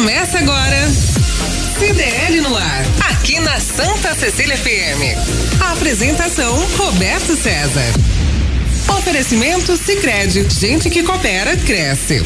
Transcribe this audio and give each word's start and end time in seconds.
Começa 0.00 0.38
agora. 0.38 0.88
CDL 1.78 2.40
no 2.40 2.56
ar, 2.56 2.86
aqui 3.10 3.38
na 3.38 3.60
Santa 3.60 4.14
Cecília 4.14 4.56
FM. 4.56 5.60
A 5.60 5.72
apresentação 5.72 6.58
Roberto 6.78 7.36
César. 7.36 7.84
Oferecimento 8.96 9.76
Sicredi, 9.76 10.48
gente 10.48 10.88
que 10.88 11.02
coopera 11.02 11.54
cresce. 11.54 12.22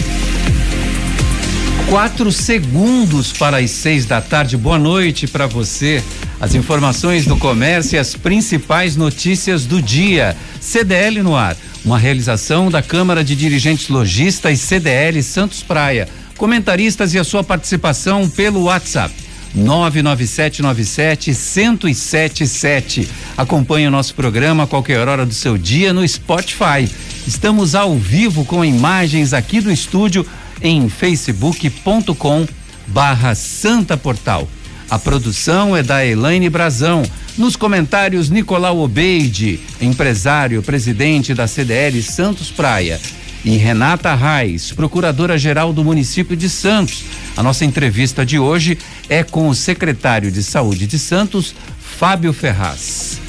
Quatro 1.89 2.31
segundos 2.31 3.33
para 3.33 3.57
as 3.57 3.73
seis 3.73 4.07
da 4.07 4.21
tarde. 4.21 4.57
Boa 4.57 4.79
noite 4.79 5.27
para 5.27 5.49
você. 5.49 6.01
As 6.41 6.55
informações 6.55 7.27
do 7.27 7.37
comércio 7.37 7.97
e 7.97 7.99
as 7.99 8.15
principais 8.15 8.95
notícias 8.95 9.67
do 9.67 9.83
dia. 9.83 10.37
CDL 10.61 11.25
no 11.25 11.35
ar. 11.35 11.57
Uma 11.85 11.99
realização 11.99 12.71
da 12.71 12.81
Câmara 12.81 13.25
de 13.25 13.35
Dirigentes 13.35 13.89
Logistas 13.89 14.61
CDL 14.61 15.21
Santos 15.25 15.61
Praia 15.61 16.09
comentaristas 16.37 17.15
e 17.15 17.19
a 17.19 17.25
sua 17.25 17.43
participação 17.43 18.29
pelo 18.29 18.65
WhatsApp. 18.65 19.15
99797 19.55 21.31
1077. 21.31 23.09
Acompanhe 23.37 23.87
o 23.87 23.91
nosso 23.91 24.15
programa 24.15 24.65
a 24.65 24.67
qualquer 24.67 25.07
hora 25.07 25.25
do 25.25 25.33
seu 25.33 25.57
dia 25.57 25.93
no 25.93 26.07
Spotify. 26.07 26.91
Estamos 27.27 27.75
ao 27.75 27.97
vivo 27.97 28.45
com 28.45 28.65
imagens 28.65 29.33
aqui 29.33 29.61
do 29.61 29.71
estúdio 29.71 30.27
em 30.61 30.89
facebook.com 30.89 32.47
barra 32.89 33.35
Santa 33.35 33.97
Portal. 33.97 34.49
A 34.91 34.99
produção 34.99 35.77
é 35.77 35.83
da 35.83 36.05
Elaine 36.05 36.51
Brazão. 36.51 37.03
Nos 37.39 37.57
comentários, 37.57 38.31
Nicolau 38.31 38.79
Obeide, 38.81 39.59
empresário, 39.81 40.63
presidente 40.63 41.33
da 41.33 41.47
CDL 41.47 42.01
Santos 42.03 42.51
Praia 42.51 43.01
e 43.45 43.57
Renata 43.59 44.15
Reis, 44.15 44.73
procuradora-geral 44.73 45.73
do 45.73 45.85
município 45.85 46.35
de 46.35 46.49
Santos. 46.49 47.05
A 47.37 47.43
nossa 47.43 47.65
entrevista 47.65 48.25
de 48.25 48.39
hoje 48.39 48.79
é 49.09 49.23
com 49.23 49.49
o 49.49 49.55
secretário 49.55 50.33
de 50.33 50.43
Saúde 50.43 50.87
de 50.87 50.99
Santos, 50.99 51.55
Fábio 51.79 52.33
Ferraz. 52.33 53.21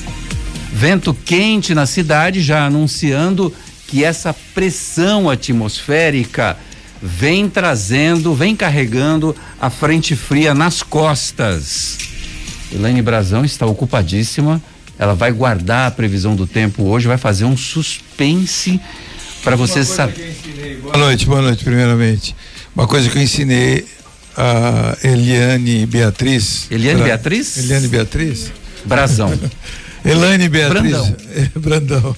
Vento 0.72 1.14
quente 1.14 1.74
na 1.74 1.86
cidade, 1.86 2.42
já 2.42 2.66
anunciando 2.66 3.54
que 3.88 4.04
essa 4.04 4.34
pressão 4.54 5.30
atmosférica 5.30 6.58
vem 7.02 7.50
trazendo, 7.50 8.34
vem 8.34 8.56
carregando 8.56 9.36
a 9.60 9.70
frente 9.70 10.16
fria 10.16 10.54
nas 10.54 10.82
costas. 10.82 11.98
Elaine 12.72 13.02
Brazão 13.02 13.44
está 13.44 13.66
ocupadíssima. 13.66 14.62
Ela 14.98 15.14
vai 15.14 15.32
guardar 15.32 15.90
a 15.90 15.92
previsão 15.92 16.38
do 16.38 16.48
tempo 16.48 16.84
hoje, 16.84 17.06
vai 17.06 17.18
fazer 17.18 17.44
um 17.44 17.58
suspense 17.58 18.80
para 19.46 19.56
você 19.56 19.86
saber. 19.86 20.36
Boa 20.82 20.98
noite, 20.98 21.28
boa 21.28 21.40
noite, 21.40 21.64
primeiramente. 21.64 22.36
Uma 22.76 22.88
coisa 22.88 23.08
que 23.08 23.16
eu 23.16 23.22
ensinei 23.22 23.86
a 24.36 24.98
Eliane 25.04 25.86
Beatriz. 25.86 26.66
Eliane 26.72 26.98
pra, 26.98 27.10
Beatriz? 27.10 27.58
Eliane 27.58 27.88
Beatriz? 27.88 28.52
Brazão. 28.86 29.32
Elaine 30.04 30.50
Beatriz. 30.50 30.82
Brandão. 30.82 31.16
É, 31.36 31.50
Brandão. 31.60 32.18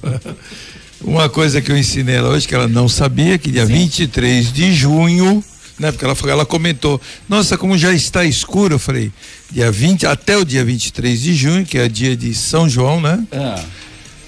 Uma 1.01 1.27
coisa 1.27 1.61
que 1.61 1.69
eu 1.69 1.77
ensinei 1.77 2.15
ela 2.15 2.29
hoje, 2.29 2.47
que 2.47 2.55
ela 2.55 2.67
não 2.67 2.87
sabia, 2.87 3.37
que 3.37 3.51
dia 3.51 3.65
Sim. 3.65 3.73
23 3.73 4.53
de 4.53 4.73
junho, 4.73 5.43
né? 5.77 5.91
Porque 5.91 6.05
ela, 6.05 6.15
ela 6.29 6.45
comentou, 6.45 6.99
nossa, 7.27 7.57
como 7.57 7.77
já 7.77 7.91
está 7.91 8.23
escuro, 8.23 8.75
eu 8.75 8.79
falei, 8.79 9.11
dia 9.51 9.69
20, 9.69 10.07
até 10.07 10.37
o 10.37 10.45
dia 10.45 10.63
23 10.63 11.21
de 11.21 11.35
junho, 11.35 11.65
que 11.65 11.77
é 11.77 11.89
dia 11.89 12.15
de 12.15 12.33
São 12.33 12.69
João, 12.69 13.01
né? 13.01 13.21
Ah 13.33 13.61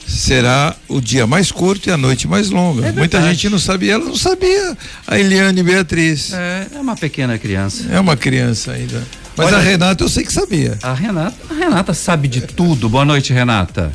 será 0.09 0.75
o 0.87 0.99
dia 0.99 1.27
mais 1.27 1.51
curto 1.51 1.87
e 1.87 1.91
a 1.91 1.97
noite 1.97 2.27
mais 2.27 2.49
longa. 2.49 2.87
É 2.87 2.91
Muita 2.91 3.21
gente 3.21 3.47
não 3.47 3.59
sabia, 3.59 3.93
ela 3.93 4.05
não 4.05 4.15
sabia. 4.15 4.75
A 5.07 5.19
Eliane 5.19 5.61
Beatriz. 5.61 6.33
É, 6.33 6.67
é 6.75 6.79
uma 6.79 6.95
pequena 6.95 7.37
criança. 7.37 7.85
É 7.91 7.99
uma 7.99 8.17
criança 8.17 8.71
ainda. 8.71 9.05
Mas 9.37 9.47
Olha, 9.47 9.57
a 9.57 9.61
Renata 9.61 10.03
eu 10.03 10.09
sei 10.09 10.25
que 10.25 10.33
sabia. 10.33 10.77
A 10.81 10.93
Renata, 10.93 11.37
a 11.49 11.53
Renata 11.53 11.93
sabe 11.93 12.27
de 12.27 12.41
tudo. 12.41 12.89
Boa 12.89 13.05
noite, 13.05 13.31
Renata. 13.31 13.93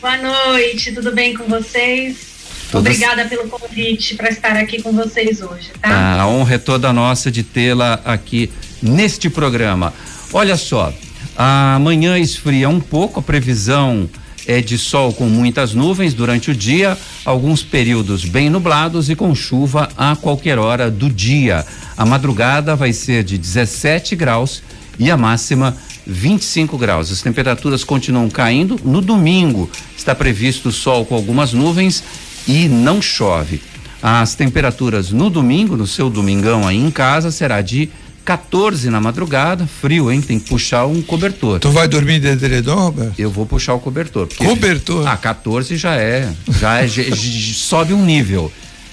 Boa 0.00 0.16
noite, 0.16 0.92
tudo 0.92 1.12
bem 1.12 1.34
com 1.34 1.44
vocês? 1.44 2.36
Todas... 2.70 2.94
Obrigada 2.94 3.28
pelo 3.28 3.48
convite 3.48 4.14
para 4.14 4.28
estar 4.28 4.56
aqui 4.56 4.80
com 4.80 4.92
vocês 4.92 5.40
hoje, 5.42 5.70
tá? 5.80 6.20
A 6.20 6.26
honra 6.26 6.54
é 6.54 6.58
toda 6.58 6.92
nossa 6.92 7.30
de 7.30 7.42
tê-la 7.42 8.00
aqui 8.04 8.50
neste 8.82 9.28
programa. 9.28 9.92
Olha 10.32 10.56
só, 10.56 10.92
amanhã 11.36 12.18
esfria 12.18 12.68
um 12.68 12.80
pouco 12.80 13.20
a 13.20 13.22
previsão 13.22 14.08
é 14.46 14.60
de 14.60 14.78
sol 14.78 15.12
com 15.12 15.26
muitas 15.26 15.74
nuvens 15.74 16.14
durante 16.14 16.50
o 16.50 16.54
dia, 16.54 16.96
alguns 17.24 17.62
períodos 17.62 18.24
bem 18.24 18.48
nublados 18.48 19.10
e 19.10 19.16
com 19.16 19.34
chuva 19.34 19.88
a 19.96 20.14
qualquer 20.14 20.58
hora 20.58 20.90
do 20.90 21.10
dia. 21.10 21.64
A 21.96 22.06
madrugada 22.06 22.76
vai 22.76 22.92
ser 22.92 23.24
de 23.24 23.36
17 23.36 24.14
graus 24.14 24.62
e 24.98 25.10
a 25.10 25.16
máxima 25.16 25.76
25 26.06 26.78
graus. 26.78 27.10
As 27.10 27.22
temperaturas 27.22 27.82
continuam 27.82 28.30
caindo. 28.30 28.78
No 28.84 29.00
domingo 29.00 29.68
está 29.96 30.14
previsto 30.14 30.70
sol 30.70 31.04
com 31.04 31.14
algumas 31.14 31.52
nuvens 31.52 32.04
e 32.46 32.68
não 32.68 33.02
chove. 33.02 33.60
As 34.02 34.34
temperaturas 34.34 35.10
no 35.10 35.28
domingo, 35.28 35.76
no 35.76 35.86
seu 35.86 36.08
domingão 36.08 36.66
aí 36.66 36.76
em 36.76 36.90
casa, 36.90 37.30
será 37.32 37.60
de 37.60 37.88
14 38.26 38.90
na 38.90 39.00
madrugada, 39.00 39.68
frio, 39.80 40.10
hein? 40.10 40.20
Tem 40.20 40.40
que 40.40 40.48
puxar 40.48 40.84
um 40.84 41.00
cobertor. 41.00 41.60
Tu 41.60 41.70
vai 41.70 41.86
dormir 41.86 42.18
de 42.18 42.26
edredom, 42.26 42.74
Roberto? 42.74 43.14
Eu 43.16 43.30
vou 43.30 43.46
puxar 43.46 43.74
o 43.74 43.78
cobertor. 43.78 44.26
Cobertor? 44.36 45.06
Ah, 45.06 45.16
14 45.16 45.76
já 45.76 45.94
é. 45.94 46.28
Já 46.58 46.82
é, 46.82 46.88
sobe 46.88 47.94
um 47.94 48.04
nível. 48.04 48.50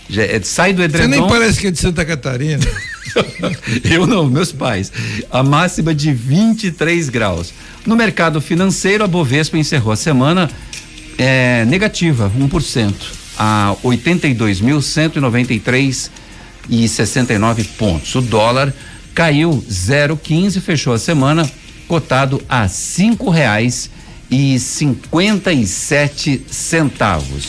Já 0.08 0.22
é, 0.22 0.40
sai 0.44 0.72
do 0.72 0.84
edredom. 0.84 1.10
Você 1.10 1.20
nem 1.20 1.28
parece 1.28 1.60
que 1.60 1.66
é 1.66 1.72
de 1.72 1.80
Santa 1.80 2.06
Catarina. 2.06 2.64
Eu 3.84 4.06
não, 4.06 4.30
meus 4.30 4.52
pais. 4.52 4.92
A 5.32 5.42
máxima 5.42 5.96
de 5.96 6.14
23 6.14 7.10
graus. 7.10 7.52
No 7.88 7.96
mercado 7.96 8.40
financeiro, 8.40 9.04
a 9.04 9.08
Bovespa 9.08 9.58
encerrou 9.58 9.94
a 9.94 9.96
semana 9.96 10.48
é, 11.18 11.66
negativa, 11.66 12.32
1%, 12.40 12.94
a 13.36 13.76
82.193 13.84 16.12
e 16.70 16.88
69 16.88 17.64
pontos. 17.64 18.14
O 18.14 18.22
dólar 18.22 18.72
caiu 19.14 19.64
0,15, 19.70 20.60
fechou 20.62 20.94
a 20.94 21.00
semana 21.00 21.50
cotado 21.88 22.42
a 22.50 22.68
cinco 22.68 23.30
reais 23.30 23.90
e 24.30 24.60
cinquenta 24.60 25.54
e 25.54 25.68
sete 25.68 26.44
centavos. 26.50 27.46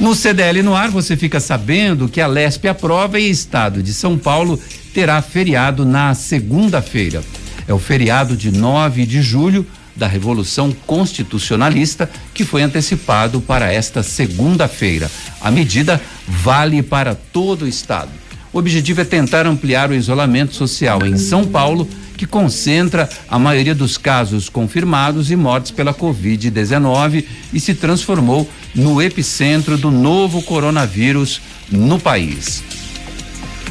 No 0.00 0.14
CDL 0.14 0.62
no 0.62 0.74
ar, 0.74 0.90
você 0.90 1.16
fica 1.16 1.40
sabendo 1.40 2.08
que 2.08 2.20
a 2.20 2.26
Lesp 2.26 2.66
aprova 2.66 3.18
e 3.18 3.28
Estado 3.28 3.82
de 3.82 3.92
São 3.92 4.16
Paulo 4.16 4.58
terá 4.94 5.20
feriado 5.20 5.84
na 5.84 6.14
segunda-feira. 6.14 7.22
É 7.66 7.74
o 7.74 7.78
feriado 7.78 8.36
de 8.36 8.50
9 8.50 9.04
de 9.04 9.20
julho 9.20 9.66
da 9.94 10.06
Revolução 10.06 10.72
Constitucionalista, 10.86 12.08
que 12.32 12.44
foi 12.44 12.62
antecipado 12.62 13.40
para 13.40 13.72
esta 13.72 14.02
segunda-feira. 14.02 15.10
A 15.40 15.50
medida 15.50 16.00
vale 16.26 16.82
para 16.82 17.14
todo 17.14 17.62
o 17.62 17.68
Estado. 17.68 18.10
O 18.52 18.58
objetivo 18.58 19.00
é 19.02 19.04
tentar 19.04 19.46
ampliar 19.46 19.90
o 19.90 19.94
isolamento 19.94 20.54
social 20.54 21.04
em 21.04 21.18
São 21.18 21.44
Paulo, 21.44 21.88
que 22.16 22.26
concentra 22.26 23.08
a 23.28 23.38
maioria 23.38 23.74
dos 23.74 23.98
casos 23.98 24.48
confirmados 24.48 25.30
e 25.30 25.36
mortes 25.36 25.70
pela 25.70 25.94
Covid-19 25.94 27.24
e 27.52 27.60
se 27.60 27.74
transformou 27.74 28.48
no 28.74 29.00
epicentro 29.00 29.76
do 29.76 29.90
novo 29.90 30.42
coronavírus 30.42 31.40
no 31.70 31.98
país. 31.98 32.62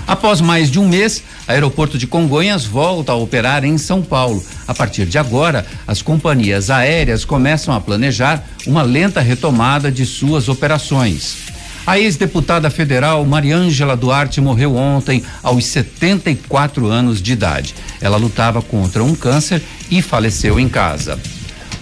Após 0.07 0.39
mais 0.39 0.71
de 0.71 0.79
um 0.79 0.87
mês, 0.87 1.21
o 1.47 1.51
aeroporto 1.51 1.97
de 1.97 2.07
Congonhas 2.07 2.63
volta 2.63 3.11
a 3.11 3.15
operar 3.15 3.65
em 3.65 3.77
São 3.77 4.01
Paulo. 4.01 4.41
A 4.65 4.73
partir 4.73 5.05
de 5.05 5.17
agora, 5.17 5.65
as 5.85 6.01
companhias 6.01 6.69
aéreas 6.69 7.25
começam 7.25 7.73
a 7.73 7.81
planejar 7.81 8.41
uma 8.65 8.83
lenta 8.83 9.19
retomada 9.19 9.91
de 9.91 10.05
suas 10.05 10.47
operações. 10.47 11.56
A 11.87 11.97
ex-deputada 11.97 12.69
federal 12.69 13.25
Mariângela 13.25 13.95
Duarte 13.95 14.41
morreu 14.41 14.75
ontem 14.75 15.23
aos 15.41 15.65
74 15.67 16.85
anos 16.85 17.21
de 17.21 17.31
idade. 17.31 17.73
Ela 18.01 18.17
lutava 18.17 18.61
contra 18.61 19.01
um 19.01 19.15
câncer 19.15 19.63
e 19.89 20.01
faleceu 20.01 20.59
em 20.59 20.67
casa. 20.67 21.17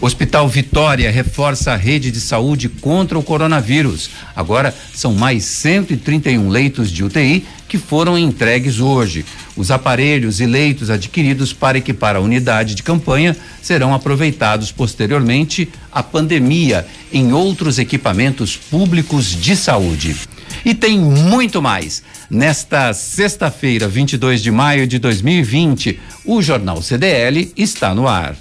Hospital 0.05 0.47
Vitória 0.47 1.09
reforça 1.09 1.71
a 1.71 1.75
rede 1.75 2.11
de 2.11 2.21
saúde 2.21 2.69
contra 2.69 3.17
o 3.17 3.23
coronavírus. 3.23 4.11
Agora 4.35 4.71
são 4.93 5.15
mais 5.15 5.45
131 5.45 6.47
leitos 6.47 6.91
de 6.91 7.03
UTI 7.03 7.43
que 7.67 7.79
foram 7.79 8.15
entregues 8.15 8.79
hoje. 8.79 9.25
Os 9.57 9.71
aparelhos 9.71 10.39
e 10.39 10.45
leitos 10.45 10.91
adquiridos 10.91 11.53
para 11.53 11.79
equipar 11.79 12.15
a 12.15 12.19
unidade 12.19 12.75
de 12.75 12.83
campanha 12.83 13.35
serão 13.63 13.95
aproveitados 13.95 14.71
posteriormente 14.71 15.67
à 15.91 16.03
pandemia 16.03 16.85
em 17.11 17.33
outros 17.33 17.79
equipamentos 17.79 18.55
públicos 18.55 19.25
de 19.25 19.55
saúde. 19.55 20.15
E 20.63 20.75
tem 20.75 20.99
muito 20.99 21.63
mais. 21.63 22.03
Nesta 22.29 22.93
sexta-feira, 22.93 23.87
22 23.87 24.43
de 24.43 24.51
maio 24.51 24.85
de 24.85 24.99
2020, 24.99 25.99
o 26.23 26.43
Jornal 26.43 26.79
CDL 26.83 27.51
está 27.57 27.95
no 27.95 28.07
ar. 28.07 28.35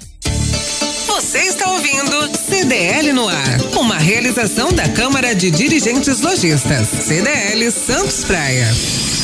Ouvindo 1.85 2.35
CDL 2.35 3.13
no 3.13 3.27
ar, 3.27 3.61
uma 3.77 3.99
realização 3.99 4.71
da 4.71 4.89
Câmara 4.89 5.35
de 5.35 5.51
Dirigentes 5.51 6.19
Lojistas, 6.19 6.87
CDL 6.87 7.69
Santos 7.69 8.23
Praia. 8.23 9.14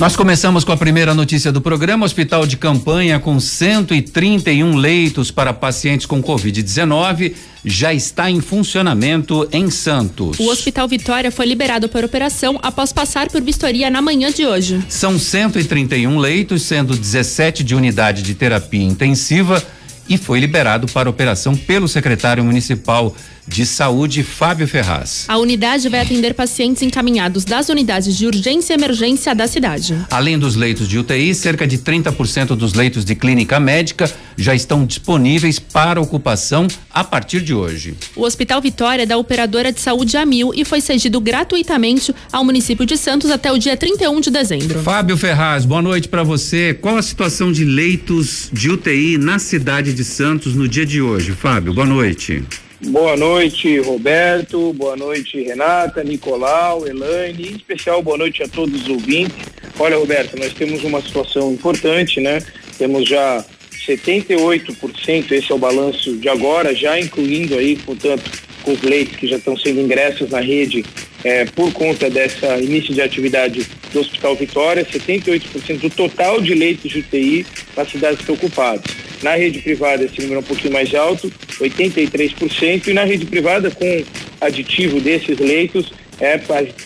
Nós 0.00 0.16
começamos 0.16 0.64
com 0.64 0.72
a 0.72 0.78
primeira 0.78 1.12
notícia 1.12 1.52
do 1.52 1.60
programa: 1.60 2.06
Hospital 2.06 2.46
de 2.46 2.56
campanha 2.56 3.20
com 3.20 3.38
131 3.38 4.74
leitos 4.74 5.30
para 5.30 5.52
pacientes 5.52 6.06
com 6.06 6.22
Covid-19 6.22 7.34
já 7.62 7.92
está 7.92 8.30
em 8.30 8.40
funcionamento 8.40 9.46
em 9.52 9.68
Santos. 9.68 10.38
O 10.40 10.48
Hospital 10.48 10.88
Vitória 10.88 11.30
foi 11.30 11.44
liberado 11.44 11.86
para 11.86 12.06
operação 12.06 12.58
após 12.62 12.94
passar 12.94 13.28
por 13.28 13.42
vistoria 13.42 13.90
na 13.90 14.00
manhã 14.00 14.32
de 14.32 14.46
hoje. 14.46 14.82
São 14.88 15.18
131 15.18 16.16
leitos, 16.16 16.62
sendo 16.62 16.96
17 16.96 17.62
de 17.62 17.74
unidade 17.74 18.22
de 18.22 18.34
terapia 18.34 18.82
intensiva 18.82 19.62
e 20.08 20.16
foi 20.16 20.40
liberado 20.40 20.88
para 20.88 21.10
operação 21.10 21.54
pelo 21.54 21.86
secretário 21.86 22.42
municipal 22.42 23.14
de 23.50 23.66
Saúde, 23.66 24.22
Fábio 24.22 24.66
Ferraz. 24.68 25.24
A 25.26 25.36
unidade 25.36 25.88
vai 25.88 26.00
atender 26.00 26.34
pacientes 26.34 26.84
encaminhados 26.84 27.44
das 27.44 27.68
unidades 27.68 28.16
de 28.16 28.24
urgência 28.24 28.72
e 28.72 28.76
emergência 28.76 29.34
da 29.34 29.48
cidade. 29.48 29.98
Além 30.08 30.38
dos 30.38 30.54
leitos 30.54 30.88
de 30.88 30.96
UTI, 30.96 31.34
cerca 31.34 31.66
de 31.66 31.76
30% 31.78 32.54
dos 32.54 32.74
leitos 32.74 33.04
de 33.04 33.16
clínica 33.16 33.58
médica 33.58 34.08
já 34.36 34.54
estão 34.54 34.86
disponíveis 34.86 35.58
para 35.58 36.00
ocupação 36.00 36.68
a 36.94 37.02
partir 37.02 37.40
de 37.40 37.52
hoje. 37.52 37.94
O 38.14 38.22
Hospital 38.22 38.60
Vitória 38.62 39.02
é 39.02 39.06
da 39.06 39.16
operadora 39.16 39.72
de 39.72 39.80
saúde 39.80 40.16
Amil 40.16 40.52
e 40.54 40.64
foi 40.64 40.80
cedido 40.80 41.20
gratuitamente 41.20 42.14
ao 42.32 42.44
município 42.44 42.86
de 42.86 42.96
Santos 42.96 43.32
até 43.32 43.50
o 43.50 43.58
dia 43.58 43.76
31 43.76 44.20
de 44.20 44.30
dezembro. 44.30 44.80
Fábio 44.80 45.16
Ferraz, 45.16 45.64
boa 45.64 45.82
noite 45.82 46.06
para 46.06 46.22
você. 46.22 46.72
Qual 46.72 46.96
a 46.96 47.02
situação 47.02 47.50
de 47.50 47.64
leitos 47.64 48.48
de 48.52 48.70
UTI 48.70 49.18
na 49.18 49.40
cidade 49.40 49.92
de 49.92 50.04
Santos 50.04 50.54
no 50.54 50.68
dia 50.68 50.86
de 50.86 51.02
hoje? 51.02 51.32
Fábio, 51.32 51.74
boa 51.74 51.86
noite. 51.86 52.44
Boa 52.82 53.14
noite, 53.14 53.78
Roberto. 53.78 54.72
Boa 54.72 54.96
noite, 54.96 55.38
Renata, 55.42 56.02
Nicolau, 56.02 56.86
Elaine. 56.86 57.48
Em 57.50 57.56
especial, 57.56 58.02
boa 58.02 58.16
noite 58.16 58.42
a 58.42 58.48
todos 58.48 58.82
os 58.82 58.88
ouvintes. 58.88 59.36
Olha, 59.78 59.98
Roberto, 59.98 60.38
nós 60.38 60.54
temos 60.54 60.82
uma 60.82 61.02
situação 61.02 61.52
importante, 61.52 62.20
né? 62.22 62.42
Temos 62.78 63.06
já 63.06 63.44
78%, 63.86 65.32
esse 65.32 65.50
é 65.50 65.54
o 65.54 65.58
balanço 65.58 66.16
de 66.16 66.28
agora, 66.28 66.74
já 66.74 66.98
incluindo 66.98 67.56
aí, 67.56 67.76
portanto, 67.76 68.30
com 68.62 68.72
os 68.72 68.82
leitos 68.82 69.16
que 69.16 69.26
já 69.26 69.36
estão 69.36 69.56
sendo 69.56 69.80
ingressos 69.80 70.30
na 70.30 70.40
rede 70.40 70.84
é, 71.24 71.44
por 71.44 71.72
conta 71.72 72.08
dessa 72.08 72.58
início 72.58 72.94
de 72.94 73.00
atividade 73.00 73.66
do 73.92 74.00
Hospital 74.00 74.36
Vitória, 74.36 74.84
78% 74.84 75.80
do 75.80 75.90
total 75.90 76.40
de 76.40 76.54
leitos 76.54 76.90
de 76.90 77.00
UTI 77.00 77.46
nas 77.76 77.90
cidades 77.90 78.20
estão 78.20 78.34
ocupados. 78.34 78.84
Na 79.22 79.34
rede 79.34 79.58
privada 79.60 80.04
esse 80.04 80.20
número 80.20 80.36
é 80.36 80.40
um 80.40 80.46
pouquinho 80.46 80.72
mais 80.72 80.94
alto, 80.94 81.30
83%, 81.58 82.88
e 82.88 82.92
na 82.92 83.04
rede 83.04 83.26
privada 83.26 83.70
com 83.70 84.04
aditivo 84.40 85.00
desses 85.00 85.38
leitos, 85.38 85.92
é, 86.18 86.38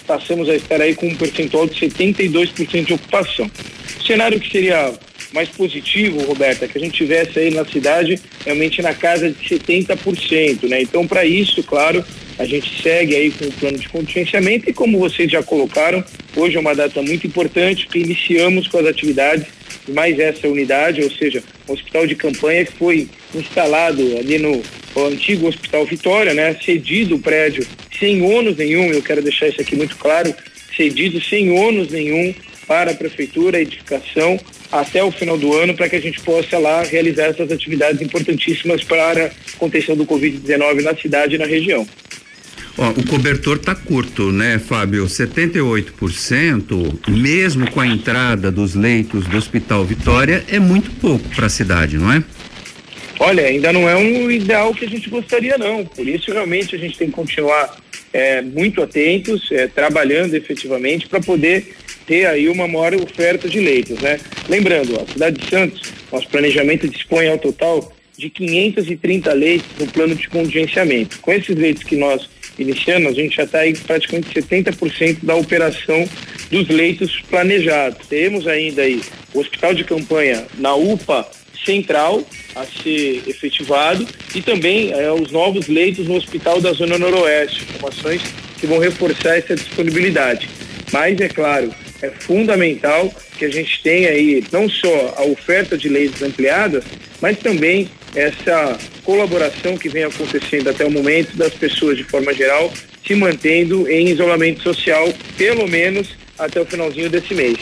passamos 0.07 0.49
a 0.49 0.55
estar 0.55 0.81
aí 0.81 0.95
com 0.95 1.07
um 1.07 1.15
percentual 1.15 1.67
de 1.67 1.75
72% 1.75 2.85
de 2.85 2.95
ocupação. 2.95 3.51
O 4.01 4.03
cenário 4.07 4.41
que 4.41 4.51
seria 4.51 4.93
mais 5.35 5.49
positivo, 5.49 6.23
Roberta, 6.23 6.69
que 6.69 6.79
a 6.79 6.81
gente 6.81 6.97
tivesse 6.97 7.41
aí 7.41 7.51
na 7.51 7.65
cidade 7.65 8.21
realmente 8.45 8.81
na 8.81 8.95
casa 8.95 9.29
de 9.31 9.37
70%, 9.37 10.69
né? 10.69 10.81
Então, 10.81 11.07
para 11.09 11.25
isso, 11.25 11.61
claro, 11.65 12.05
a 12.39 12.45
gente 12.45 12.81
segue 12.81 13.17
aí 13.17 13.31
com 13.33 13.47
o 13.47 13.53
plano 13.53 13.77
de 13.77 13.89
contingenciamento 13.89 14.71
e 14.71 14.73
como 14.73 14.99
vocês 14.99 15.31
já 15.31 15.43
colocaram, 15.43 16.05
hoje 16.37 16.57
é 16.57 16.61
uma 16.61 16.75
data 16.75 17.03
muito 17.03 17.27
importante 17.27 17.89
que 17.89 17.99
iniciamos 17.99 18.69
com 18.69 18.79
as 18.79 18.87
atividades 18.87 19.47
de 19.85 19.93
mais 19.93 20.19
essa 20.21 20.47
unidade, 20.47 21.03
ou 21.03 21.11
seja, 21.11 21.43
um 21.69 21.73
hospital 21.73 22.07
de 22.07 22.15
campanha 22.15 22.65
que 22.65 22.73
foi 22.73 23.09
instalado 23.35 24.17
ali 24.17 24.39
no 24.39 24.63
antigo 24.97 25.49
Hospital 25.49 25.85
Vitória, 25.85 26.33
né? 26.33 26.57
Cedido 26.65 27.17
o 27.17 27.19
prédio 27.19 27.67
sem 27.99 28.23
ônus 28.23 28.57
nenhum, 28.57 28.93
eu 28.93 29.03
quero 29.03 29.21
deixar 29.21 29.49
isso 29.49 29.61
aqui 29.61 29.75
muito 29.75 29.97
claro, 29.97 30.33
cedido 30.77 31.21
sem 31.23 31.51
ônus 31.51 31.91
nenhum 31.91 32.33
para 32.67 32.93
a 32.93 32.95
prefeitura, 32.95 33.59
a 33.59 33.61
edificação, 33.61 34.39
até 34.71 35.03
o 35.03 35.11
final 35.11 35.39
do 35.39 35.55
ano, 35.55 35.75
para 35.75 35.89
que 35.89 35.97
a 35.97 36.01
gente 36.01 36.21
possa 36.21 36.59
lá 36.59 36.83
realizar 36.83 37.25
essas 37.25 37.51
atividades 37.51 38.01
importantíssimas 38.01 38.83
para 38.83 39.27
a 39.27 39.31
contenção 39.59 39.97
do 39.97 40.07
Covid-19 40.07 40.83
na 40.83 40.97
cidade 40.97 41.37
e 41.37 41.39
na 41.39 41.47
região. 41.47 41.87
Ó, 42.77 42.91
o 42.91 43.07
cobertor 43.07 43.59
tá 43.59 43.75
curto, 43.75 44.33
né, 44.33 44.59
Fábio? 44.59 45.07
78%, 45.07 47.09
mesmo 47.09 47.71
com 47.71 47.81
a 47.81 47.87
entrada 47.87 48.51
dos 48.51 48.75
leitos 48.75 49.27
do 49.27 49.37
Hospital 49.37 49.85
Vitória, 49.85 50.45
é 50.49 50.59
muito 50.59 50.91
pouco 51.01 51.29
para 51.29 51.47
a 51.47 51.49
cidade, 51.49 51.97
não 51.97 52.13
é? 52.13 52.23
Olha, 53.21 53.45
ainda 53.45 53.73
não 53.73 53.89
é 53.89 53.95
um 53.95 54.29
ideal 54.29 54.75
que 54.75 54.85
a 54.85 54.89
gente 54.89 55.09
gostaria, 55.09 55.57
não. 55.57 55.85
Por 55.85 56.07
isso, 56.07 56.33
realmente, 56.33 56.75
a 56.75 56.79
gente 56.79 56.99
tem 56.99 57.09
que 57.09 57.15
continuar 57.15 57.77
é, 58.13 58.43
muito 58.43 58.83
atentos, 58.83 59.53
é, 59.53 59.69
trabalhando 59.69 60.35
efetivamente 60.35 61.07
para 61.07 61.21
poder 61.21 61.77
ter 62.07 62.27
aí 62.27 62.49
uma 62.49 62.69
maior 62.69 62.95
oferta 62.95 63.49
de 63.49 63.61
leitos, 63.61 63.99
né? 64.01 64.19
Lembrando, 64.49 65.01
a 65.01 65.13
cidade 65.13 65.39
de 65.39 65.49
Santos, 65.49 65.93
nosso 66.13 66.29
planejamento 66.29 66.89
dispõe 66.89 67.29
ao 67.29 67.39
total 67.39 67.93
de 68.17 68.31
530 68.31 69.33
leitos 69.33 69.67
no 69.79 69.87
plano 69.87 70.15
de 70.15 70.29
contingenciamento. 70.29 71.19
Com 71.21 71.33
esses 71.33 71.57
leitos 71.57 71.83
que 71.83 71.97
nós 71.97 72.29
iniciamos, 72.59 73.13
a 73.13 73.15
gente 73.15 73.37
já 73.37 73.45
está 73.45 73.61
aí 73.61 73.75
praticamente 73.75 74.29
70% 74.33 75.19
da 75.23 75.35
operação 75.35 76.09
dos 76.51 76.69
leitos 76.69 77.21
planejados. 77.23 78.07
Temos 78.07 78.47
ainda 78.47 78.83
aí 78.83 79.01
o 79.33 79.41
hospital 79.41 79.75
de 79.75 79.85
campanha 79.85 80.47
na 80.59 80.75
UPA 80.75 81.27
central 81.65 82.23
a 82.55 82.65
ser 82.65 83.23
efetivado 83.27 84.07
e 84.35 84.43
também 84.43 84.93
é, 84.93 85.11
os 85.11 85.33
novos 85.33 85.67
leitos 85.67 86.07
no 86.07 86.15
hospital 86.15 86.61
da 86.61 86.73
Zona 86.73 86.99
Noroeste, 86.99 87.65
informações 87.65 88.23
que 88.61 88.67
vão 88.67 88.79
reforçar 88.79 89.37
essa 89.37 89.57
disponibilidade. 89.57 90.49
Mas, 90.93 91.21
é 91.21 91.29
claro, 91.29 91.75
é 92.05 92.11
fundamental 92.21 93.13
que 93.39 93.45
a 93.45 93.51
gente 93.51 93.83
tenha 93.83 94.11
aí 94.11 94.45
não 94.53 94.69
só 94.69 95.15
a 95.17 95.25
oferta 95.25 95.77
de 95.77 95.89
leitos 95.89 96.23
ampliadas, 96.23 96.85
mas 97.21 97.39
também 97.39 97.89
essa 98.15 98.79
colaboração 99.03 99.77
que 99.77 99.89
vem 99.89 100.05
acontecendo 100.05 100.71
até 100.71 100.85
o 100.85 100.91
momento 100.91 101.37
das 101.37 101.53
pessoas 101.53 101.97
de 101.97 102.05
forma 102.05 102.33
geral 102.33 102.73
se 103.07 103.15
mantendo 103.15 103.89
em 103.89 104.09
isolamento 104.09 104.63
social, 104.63 105.13
pelo 105.37 105.69
menos 105.69 106.17
até 106.39 106.61
o 106.61 106.65
finalzinho 106.65 107.11
desse 107.11 107.35
mês. 107.35 107.57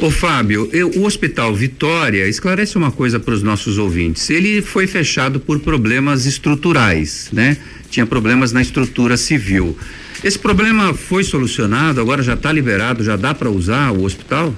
Ô 0.00 0.10
Fábio, 0.10 0.68
eu, 0.72 0.88
o 0.96 1.04
Hospital 1.04 1.54
Vitória 1.54 2.26
esclarece 2.26 2.76
uma 2.76 2.90
coisa 2.90 3.20
para 3.20 3.34
os 3.34 3.42
nossos 3.42 3.78
ouvintes. 3.78 4.30
Ele 4.30 4.60
foi 4.60 4.86
fechado 4.86 5.38
por 5.38 5.60
problemas 5.60 6.26
estruturais, 6.26 7.28
né? 7.32 7.56
Tinha 7.90 8.06
problemas 8.06 8.52
na 8.52 8.60
estrutura 8.60 9.16
civil. 9.16 9.76
Esse 10.24 10.38
problema 10.38 10.94
foi 10.94 11.24
solucionado, 11.24 12.00
agora 12.00 12.22
já 12.22 12.34
está 12.34 12.52
liberado, 12.52 13.02
já 13.02 13.16
dá 13.16 13.34
para 13.34 13.50
usar 13.50 13.90
o 13.90 14.04
hospital? 14.04 14.54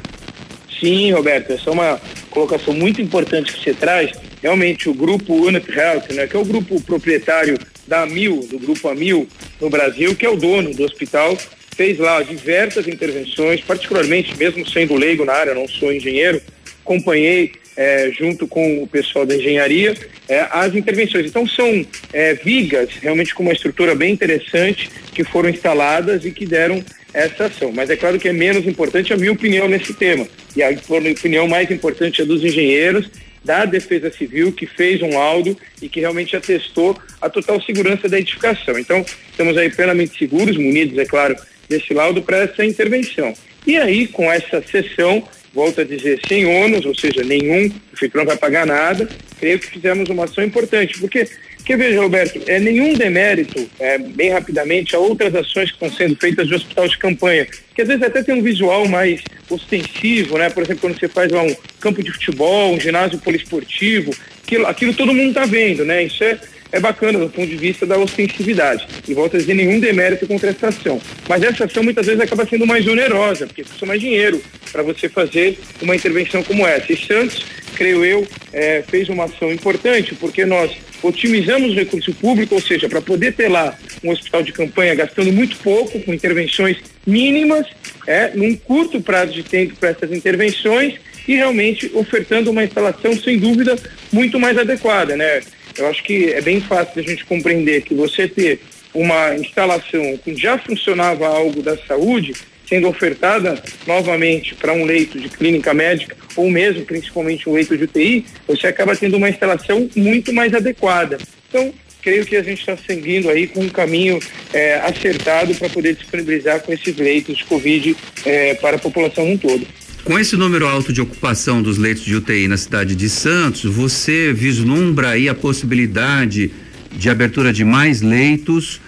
Sim, 0.79 1.11
Roberto, 1.13 1.55
essa 1.55 1.71
é 1.71 1.73
uma 1.73 2.01
colocação 2.29 2.75
muito 2.75 3.01
importante 3.01 3.51
que 3.51 3.65
você 3.65 3.73
traz. 3.73 4.13
Realmente, 4.43 4.91
o 4.91 4.95
grupo 4.95 5.33
Unip 5.33 5.73
Health, 5.73 6.13
né, 6.13 6.27
que 6.27 6.37
é 6.37 6.39
o 6.39 6.45
grupo 6.45 6.79
proprietário 6.83 7.59
da 7.89 8.03
Amil, 8.03 8.47
do 8.51 8.59
grupo 8.59 8.89
Amil 8.89 9.27
no 9.59 9.71
Brasil, 9.71 10.15
que 10.15 10.27
é 10.27 10.29
o 10.29 10.37
dono 10.37 10.75
do 10.75 10.85
hospital, 10.85 11.35
fez 11.75 11.99
lá 11.99 12.23
diversas 12.23 12.87
intervenções, 12.87 13.63
particularmente, 13.63 14.37
mesmo 14.37 14.69
sendo 14.69 14.95
leigo 14.95 15.25
na 15.25 15.33
área, 15.33 15.55
não 15.55 15.67
sou 15.67 15.91
engenheiro, 15.91 16.43
acompanhei 16.85 17.53
é, 17.77 18.11
junto 18.11 18.47
com 18.47 18.83
o 18.83 18.87
pessoal 18.87 19.27
da 19.27 19.35
engenharia, 19.37 19.95
é, 20.29 20.47
as 20.51 20.75
intervenções. 20.75 21.27
Então 21.27 21.47
são 21.47 21.87
é, 22.13 22.35
vigas 22.35 22.91
realmente 23.01 23.35
com 23.35 23.43
uma 23.43 23.53
estrutura 23.53 23.95
bem 23.95 24.13
interessante 24.13 24.91
que 25.13 25.25
foram 25.25 25.49
instaladas 25.49 26.25
e 26.25 26.31
que 26.31 26.47
deram 26.47 26.85
essa 27.13 27.47
ação. 27.47 27.73
Mas 27.73 27.91
é 27.91 27.97
claro 27.97 28.19
que 28.19 28.29
é 28.29 28.33
menos 28.33 28.67
importante 28.67 29.13
a 29.13 29.17
minha 29.17 29.33
opinião 29.33 29.69
nesse 29.69 29.95
tema. 29.95 30.27
E 30.57 30.63
a 30.63 30.71
opinião 30.71 31.47
mais 31.49 31.71
importante 31.71 32.21
é 32.21 32.25
dos 32.25 32.45
engenheiros, 32.45 33.09
da 33.45 33.67
Defesa 33.67 34.11
Civil, 34.11 34.53
que 34.53 34.67
fez 34.67 35.03
um 35.03 35.11
laudo 35.11 35.57
e 35.83 35.89
que 35.89 36.01
realmente 36.01 36.35
atestou 36.35 36.99
a 37.21 37.29
total 37.29 37.61
segurança 37.61 38.09
da 38.09 38.19
edificação. 38.19 38.79
Então, 38.79 39.05
estamos 39.31 39.57
aí 39.59 39.71
plenamente 39.71 40.19
seguros, 40.19 40.57
munidos, 40.57 40.99
é 40.99 41.05
claro, 41.05 41.37
desse 41.69 41.93
laudo 41.93 42.23
para 42.23 42.39
essa 42.39 42.65
intervenção. 42.65 43.35
E 43.67 43.77
aí, 43.77 44.07
com 44.07 44.33
essa 44.33 44.63
sessão, 44.63 45.27
volto 45.55 45.81
a 45.81 45.85
dizer, 45.85 46.21
sem 46.27 46.45
ônus, 46.45 46.85
ou 46.85 46.95
seja, 46.95 47.23
nenhum, 47.23 47.67
o 47.67 47.91
prefeitura 47.91 48.25
não 48.25 48.29
vai 48.29 48.37
pagar 48.37 48.67
nada. 48.67 49.09
Creio 49.39 49.59
que 49.59 49.67
fizemos 49.67 50.09
uma 50.11 50.25
ação 50.25 50.43
importante, 50.43 50.99
porque 50.99 51.29
porque 51.65 51.79
veja, 51.79 51.99
Roberto, 52.03 52.43
é 52.47 52.61
nenhum 52.61 52.93
demérito, 52.93 53.67
é, 53.81 53.97
bem 53.97 54.31
rapidamente, 54.31 54.95
a 54.95 54.99
outras 54.99 55.35
ações 55.35 55.71
que 55.71 55.83
estão 55.83 55.91
sendo 55.91 56.15
feitas 56.15 56.47
de 56.47 56.55
hospital 56.55 56.87
de 56.87 56.99
campanha, 56.99 57.47
que 57.75 57.81
às 57.81 57.89
vezes 57.89 58.03
até 58.03 58.23
tem 58.23 58.35
um 58.35 58.43
visual 58.43 58.87
mais 58.87 59.23
ostensivo, 59.49 60.37
né? 60.37 60.51
Por 60.51 60.63
exemplo, 60.63 60.83
quando 60.83 61.01
você 61.01 61.09
faz 61.09 61.33
lá 61.33 61.43
um 61.43 61.57
campo 61.81 62.03
de 62.03 62.13
futebol, 62.13 62.75
um 62.75 62.79
ginásio 62.79 63.19
poliesportivo, 63.19 64.15
aquilo, 64.43 64.67
aquilo 64.67 64.93
todo 64.93 65.15
mundo 65.15 65.29
está 65.29 65.47
vendo, 65.47 65.87
né? 65.87 66.03
Isso 66.03 66.23
é, 66.23 66.39
é 66.75 66.81
bacana 66.81 67.21
do 67.21 67.31
ponto 67.31 67.47
de 67.47 67.57
vista 67.57 67.87
da 67.87 67.97
ostensividade. 67.97 68.85
E 69.07 69.15
volto 69.15 69.37
a 69.37 69.39
dizer, 69.39 69.55
nenhum 69.55 69.79
demérito 69.79 70.27
contra 70.27 70.51
essa 70.51 70.69
ação. 70.69 71.01
Mas 71.29 71.45
essa 71.45 71.67
ação 71.67 71.85
muitas 71.85 72.05
vezes 72.05 72.21
acaba 72.21 72.45
sendo 72.45 72.67
mais 72.67 72.85
onerosa, 72.89 73.47
porque 73.47 73.63
custa 73.63 73.87
mais 73.87 74.01
dinheiro 74.01 74.43
para 74.73 74.83
você 74.83 75.09
fazer 75.09 75.57
uma 75.81 75.95
intervenção 75.95 76.43
como 76.43 76.67
essa. 76.67 76.93
E 76.93 76.97
Santos, 76.97 77.45
creio 77.77 78.05
eu, 78.05 78.27
é, 78.53 78.83
fez 78.83 79.09
uma 79.09 79.27
ação 79.27 79.53
importante, 79.53 80.17
porque 80.17 80.45
nós 80.45 80.73
otimizamos 81.01 81.71
o 81.71 81.75
recurso 81.75 82.13
público, 82.15 82.57
ou 82.57 82.61
seja, 82.61 82.89
para 82.89 83.01
poder 83.01 83.35
ter 83.35 83.49
lá 83.49 83.79
um 84.03 84.11
hospital 84.11 84.43
de 84.43 84.53
campanha 84.53 84.97
gastando 84.97 85.33
muito 85.33 85.57
pouco, 85.59 86.01
com 86.01 86.13
intervenções 86.13 86.79
mínimas, 87.07 87.69
é, 88.05 88.33
num 88.35 88.57
curto 88.57 89.01
prazo 89.01 89.33
de 89.33 89.45
tempo 89.45 89.77
para 89.77 89.91
essas 89.91 90.11
intervenções 90.11 90.95
e 91.29 91.37
realmente 91.37 91.89
ofertando 91.95 92.51
uma 92.51 92.65
instalação, 92.65 93.17
sem 93.17 93.39
dúvida, 93.39 93.77
muito 94.13 94.41
mais 94.41 94.59
adequada, 94.59 95.17
né? 95.17 95.41
Eu 95.77 95.87
acho 95.89 96.03
que 96.03 96.33
é 96.33 96.41
bem 96.41 96.61
fácil 96.61 97.01
a 97.01 97.03
gente 97.03 97.25
compreender 97.25 97.83
que 97.83 97.95
você 97.95 98.29
ter 98.29 98.61
uma 98.93 99.35
instalação 99.35 100.17
que 100.25 100.37
já 100.37 100.57
funcionava 100.57 101.27
algo 101.27 101.63
da 101.63 101.77
saúde, 101.77 102.33
sendo 102.67 102.89
ofertada 102.89 103.61
novamente 103.87 104.55
para 104.55 104.73
um 104.73 104.85
leito 104.85 105.19
de 105.19 105.29
clínica 105.29 105.75
médica 105.75 106.17
ou 106.37 106.51
mesmo 106.51 106.85
principalmente 106.85 107.49
um 107.49 107.53
leito 107.53 107.77
de 107.77 107.85
UTI, 107.85 108.25
você 108.47 108.67
acaba 108.67 108.97
tendo 108.97 109.17
uma 109.17 109.29
instalação 109.29 109.89
muito 109.97 110.33
mais 110.33 110.55
adequada. 110.55 111.19
Então, 111.49 111.73
creio 112.03 112.25
que 112.25 112.37
a 112.37 112.43
gente 112.43 112.61
está 112.61 112.77
seguindo 112.77 113.29
aí 113.31 113.47
com 113.47 113.61
um 113.61 113.69
caminho 113.69 114.19
é, 114.53 114.75
acertado 114.77 115.55
para 115.55 115.69
poder 115.69 115.95
disponibilizar 115.95 116.61
com 116.61 116.73
esses 116.73 116.97
leitos 116.97 117.39
de 117.39 117.45
Covid 117.45 117.97
é, 118.25 118.55
para 118.55 118.77
a 118.77 118.79
população 118.79 119.27
no 119.27 119.39
todo. 119.39 119.67
Com 120.05 120.19
esse 120.19 120.37
número 120.37 120.67
alto 120.67 120.93
de 120.93 121.01
ocupação 121.01 121.63
dos 121.63 121.79
leitos 121.79 122.05
de 122.05 122.15
UTI 122.15 122.47
na 122.47 122.59
cidade 122.59 122.95
de 122.95 123.09
Santos, 123.09 123.65
você 123.65 124.35
vislumbra 124.35 125.09
aí 125.09 125.31
a 125.31 125.35
possibilidade 125.35 126.51
de 126.93 127.09
abertura 127.09 127.55
de 127.55 127.65
mais 127.65 128.03
leitos 128.03 128.83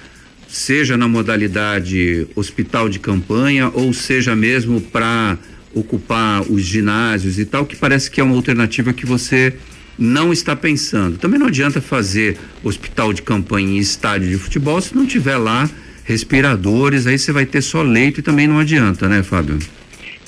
seja 0.47 0.95
na 0.95 1.09
modalidade 1.09 2.27
hospital 2.37 2.91
de 2.91 2.99
campanha 2.99 3.71
ou 3.73 3.95
seja 3.95 4.37
mesmo 4.37 4.79
para 4.79 5.39
ocupar 5.75 6.43
os 6.43 6.63
ginásios 6.63 7.39
e 7.39 7.47
tal, 7.47 7.65
que 7.65 7.77
parece 7.77 8.11
que 8.11 8.21
é 8.21 8.25
uma 8.25 8.35
alternativa 8.35 8.93
que 8.93 9.07
você 9.07 9.55
não 9.99 10.35
está 10.35 10.55
pensando. 10.55 11.17
Também 11.17 11.41
não 11.41 11.47
adianta 11.47 11.81
fazer 11.81 12.37
hospital 12.63 13.15
de 13.15 13.23
campanha 13.23 13.67
em 13.67 13.79
estádio 13.79 14.29
de 14.29 14.37
futebol 14.37 14.79
se 14.83 14.95
não 14.95 15.07
tiver 15.07 15.39
lá 15.39 15.69
respiradores, 16.05 17.07
aí 17.07 17.19
você 17.19 17.33
vai 17.33 17.47
ter 17.47 17.63
só 17.63 17.81
leito 17.81 18.21
e 18.21 18.23
também 18.23 18.47
não 18.47 18.59
adianta, 18.59 19.09
né, 19.09 19.23
Fábio? 19.23 19.59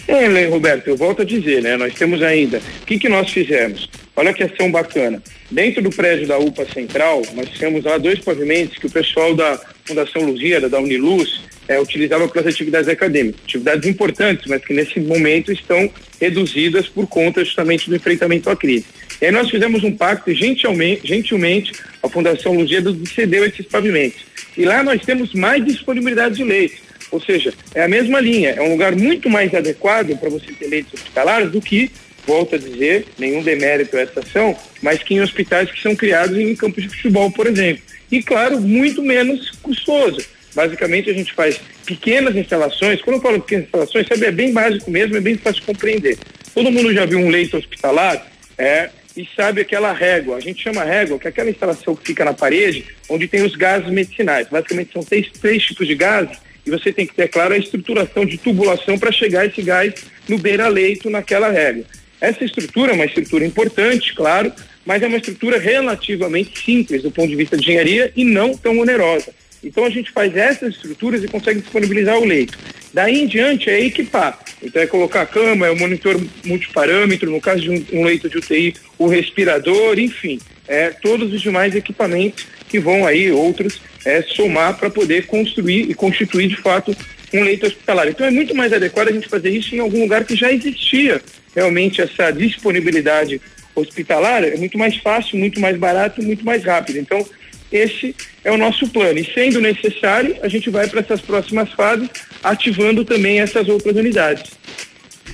É, 0.09 0.47
Roberto, 0.47 0.89
eu 0.89 0.97
volto 0.97 1.21
a 1.21 1.25
dizer, 1.25 1.63
né? 1.63 1.77
Nós 1.77 1.93
temos 1.93 2.23
ainda. 2.23 2.63
O 2.81 2.87
que, 2.87 2.99
que 2.99 3.11
nós 3.11 3.31
fizemos? 3.31 3.91
Olha 4.17 4.33
que 4.33 4.43
ação 4.43 4.71
bacana. 4.71 5.23
Dentro 5.51 5.83
do 5.83 5.91
prédio 5.91 6.27
da 6.27 6.39
UPA 6.39 6.67
Central, 6.73 7.21
nós 7.35 7.51
temos 7.59 7.85
lá 7.85 7.99
dois 7.99 8.19
pavimentos 8.19 8.79
que 8.79 8.87
o 8.87 8.91
pessoal 8.91 9.35
da 9.35 9.61
Fundação 9.85 10.23
Luzia, 10.23 10.67
da 10.67 10.81
Uniluz, 10.81 11.43
é, 11.69 11.79
utilizava 11.79 12.27
para 12.27 12.41
as 12.41 12.47
atividades 12.47 12.89
acadêmicas. 12.89 13.43
Atividades 13.45 13.87
importantes, 13.87 14.47
mas 14.47 14.65
que 14.65 14.73
nesse 14.73 14.99
momento 14.99 15.53
estão 15.53 15.91
reduzidas 16.19 16.89
por 16.89 17.07
conta 17.07 17.45
justamente 17.45 17.91
do 17.91 17.97
enfrentamento 17.97 18.49
à 18.49 18.57
crise. 18.57 18.87
E 19.21 19.27
aí 19.27 19.31
nós 19.31 19.51
fizemos 19.51 19.85
um 19.85 19.95
pacto, 19.95 20.33
gentilmente, 20.33 21.07
gentilmente 21.07 21.73
a 22.03 22.09
Fundação 22.09 22.55
Luzia 22.55 22.83
cedeu 23.15 23.45
esses 23.45 23.67
pavimentos. 23.67 24.21
E 24.57 24.65
lá 24.65 24.83
nós 24.83 25.03
temos 25.03 25.35
mais 25.35 25.63
disponibilidade 25.63 26.37
de 26.37 26.45
leitos. 26.45 26.88
Ou 27.11 27.21
seja, 27.21 27.53
é 27.75 27.83
a 27.83 27.89
mesma 27.89 28.21
linha, 28.21 28.51
é 28.51 28.63
um 28.63 28.73
lugar 28.73 28.95
muito 28.95 29.31
mais 29.31 29.55
adequado 29.55 30.17
para 30.19 30.29
você 30.29 30.53
ter 30.53 30.69
leitos 30.69 30.95
hospitalares 30.95 31.51
do 31.51 31.61
que 31.61 31.91
volto 32.29 32.57
a 32.57 32.59
dizer, 32.59 33.07
nenhum 33.19 33.43
demérito 33.43 33.97
a 33.97 34.01
essa 34.01 34.21
ação, 34.21 34.55
mas 34.83 35.03
que 35.03 35.15
em 35.15 35.23
hospitais 35.23 35.71
que 35.71 35.81
são 35.81 35.97
criados 35.97 36.37
em 36.37 36.55
campos 36.55 36.83
de 36.83 36.91
futebol, 36.91 37.31
por 37.31 37.47
exemplo. 37.47 37.83
E, 38.13 38.23
claro, 38.23 38.61
muito 38.61 39.03
menos 39.03 39.51
custoso. 39.63 40.21
Basicamente, 40.55 41.09
a 41.09 41.15
gente 41.15 41.33
faz 41.33 41.59
pequenas 41.87 42.37
instalações. 42.37 43.01
Quando 43.01 43.17
eu 43.17 43.23
falo 43.23 43.41
pequenas 43.41 43.65
instalações, 43.65 44.07
sabe, 44.07 44.27
é 44.27 44.31
bem 44.31 44.53
básico 44.53 44.91
mesmo, 44.91 45.17
é 45.17 45.21
bem 45.21 45.39
fácil 45.39 45.61
de 45.61 45.67
compreender. 45.67 46.19
Todo 46.55 46.71
mundo 46.71 46.93
já 46.93 47.07
viu 47.07 47.19
um 47.19 47.31
leito 47.31 47.57
hospitalar 47.57 48.27
é, 48.59 48.91
e 49.17 49.27
sabe 49.35 49.63
aquela 49.63 49.93
régua. 49.95 50.37
A 50.37 50.41
gente 50.41 50.63
chama 50.63 50.85
régua, 50.85 51.19
que 51.19 51.27
é 51.27 51.31
aquela 51.31 51.49
instalação 51.49 51.97
que 51.97 52.09
fica 52.09 52.27
na 52.27 52.35
parede, 52.35 52.85
onde 53.09 53.27
tem 53.27 53.43
os 53.43 53.57
gases 53.57 53.91
medicinais. 53.91 54.49
Basicamente, 54.49 54.93
são 54.93 55.03
três, 55.03 55.31
três 55.41 55.63
tipos 55.63 55.87
de 55.87 55.95
gases 55.95 56.37
e 56.69 56.71
você 56.71 56.93
tem 56.93 57.07
que 57.07 57.15
ter, 57.15 57.29
claro, 57.29 57.55
a 57.55 57.59
estruturação 57.59 58.27
de 58.27 58.37
tubulação 58.37 58.99
para 58.99 59.11
chegar 59.11 59.47
esse 59.47 59.63
gás 59.63 59.95
no 60.29 60.39
beira-leito 60.39 61.09
naquela 61.09 61.51
régua. 61.51 61.85
Essa 62.21 62.45
estrutura 62.45 62.93
é 62.93 62.95
uma 62.95 63.07
estrutura 63.07 63.47
importante, 63.47 64.15
claro, 64.15 64.53
mas 64.85 65.03
é 65.03 65.07
uma 65.07 65.17
estrutura 65.17 65.59
relativamente 65.59 66.63
simples 66.63 67.03
do 67.03 67.11
ponto 67.11 67.29
de 67.29 67.37
vista 67.37 67.57
de 67.57 67.63
engenharia 67.63 68.13
e 68.15 68.25
não 68.25 68.55
tão 68.55 68.79
onerosa. 68.79 69.33
Então 69.65 69.85
a 69.85 69.91
gente 69.91 70.11
faz 70.11 70.37
essas 70.37 70.75
estruturas 70.75 71.25
e 71.25 71.29
consegue 71.29 71.61
disponibilizar 71.61 72.19
o 72.19 72.25
leito. 72.25 72.59
Daí 72.93 73.23
em 73.23 73.27
diante 73.27 73.71
é 73.71 73.81
equipar. 73.81 74.39
Então 74.63 74.83
é 74.83 74.87
colocar 74.87 75.23
a 75.23 75.27
cama, 75.27 75.67
é 75.67 75.71
o 75.71 75.79
monitor 75.79 76.21
multiparâmetro, 76.45 77.31
no 77.31 77.41
caso 77.41 77.63
de 77.63 77.71
um, 77.71 78.01
um 78.01 78.05
leito 78.05 78.29
de 78.29 78.39
UTI, 78.39 78.75
o 78.99 79.07
respirador, 79.07 79.99
enfim, 79.99 80.39
é, 80.69 80.91
todos 80.91 81.33
os 81.33 81.41
demais 81.41 81.75
equipamentos 81.75 82.47
que 82.69 82.79
vão 82.79 83.07
aí, 83.07 83.31
outros, 83.31 83.81
é, 84.05 84.23
somar 84.23 84.77
para 84.77 84.91
poder 84.91 85.27
construir 85.27 85.91
e 85.91 85.95
constituir 85.95 86.49
de 86.49 86.57
fato 86.57 86.95
um 87.33 87.43
leito 87.43 87.67
hospitalar. 87.67 88.09
Então 88.09 88.27
é 88.27 88.31
muito 88.31 88.55
mais 88.55 88.73
adequado 88.73 89.09
a 89.09 89.13
gente 89.13 89.29
fazer 89.29 89.51
isso 89.51 89.75
em 89.75 89.81
algum 89.81 90.01
lugar 90.01 90.25
que 90.25 90.37
já 90.37 90.53
existia 90.53 91.21
realmente 91.55 92.01
essa 92.01 92.31
disponibilidade 92.31 93.41
hospitalar, 93.75 94.45
é 94.45 94.57
muito 94.57 94.77
mais 94.77 94.97
fácil, 94.97 95.39
muito 95.39 95.61
mais 95.61 95.77
barato, 95.77 96.23
muito 96.23 96.45
mais 96.45 96.65
rápido. 96.65 96.99
Então, 96.99 97.25
esse 97.71 98.15
é 98.45 98.51
o 98.51 98.57
nosso 98.57 98.89
plano. 98.89 99.19
E 99.19 99.33
sendo 99.33 99.61
necessário, 99.61 100.37
a 100.43 100.49
gente 100.49 100.71
vai 100.71 100.89
para 100.89 101.01
essas 101.01 101.21
próximas 101.21 101.73
fases, 101.73 102.09
ativando 102.43 103.05
também 103.05 103.41
essas 103.41 103.69
outras 103.69 103.95
unidades. 103.95 104.51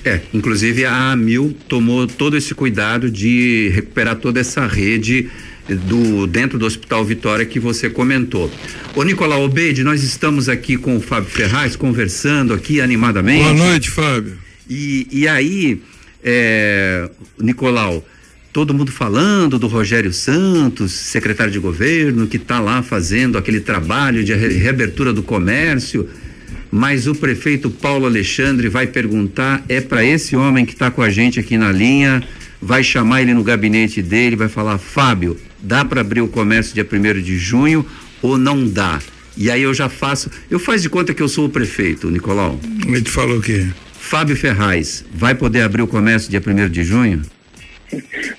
É, 0.03 0.21
inclusive 0.33 0.85
a 0.85 1.11
AMIL 1.11 1.55
tomou 1.67 2.05
todo 2.07 2.37
esse 2.37 2.53
cuidado 2.53 3.09
de 3.09 3.69
recuperar 3.73 4.15
toda 4.15 4.39
essa 4.39 4.67
rede 4.67 5.29
do 5.67 6.27
dentro 6.27 6.59
do 6.59 6.65
Hospital 6.65 7.03
Vitória 7.03 7.45
que 7.45 7.59
você 7.59 7.89
comentou. 7.89 8.51
Ô 8.95 9.03
Nicolau 9.03 9.43
Obeide, 9.43 9.83
nós 9.83 10.03
estamos 10.03 10.47
aqui 10.47 10.77
com 10.77 10.97
o 10.97 11.01
Fábio 11.01 11.29
Ferraz 11.29 11.75
conversando 11.75 12.53
aqui 12.53 12.79
animadamente. 12.79 13.43
Boa 13.43 13.53
noite, 13.53 13.89
Fábio. 13.89 14.37
E, 14.69 15.07
e 15.11 15.27
aí, 15.27 15.81
é, 16.23 17.09
Nicolau, 17.39 18.05
todo 18.53 18.73
mundo 18.73 18.91
falando 18.91 19.59
do 19.59 19.67
Rogério 19.67 20.13
Santos, 20.13 20.91
secretário 20.91 21.51
de 21.51 21.59
governo, 21.59 22.27
que 22.27 22.37
está 22.37 22.59
lá 22.59 22.81
fazendo 22.81 23.37
aquele 23.37 23.59
trabalho 23.59 24.23
de 24.23 24.33
reabertura 24.33 25.11
do 25.11 25.21
comércio, 25.21 26.07
mas 26.71 27.07
o 27.07 27.15
prefeito 27.15 27.69
Paulo 27.69 28.05
Alexandre 28.05 28.69
vai 28.69 28.87
perguntar, 28.87 29.63
é 29.69 29.81
para 29.81 30.03
esse 30.03 30.35
homem 30.35 30.65
que 30.65 30.73
está 30.73 30.91
com 30.91 31.01
a 31.01 31.09
gente 31.09 31.39
aqui 31.39 31.57
na 31.57 31.71
linha, 31.71 32.23
vai 32.61 32.83
chamar 32.83 33.21
ele 33.21 33.33
no 33.33 33.43
gabinete 33.43 34.01
dele, 34.01 34.35
vai 34.35 34.49
falar, 34.49 34.77
Fábio, 34.77 35.37
dá 35.59 35.85
para 35.85 36.01
abrir 36.01 36.21
o 36.21 36.27
comércio 36.27 36.73
dia 36.73 36.87
1 36.89 37.21
de 37.21 37.37
junho 37.37 37.85
ou 38.21 38.37
não 38.37 38.67
dá? 38.67 38.99
E 39.37 39.51
aí 39.51 39.61
eu 39.61 39.73
já 39.73 39.89
faço, 39.89 40.29
eu 40.49 40.59
faz 40.59 40.81
de 40.81 40.89
conta 40.89 41.13
que 41.13 41.21
eu 41.21 41.27
sou 41.27 41.45
o 41.45 41.49
prefeito, 41.49 42.09
Nicolau. 42.09 42.59
Ele 42.87 43.01
te 43.01 43.11
falou 43.11 43.37
o 43.37 43.41
quê? 43.41 43.67
Fábio 43.99 44.35
Ferraz, 44.35 45.03
vai 45.13 45.35
poder 45.35 45.61
abrir 45.61 45.81
o 45.81 45.87
comércio 45.87 46.29
dia 46.29 46.41
1 46.45 46.69
de 46.69 46.83
junho? 46.83 47.21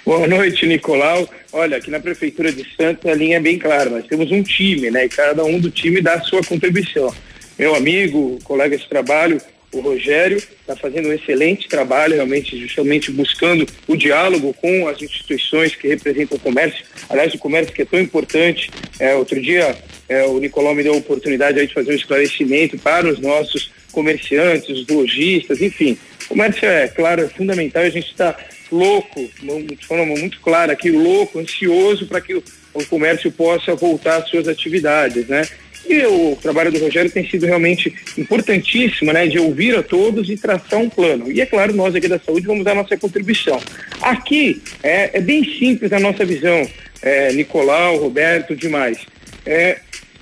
Boa 0.04 0.26
noite, 0.26 0.66
Nicolau. 0.66 1.28
Olha, 1.52 1.76
aqui 1.76 1.90
na 1.90 2.00
Prefeitura 2.00 2.52
de 2.52 2.66
Santos 2.76 3.10
a 3.10 3.14
linha 3.14 3.36
é 3.36 3.40
bem 3.40 3.58
clara. 3.58 3.88
Nós 3.88 4.06
temos 4.06 4.30
um 4.30 4.42
time, 4.42 4.90
né? 4.90 5.06
E 5.06 5.08
cada 5.08 5.44
um 5.44 5.58
do 5.58 5.70
time 5.70 6.00
dá 6.00 6.14
a 6.14 6.20
sua 6.20 6.42
contribuição. 6.42 7.14
Meu 7.58 7.74
amigo, 7.74 8.38
colega 8.44 8.76
de 8.76 8.86
trabalho, 8.86 9.40
o 9.72 9.80
Rogério, 9.80 10.36
está 10.36 10.76
fazendo 10.76 11.08
um 11.08 11.12
excelente 11.12 11.68
trabalho, 11.68 12.14
realmente, 12.14 12.58
justamente 12.58 13.10
buscando 13.10 13.66
o 13.86 13.96
diálogo 13.96 14.54
com 14.54 14.86
as 14.88 15.00
instituições 15.02 15.74
que 15.74 15.88
representam 15.88 16.36
o 16.36 16.40
comércio. 16.40 16.84
Aliás, 17.08 17.34
o 17.34 17.38
comércio 17.38 17.74
que 17.74 17.82
é 17.82 17.84
tão 17.84 18.00
importante. 18.00 18.70
É, 18.98 19.14
outro 19.14 19.40
dia, 19.40 19.76
é, 20.08 20.24
o 20.24 20.38
Nicolau 20.38 20.74
me 20.74 20.82
deu 20.82 20.94
a 20.94 20.98
oportunidade 20.98 21.58
aí 21.58 21.66
de 21.66 21.74
fazer 21.74 21.92
um 21.92 21.96
esclarecimento 21.96 22.78
para 22.78 23.08
os 23.08 23.18
nossos 23.20 23.70
comerciantes, 23.90 24.68
os 24.68 24.86
lojistas, 24.86 25.60
enfim. 25.60 25.98
O 26.24 26.28
comércio 26.28 26.66
é, 26.66 26.88
claro, 26.88 27.22
é 27.22 27.28
fundamental 27.28 27.82
e 27.82 27.86
a 27.86 27.90
gente 27.90 28.10
está 28.10 28.36
louco, 28.70 29.20
de 29.20 29.86
forma 29.86 30.04
muito 30.04 30.40
clara 30.40 30.72
aqui, 30.72 30.90
louco, 30.90 31.38
ansioso 31.38 32.06
para 32.06 32.20
que 32.20 32.34
o, 32.34 32.42
o, 32.74 32.84
comércio 32.86 33.30
possa 33.30 33.74
voltar 33.74 34.16
às 34.16 34.28
suas 34.28 34.48
atividades, 34.48 35.26
né? 35.28 35.46
E 35.88 36.04
o 36.06 36.36
trabalho 36.36 36.72
do 36.72 36.78
Rogério 36.78 37.10
tem 37.10 37.28
sido 37.28 37.46
realmente 37.46 37.94
importantíssimo, 38.18 39.12
né, 39.12 39.26
de 39.26 39.38
ouvir 39.38 39.76
a 39.76 39.82
todos 39.82 40.28
e 40.28 40.36
traçar 40.36 40.80
um 40.80 40.88
plano. 40.88 41.30
E 41.30 41.40
é 41.40 41.46
claro, 41.46 41.74
nós 41.74 41.94
aqui 41.94 42.08
da 42.08 42.18
saúde 42.18 42.46
vamos 42.46 42.64
dar 42.64 42.74
nossa 42.74 42.96
contribuição. 42.96 43.60
Aqui 44.02 44.62
é, 44.82 45.18
é 45.18 45.20
bem 45.20 45.44
simples 45.58 45.92
a 45.92 46.00
nossa 46.00 46.24
visão, 46.24 46.68
é, 47.02 47.32
Nicolau, 47.32 47.98
Roberto, 47.98 48.56
demais. 48.56 48.98
É, 49.44 49.78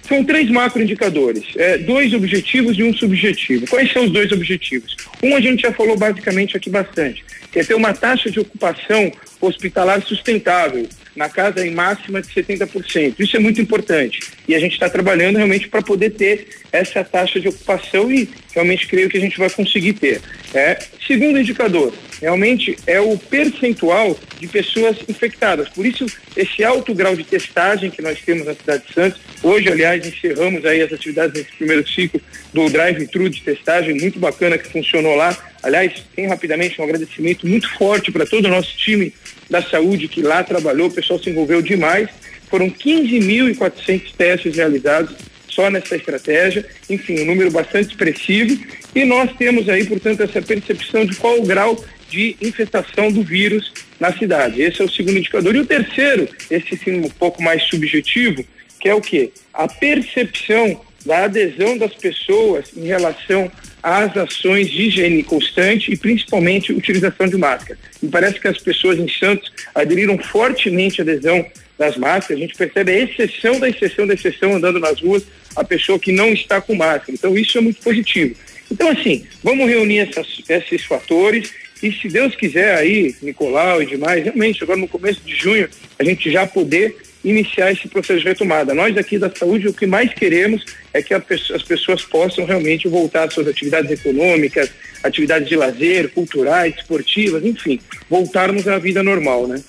são 0.07 0.23
três 0.23 0.51
macroindicadores, 0.51 1.45
é, 1.57 1.79
dois 1.79 2.13
objetivos 2.13 2.79
e 2.79 2.83
um 2.83 2.93
subjetivo. 2.93 3.67
Quais 3.67 3.91
são 3.91 4.05
os 4.05 4.11
dois 4.11 4.31
objetivos? 4.33 4.95
Um 5.23 5.35
a 5.35 5.41
gente 5.41 5.63
já 5.63 5.73
falou 5.73 5.97
basicamente 5.97 6.57
aqui 6.57 6.69
bastante, 6.69 7.25
que 7.51 7.61
é 7.61 7.65
ter 7.65 7.75
uma 7.75 7.95
taxa 7.95 8.31
de 8.31 8.39
ocupação 8.39 9.11
hospitalar 9.41 10.03
sustentável, 10.03 10.87
na 11.17 11.29
casa 11.29 11.67
em 11.67 11.71
máxima 11.71 12.21
de 12.21 12.29
70%. 12.29 13.15
Isso 13.19 13.37
é 13.37 13.41
muito 13.41 13.61
importante. 13.61 14.21
E 14.49 14.55
a 14.55 14.59
gente 14.59 14.73
está 14.73 14.89
trabalhando 14.89 15.37
realmente 15.37 15.69
para 15.69 15.83
poder 15.83 16.11
ter 16.11 16.49
essa 16.73 17.05
taxa 17.05 17.41
de 17.41 17.49
ocupação 17.49 18.11
e 18.11 18.29
realmente 18.53 18.87
creio 18.87 19.09
que 19.09 19.17
a 19.17 19.21
gente 19.21 19.39
vai 19.39 19.51
conseguir 19.51 19.95
ter. 19.95 20.21
É, 20.53 20.79
segundo 21.07 21.39
indicador, 21.39 21.93
realmente 22.21 22.77
é 22.87 23.01
o 23.01 23.17
percentual 23.19 24.19
de 24.41 24.49
pessoas 24.49 24.97
infectadas. 25.09 25.69
Por 25.69 25.85
isso, 25.87 26.07
esse 26.37 26.65
alto 26.65 26.95
grau 26.95 27.15
de 27.15 27.25
testagem 27.25 27.91
que 27.91 28.03
nós 28.03 28.21
temos 28.21 28.47
na 28.47 28.55
cidade 28.55 28.87
de 28.87 28.93
Santos. 28.93 29.21
Hoje, 29.43 29.69
aliás, 29.69 30.07
encerramos 30.07 30.65
aí 30.65 30.83
as 30.83 30.93
atividades 30.93 31.35
nesse 31.35 31.57
primeiro 31.57 31.89
ciclo 31.89 32.21
do 32.53 32.69
drive-thru 32.71 33.29
de 33.29 33.43
testagem, 33.43 33.95
muito 34.01 34.19
bacana 34.19 34.59
que 34.59 34.71
funcionou 34.71 35.15
lá. 35.15 35.37
Aliás, 35.65 36.05
tem 36.15 36.27
rapidamente 36.27 36.79
um 36.79 36.85
agradecimento 36.85 37.47
muito 37.47 37.69
forte 37.75 38.13
para 38.13 38.27
todo 38.27 38.45
o 38.45 38.51
nosso 38.51 38.77
time 38.77 39.15
da 39.49 39.63
saúde 39.63 40.09
que 40.09 40.21
lá 40.21 40.45
trabalhou, 40.45 40.89
o 40.89 40.93
pessoal 40.93 41.19
se 41.19 41.31
envolveu 41.31 41.63
demais. 41.63 42.11
Foram 42.51 42.71
15.400 42.71 44.15
testes 44.15 44.57
realizados 44.57 45.17
só 45.49 45.71
nessa 45.71 45.97
estratégia, 45.97 46.67
enfim, 46.91 47.21
um 47.21 47.25
número 47.25 47.51
bastante 47.51 47.91
expressivo. 47.91 48.63
E 48.95 49.05
nós 49.05 49.33
temos 49.39 49.69
aí, 49.69 49.87
portanto, 49.87 50.23
essa 50.23 50.43
percepção 50.43 51.07
de 51.07 51.17
qual 51.17 51.39
o 51.41 51.47
grau 51.47 51.83
de 52.11 52.37
infestação 52.43 53.11
do 53.11 53.23
vírus 53.23 53.73
na 53.99 54.13
cidade. 54.13 54.61
Esse 54.61 54.83
é 54.83 54.85
o 54.85 54.91
segundo 54.91 55.17
indicador. 55.17 55.55
E 55.55 55.61
o 55.61 55.67
terceiro, 55.67 56.29
esse 56.51 56.77
sim 56.77 57.01
um 57.01 57.09
pouco 57.09 57.43
mais 57.43 57.63
subjetivo, 57.65 58.45
que 58.79 58.89
é 58.89 58.95
o 58.95 59.01
quê? 59.01 59.33
A 59.55 59.67
percepção 59.67 60.79
da 61.07 61.25
adesão 61.25 61.79
das 61.79 61.95
pessoas 61.95 62.67
em 62.77 62.87
relação 62.87 63.51
às 63.85 64.17
ações 64.17 64.71
de 64.71 64.85
higiene 64.85 65.23
constante 65.23 65.93
e 65.93 65.97
principalmente 65.97 66.73
utilização 66.73 67.29
de 67.29 67.37
máscara. 67.37 67.79
Me 68.03 68.09
parece 68.09 68.41
que 68.41 68.49
as 68.49 68.57
pessoas 68.57 68.99
em 68.99 69.07
Santos 69.07 69.53
aderiram 69.75 70.17
fortemente 70.17 71.03
à 71.03 71.05
adesão 71.05 71.45
das 71.79 71.99
máscaras, 71.99 72.39
a 72.39 72.47
gente 72.47 72.57
percebe 72.57 72.93
a 72.93 72.99
exceção 73.01 73.61
da 73.61 73.69
exceção 73.69 74.07
da 74.07 74.15
exceção 74.15 74.57
andando 74.57 74.81
nas 74.81 75.01
ruas, 75.03 75.25
a 75.55 75.63
pessoa 75.63 75.99
que 75.99 76.13
não 76.13 76.31
está 76.31 76.63
com 76.63 76.75
máscara. 76.75 77.13
Então 77.13 77.37
isso 77.37 77.59
é 77.59 77.61
muito 77.61 77.83
positivo. 77.83 78.35
Então 78.73 78.89
assim, 78.89 79.27
vamos 79.43 79.69
reunir 79.69 79.99
essas, 79.99 80.27
esses 80.49 80.83
fatores 80.85 81.53
e 81.83 81.93
se 81.93 82.09
Deus 82.09 82.35
quiser 82.35 82.77
aí, 82.77 83.15
Nicolau 83.21 83.83
e 83.83 83.87
demais, 83.87 84.25
realmente 84.25 84.63
agora 84.63 84.79
no 84.79 84.89
começo 84.89 85.21
de 85.21 85.37
junho 85.37 85.69
a 85.99 86.05
gente 86.05 86.31
já 86.31 86.47
poder 86.47 86.97
iniciar 87.25 87.73
esse 87.73 87.89
processo 87.89 88.21
de 88.21 88.27
retomada. 88.27 88.75
Nós 88.75 88.97
aqui 88.97 89.19
da 89.19 89.35
saúde, 89.35 89.69
o 89.69 89.73
que 89.73 89.87
mais 89.87 90.13
queremos 90.13 90.65
é 90.93 91.03
que 91.03 91.15
as 91.15 91.63
pessoas 91.63 92.03
possam 92.03 92.45
realmente 92.45 92.87
voltar 92.87 93.25
às 93.25 93.35
suas 93.35 93.49
atividades 93.49 93.91
econômicas, 93.91 94.71
atividades 95.03 95.49
de 95.49 95.57
lazer, 95.57 96.11
culturais, 96.11 96.75
esportivas, 96.77 97.45
enfim, 97.45 97.81
voltarmos 98.09 98.69
à 98.69 98.79
vida 98.79 99.03
normal, 99.03 99.49
né? 99.49 99.63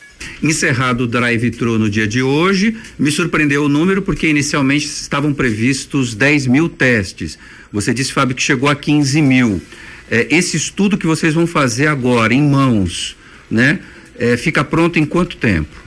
Encerrado 0.44 1.06
o 1.06 1.08
drive-thru 1.08 1.80
no 1.80 1.90
dia 1.90 2.08
de 2.08 2.22
hoje, 2.22 2.76
me 3.00 3.10
surpreendeu 3.10 3.64
o 3.64 3.70
número 3.70 4.02
porque 4.02 4.28
inicialmente 4.28 4.86
estavam 4.86 5.34
previstos 5.34 6.14
10 6.14 6.48
mil 6.48 6.70
testes. 6.70 7.40
Você 7.72 7.94
disse, 7.94 8.12
Fábio, 8.12 8.36
que 8.36 8.42
chegou 8.42 8.70
a 8.70 8.76
15 8.76 9.22
mil. 9.22 9.62
É, 10.10 10.28
esse 10.30 10.58
estudo 10.58 10.98
que 10.98 11.08
vocês 11.08 11.34
vão 11.34 11.48
fazer 11.48 11.88
agora, 11.88 12.34
em 12.34 12.42
mãos, 12.42 13.16
né? 13.50 13.80
É, 14.18 14.38
fica 14.38 14.64
pronto 14.64 14.98
em 14.98 15.06
quanto 15.06 15.36
tempo? 15.36 15.85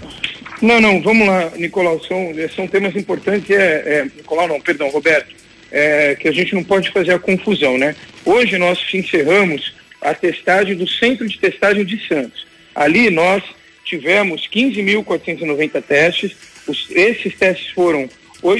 Não, 0.60 0.80
não, 0.80 1.00
vamos 1.00 1.26
lá, 1.26 1.52
Nicolau, 1.56 2.02
são, 2.02 2.32
são 2.54 2.66
temas 2.66 2.96
importantes, 2.96 3.48
é, 3.50 4.00
é, 4.00 4.04
Nicolau 4.04 4.48
não, 4.48 4.60
perdão, 4.60 4.88
Roberto, 4.88 5.34
é, 5.70 6.16
que 6.16 6.26
a 6.26 6.32
gente 6.32 6.54
não 6.54 6.64
pode 6.64 6.90
fazer 6.90 7.12
a 7.12 7.18
confusão, 7.18 7.78
né? 7.78 7.94
Hoje 8.24 8.58
nós 8.58 8.78
encerramos 8.92 9.74
a 10.00 10.14
testagem 10.14 10.76
do 10.76 10.88
Centro 10.88 11.28
de 11.28 11.38
Testagem 11.38 11.84
de 11.84 12.06
Santos. 12.06 12.46
Ali 12.74 13.10
nós 13.10 13.42
tivemos 13.84 14.48
15.490 14.48 15.82
testes, 15.82 16.36
os, 16.66 16.88
esses 16.90 17.34
testes 17.36 17.68
foram, 17.70 18.08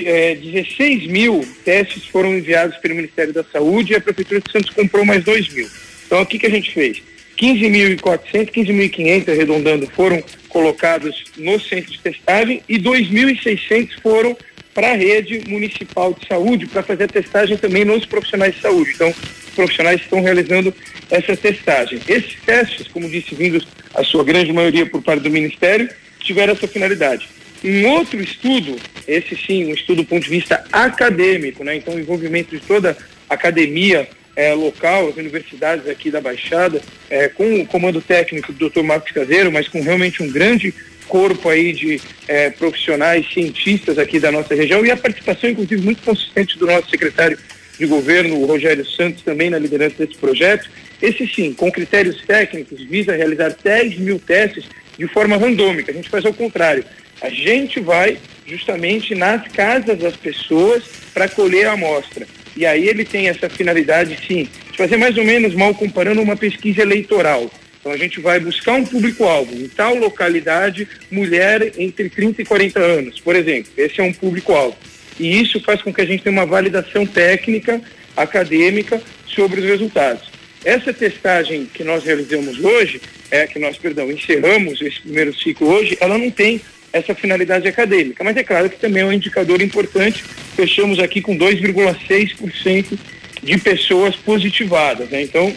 é, 0.04 0.34
16 0.36 1.06
mil 1.06 1.46
testes 1.64 2.04
foram 2.06 2.36
enviados 2.36 2.76
pelo 2.78 2.94
Ministério 2.94 3.32
da 3.32 3.44
Saúde 3.44 3.92
e 3.92 3.96
a 3.96 4.00
Prefeitura 4.00 4.40
de 4.40 4.50
Santos 4.50 4.70
comprou 4.70 5.04
mais 5.04 5.24
2 5.24 5.52
mil. 5.52 5.68
Então, 6.06 6.22
o 6.22 6.26
que, 6.26 6.38
que 6.38 6.46
a 6.46 6.50
gente 6.50 6.72
fez? 6.72 7.02
15.400, 7.38 8.50
15.500 8.50 9.28
arredondando 9.28 9.86
foram 9.90 10.22
colocados 10.48 11.24
no 11.36 11.58
centro 11.60 11.92
de 11.92 12.00
testagem 12.00 12.62
e 12.68 12.78
2.600 12.78 13.90
foram 14.02 14.36
para 14.74 14.92
a 14.92 14.96
rede 14.96 15.42
municipal 15.48 16.12
de 16.12 16.26
saúde 16.26 16.66
para 16.66 16.82
fazer 16.82 17.04
a 17.04 17.08
testagem 17.08 17.56
também 17.56 17.84
nos 17.84 18.04
profissionais 18.04 18.54
de 18.54 18.60
saúde. 18.60 18.92
Então, 18.94 19.08
os 19.08 19.54
profissionais 19.54 20.00
estão 20.00 20.20
realizando 20.20 20.74
essa 21.10 21.36
testagem. 21.36 22.00
Esses 22.08 22.36
testes, 22.44 22.88
como 22.88 23.08
disse, 23.08 23.34
vindos 23.34 23.66
a 23.94 24.04
sua 24.04 24.24
grande 24.24 24.52
maioria 24.52 24.86
por 24.86 25.02
parte 25.02 25.22
do 25.22 25.30
Ministério, 25.30 25.88
tiveram 26.20 26.52
essa 26.52 26.68
finalidade. 26.68 27.28
Um 27.64 27.88
outro 27.88 28.20
estudo, 28.20 28.76
esse 29.06 29.36
sim, 29.36 29.66
um 29.66 29.74
estudo 29.74 30.02
do 30.02 30.08
ponto 30.08 30.22
de 30.22 30.30
vista 30.30 30.64
acadêmico, 30.70 31.64
né? 31.64 31.76
Então, 31.76 31.94
o 31.94 31.98
envolvimento 31.98 32.56
de 32.56 32.64
toda 32.64 32.96
a 33.28 33.34
academia 33.34 34.08
é, 34.38 34.54
local, 34.54 35.08
as 35.08 35.16
universidades 35.16 35.88
aqui 35.88 36.12
da 36.12 36.20
Baixada, 36.20 36.80
é, 37.10 37.26
com 37.28 37.60
o 37.60 37.66
comando 37.66 38.00
técnico 38.00 38.52
do 38.52 38.70
Dr. 38.70 38.84
Marcos 38.84 39.10
Caseiro, 39.10 39.50
mas 39.50 39.66
com 39.66 39.82
realmente 39.82 40.22
um 40.22 40.30
grande 40.30 40.72
corpo 41.08 41.48
aí 41.48 41.72
de 41.72 42.00
é, 42.28 42.48
profissionais, 42.48 43.26
cientistas 43.34 43.98
aqui 43.98 44.20
da 44.20 44.30
nossa 44.30 44.54
região 44.54 44.86
e 44.86 44.92
a 44.92 44.96
participação, 44.96 45.50
inclusive, 45.50 45.82
muito 45.82 46.04
consistente 46.04 46.56
do 46.56 46.66
nosso 46.66 46.88
secretário 46.88 47.36
de 47.76 47.84
governo, 47.86 48.36
o 48.36 48.46
Rogério 48.46 48.86
Santos, 48.86 49.24
também 49.24 49.50
na 49.50 49.58
liderança 49.58 49.96
desse 49.98 50.16
projeto. 50.16 50.70
Esse 51.02 51.26
sim, 51.26 51.52
com 51.52 51.72
critérios 51.72 52.22
técnicos, 52.24 52.80
visa 52.84 53.16
realizar 53.16 53.56
10 53.60 53.98
mil 53.98 54.20
testes 54.20 54.66
de 54.96 55.08
forma 55.08 55.36
randômica. 55.36 55.90
A 55.90 55.94
gente 55.94 56.08
faz 56.08 56.24
ao 56.24 56.32
contrário. 56.32 56.84
A 57.20 57.28
gente 57.28 57.80
vai 57.80 58.16
justamente 58.46 59.16
nas 59.16 59.48
casas 59.48 59.98
das 59.98 60.14
pessoas 60.14 60.84
para 61.12 61.28
colher 61.28 61.66
a 61.66 61.72
amostra. 61.72 62.24
E 62.58 62.66
aí 62.66 62.88
ele 62.88 63.04
tem 63.04 63.28
essa 63.28 63.48
finalidade, 63.48 64.18
sim, 64.26 64.48
de 64.72 64.76
fazer 64.76 64.96
mais 64.96 65.16
ou 65.16 65.22
menos, 65.22 65.54
mal 65.54 65.72
comparando, 65.72 66.20
uma 66.20 66.36
pesquisa 66.36 66.82
eleitoral. 66.82 67.48
Então 67.78 67.92
a 67.92 67.96
gente 67.96 68.18
vai 68.20 68.40
buscar 68.40 68.72
um 68.72 68.84
público-alvo. 68.84 69.54
Em 69.54 69.68
tal 69.68 69.94
localidade, 69.94 70.88
mulher 71.08 71.72
entre 71.78 72.10
30 72.10 72.42
e 72.42 72.44
40 72.44 72.80
anos, 72.80 73.20
por 73.20 73.36
exemplo. 73.36 73.70
Esse 73.76 74.00
é 74.00 74.02
um 74.02 74.12
público-alvo. 74.12 74.76
E 75.20 75.40
isso 75.40 75.60
faz 75.60 75.82
com 75.82 75.94
que 75.94 76.00
a 76.00 76.04
gente 76.04 76.24
tenha 76.24 76.32
uma 76.32 76.46
validação 76.46 77.06
técnica, 77.06 77.80
acadêmica, 78.16 79.00
sobre 79.24 79.60
os 79.60 79.66
resultados. 79.66 80.28
Essa 80.64 80.92
testagem 80.92 81.64
que 81.72 81.84
nós 81.84 82.02
realizamos 82.02 82.58
hoje, 82.58 83.00
é 83.30 83.46
que 83.46 83.60
nós, 83.60 83.76
perdão, 83.76 84.10
encerramos 84.10 84.82
esse 84.82 85.00
primeiro 85.02 85.32
ciclo 85.32 85.68
hoje, 85.68 85.96
ela 86.00 86.18
não 86.18 86.28
tem 86.28 86.60
essa 86.92 87.14
finalidade 87.14 87.68
acadêmica. 87.68 88.24
Mas 88.24 88.36
é 88.36 88.42
claro 88.42 88.70
que 88.70 88.78
também 88.78 89.02
é 89.02 89.06
um 89.06 89.12
indicador 89.12 89.60
importante. 89.60 90.24
Fechamos 90.56 90.98
aqui 90.98 91.20
com 91.20 91.36
2,6% 91.36 92.98
de 93.42 93.58
pessoas 93.58 94.16
positivadas. 94.16 95.08
Né? 95.10 95.22
Então, 95.22 95.54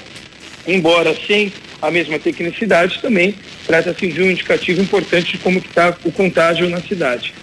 embora 0.67 1.15
sem 1.28 1.52
a 1.82 1.89
mesma 1.89 2.20
tecnicidade, 2.20 3.02
também 3.02 3.36
trata-se 3.65 4.08
de 4.08 4.22
um 4.22 4.30
indicativo 4.30 4.82
importante 4.82 5.34
de 5.34 5.38
como 5.39 5.60
está 5.60 5.98
o 6.04 6.12
contágio 6.12 6.70
na 6.70 6.80
cidade. 6.82 7.34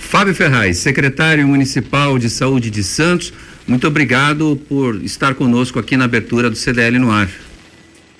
Fábio 0.00 0.34
Ferraz, 0.34 0.78
secretário 0.78 1.46
municipal 1.46 2.18
de 2.18 2.30
saúde 2.30 2.70
de 2.70 2.82
Santos, 2.82 3.32
muito 3.66 3.86
obrigado 3.86 4.58
por 4.66 5.04
estar 5.04 5.34
conosco 5.34 5.78
aqui 5.78 5.98
na 5.98 6.06
abertura 6.06 6.48
do 6.48 6.56
CDL 6.56 6.98
no 6.98 7.10
ar. 7.10 7.28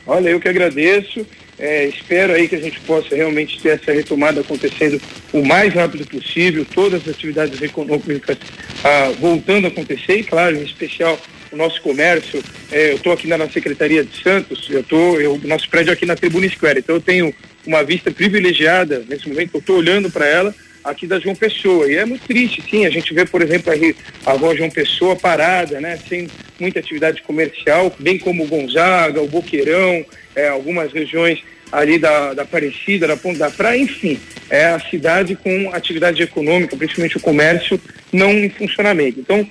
Olha, 0.06 0.28
eu 0.28 0.38
que 0.38 0.48
agradeço. 0.48 1.26
É, 1.58 1.86
espero 1.86 2.32
aí 2.32 2.46
que 2.46 2.54
a 2.54 2.60
gente 2.60 2.78
possa 2.80 3.16
realmente 3.16 3.60
ter 3.60 3.70
essa 3.70 3.92
retomada 3.92 4.40
acontecendo 4.40 5.00
o 5.32 5.44
mais 5.44 5.74
rápido 5.74 6.06
possível, 6.06 6.64
todas 6.72 7.02
as 7.02 7.08
atividades 7.08 7.60
econômicas 7.60 8.38
ah, 8.84 9.12
voltando 9.18 9.64
a 9.64 9.68
acontecer, 9.68 10.18
e 10.18 10.24
claro, 10.24 10.56
em 10.56 10.62
especial 10.62 11.18
o 11.50 11.56
nosso 11.56 11.80
comércio. 11.82 12.42
É, 12.70 12.92
eu 12.92 12.96
estou 12.96 13.12
aqui 13.12 13.26
na, 13.26 13.48
Secretaria 13.48 14.04
de 14.04 14.22
Santos, 14.22 14.68
eu 14.70 14.82
tô, 14.84 15.18
eu, 15.18 15.40
nosso 15.44 15.68
prédio 15.68 15.92
aqui 15.92 16.06
na 16.06 16.14
Tribuna 16.14 16.48
Square, 16.48 16.78
então 16.78 16.96
eu 16.96 17.00
tenho 17.00 17.34
uma 17.66 17.82
vista 17.82 18.10
privilegiada 18.10 19.04
nesse 19.08 19.28
momento, 19.28 19.50
eu 19.54 19.60
estou 19.60 19.78
olhando 19.78 20.10
para 20.10 20.26
ela 20.26 20.54
aqui 20.82 21.06
da 21.06 21.18
João 21.18 21.34
Pessoa. 21.34 21.90
E 21.90 21.96
é 21.96 22.04
muito 22.04 22.26
triste, 22.26 22.62
sim, 22.68 22.86
a 22.86 22.90
gente 22.90 23.12
vê, 23.12 23.24
por 23.24 23.42
exemplo, 23.42 23.72
aí 23.72 23.94
a 24.24 24.32
rua 24.32 24.56
João 24.56 24.70
Pessoa 24.70 25.16
parada, 25.16 25.80
né, 25.80 25.98
sem 26.08 26.28
muita 26.58 26.78
atividade 26.78 27.22
comercial, 27.22 27.94
bem 27.98 28.18
como 28.18 28.44
o 28.44 28.46
Gonzaga, 28.46 29.20
o 29.20 29.28
Boqueirão, 29.28 30.04
é, 30.34 30.48
algumas 30.48 30.92
regiões 30.92 31.42
ali 31.70 31.98
da, 31.98 32.34
da 32.34 32.42
Aparecida, 32.42 33.06
da 33.06 33.16
Ponta 33.16 33.38
da 33.38 33.50
Praia, 33.50 33.78
enfim, 33.78 34.18
é 34.48 34.66
a 34.66 34.80
cidade 34.80 35.36
com 35.36 35.70
atividade 35.72 36.22
econômica, 36.22 36.76
principalmente 36.76 37.16
o 37.16 37.20
comércio, 37.20 37.80
não 38.12 38.32
em 38.32 38.48
funcionamento. 38.48 39.20
Então, 39.20 39.46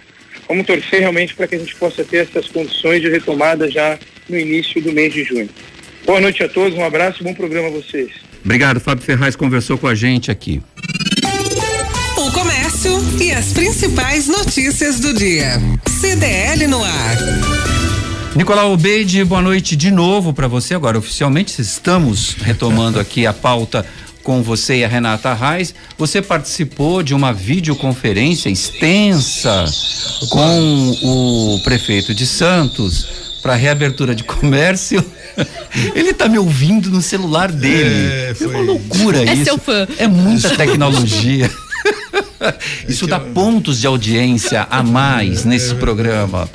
vamos 0.48 0.66
torcer 0.66 1.00
realmente 1.00 1.36
para 1.36 1.48
que 1.48 1.56
a 1.56 1.60
gente 1.60 1.76
possa 1.76 2.04
ter 2.04 2.28
essas 2.28 2.48
condições 2.48 3.02
de 3.02 3.10
retomada 3.10 3.70
já 3.70 3.98
no 4.28 4.38
início 4.38 4.82
do 4.82 4.92
mês 4.92 5.14
de 5.14 5.24
junho. 5.24 5.50
Boa 6.06 6.20
noite 6.20 6.44
a 6.44 6.50
todos, 6.50 6.78
um 6.78 6.84
abraço, 6.84 7.24
bom 7.24 7.34
programa 7.34 7.68
a 7.68 7.72
vocês. 7.72 8.12
Obrigado, 8.44 8.80
Fábio 8.80 9.04
Ferraz 9.04 9.36
conversou 9.36 9.78
com 9.78 9.88
a 9.88 9.96
gente 9.96 10.32
aqui. 10.32 10.62
O 12.18 12.32
comércio 12.32 12.92
e 13.22 13.32
as 13.32 13.54
principais 13.54 14.28
notícias 14.28 15.00
do 15.00 15.14
dia. 15.14 15.62
CDL 16.02 16.68
no 16.68 16.84
ar. 16.84 17.18
Nicolau 18.36 18.76
Beide, 18.76 19.24
boa 19.24 19.42
noite 19.42 19.76
de 19.76 19.90
novo 19.90 20.34
para 20.34 20.48
você. 20.48 20.74
Agora, 20.74 20.98
oficialmente, 20.98 21.62
estamos 21.62 22.34
retomando 22.34 23.00
aqui 23.00 23.26
a 23.26 23.34
pauta 23.34 23.86
com 24.24 24.44
você 24.44 24.80
e 24.80 24.84
a 24.84 24.88
Renata 24.88 25.34
Reis. 25.34 25.74
Você 25.98 26.22
participou 26.22 27.02
de 27.02 27.14
uma 27.14 27.32
videoconferência 27.32 28.50
extensa 28.50 29.66
com 30.30 30.96
o 31.02 31.62
prefeito 31.64 32.14
de 32.14 32.26
Santos 32.26 33.27
para 33.48 33.56
reabertura 33.56 34.14
de 34.14 34.26
comércio. 34.26 35.02
Ele 35.96 36.14
tá 36.14 36.28
me 36.28 36.38
ouvindo 36.38 36.90
no 36.90 37.02
celular 37.02 37.50
dele. 37.50 38.12
É, 38.12 38.34
foi... 38.36 38.48
é 38.48 38.50
uma 38.50 38.60
loucura 38.60 39.20
é 39.20 39.24
isso. 39.24 39.42
É 39.42 39.46
seu 39.46 39.58
fã. 39.58 39.88
É 39.98 40.06
muita 40.06 40.50
tecnologia. 40.50 41.50
Isso 42.88 43.06
é 43.06 43.08
dá 43.08 43.20
pontos 43.20 43.80
de 43.80 43.88
audiência 43.88 44.68
a 44.70 44.84
mais 44.84 45.46
nesse 45.46 45.74
programa. 45.76 46.50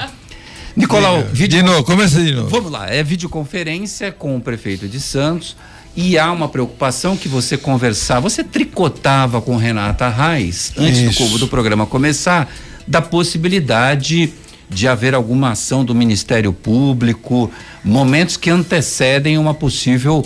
Nicolau, 0.77 1.25
vídeo... 1.33 1.59
de 1.59 1.63
novo, 1.63 1.83
começa 1.83 2.23
de 2.23 2.33
novo. 2.33 2.49
Vamos 2.49 2.71
lá, 2.71 2.89
é 2.89 3.03
videoconferência 3.03 4.13
com 4.13 4.37
o 4.37 4.41
prefeito 4.41 4.87
de 4.87 5.01
Santos 5.01 5.57
e 5.97 6.19
há 6.19 6.31
uma 6.31 6.49
preocupação 6.49 7.17
que 7.17 7.29
você 7.29 7.57
conversava, 7.57 8.21
você 8.21 8.45
tricotava 8.45 9.41
com 9.41 9.57
Renata 9.57 10.09
Reis 10.09 10.73
antes 10.77 11.17
do, 11.17 11.39
do 11.39 11.49
programa 11.49 11.87
começar, 11.87 12.53
da 12.87 13.03
possibilidade 13.03 14.33
de 14.73 14.89
haver 14.89 15.15
alguma 15.15 15.51
ação 15.51 15.85
do 15.85 15.95
Ministério 15.95 16.53
Público, 16.53 17.51
momentos 17.85 18.37
que 18.37 18.51
antecedem 18.51 19.39
uma 19.39 19.55
possível 19.55 20.25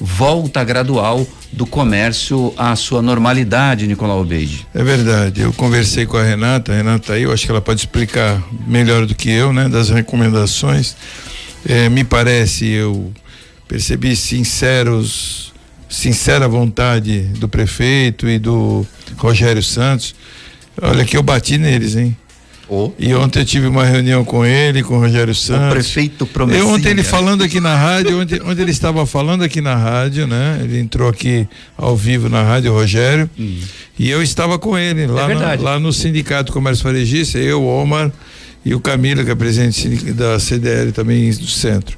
volta 0.00 0.62
gradual 0.62 1.26
do 1.52 1.66
comércio 1.66 2.52
à 2.56 2.76
sua 2.76 3.02
normalidade, 3.02 3.86
Nicolau 3.86 4.24
Beide. 4.24 4.66
É 4.74 4.84
verdade. 4.84 5.40
Eu 5.40 5.52
conversei 5.52 6.06
com 6.06 6.16
a 6.16 6.22
Renata, 6.22 6.72
a 6.72 6.76
Renata 6.76 7.14
aí, 7.14 7.22
eu 7.22 7.32
acho 7.32 7.44
que 7.44 7.50
ela 7.50 7.60
pode 7.60 7.80
explicar 7.80 8.42
melhor 8.66 9.06
do 9.06 9.14
que 9.14 9.30
eu, 9.30 9.52
né, 9.52 9.68
das 9.68 9.90
recomendações. 9.90 10.94
É, 11.66 11.88
me 11.88 12.04
parece, 12.04 12.66
eu 12.66 13.12
percebi 13.66 14.14
sinceros, 14.14 15.52
sincera 15.88 16.46
vontade 16.46 17.22
do 17.38 17.48
prefeito 17.48 18.28
e 18.28 18.38
do 18.38 18.86
Rogério 19.16 19.62
Santos. 19.62 20.14
Olha 20.80 21.04
que 21.04 21.16
eu 21.16 21.22
bati 21.22 21.58
neles, 21.58 21.96
hein? 21.96 22.16
Oh. 22.68 22.92
E 22.98 23.14
ontem 23.14 23.40
eu 23.40 23.44
tive 23.46 23.66
uma 23.66 23.84
reunião 23.84 24.22
com 24.24 24.44
ele, 24.44 24.82
com 24.82 24.96
o 24.96 25.00
Rogério 25.00 25.34
Santos. 25.34 25.68
O 25.68 25.70
prefeito 25.70 26.26
prometeu. 26.26 26.68
Ontem 26.68 26.90
ele 26.90 27.02
falando 27.02 27.42
aqui 27.42 27.60
na 27.60 27.74
rádio, 27.74 28.20
onde, 28.20 28.42
onde 28.42 28.60
ele 28.60 28.70
estava 28.70 29.06
falando 29.06 29.42
aqui 29.42 29.62
na 29.62 29.74
rádio, 29.74 30.26
né? 30.26 30.60
Ele 30.62 30.78
entrou 30.78 31.08
aqui 31.08 31.48
ao 31.78 31.96
vivo 31.96 32.28
na 32.28 32.42
rádio, 32.42 32.70
o 32.70 32.74
Rogério. 32.74 33.28
Hum. 33.38 33.58
E 33.98 34.10
eu 34.10 34.22
estava 34.22 34.58
com 34.58 34.76
ele 34.76 35.06
lá, 35.06 35.30
é 35.30 35.56
no, 35.56 35.62
lá 35.62 35.80
no 35.80 35.92
Sindicato 35.92 36.52
Comércio 36.52 36.84
Varejista, 36.84 37.38
eu, 37.38 37.62
o 37.62 37.82
Omar 37.82 38.12
e 38.64 38.74
o 38.74 38.80
Camila, 38.80 39.24
que 39.24 39.30
é 39.30 39.34
presidente 39.34 40.12
da 40.12 40.38
CDL 40.38 40.92
também 40.92 41.30
do 41.30 41.46
centro. 41.46 41.96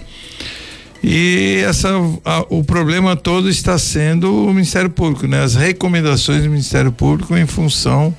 E 1.02 1.62
essa, 1.66 1.88
a, 2.24 2.44
o 2.48 2.62
problema 2.62 3.16
todo 3.16 3.48
está 3.48 3.76
sendo 3.76 4.46
o 4.46 4.54
Ministério 4.54 4.90
Público, 4.90 5.26
né? 5.26 5.42
As 5.42 5.56
recomendações 5.56 6.44
do 6.44 6.50
Ministério 6.50 6.92
Público 6.92 7.36
em 7.36 7.46
função 7.46 8.14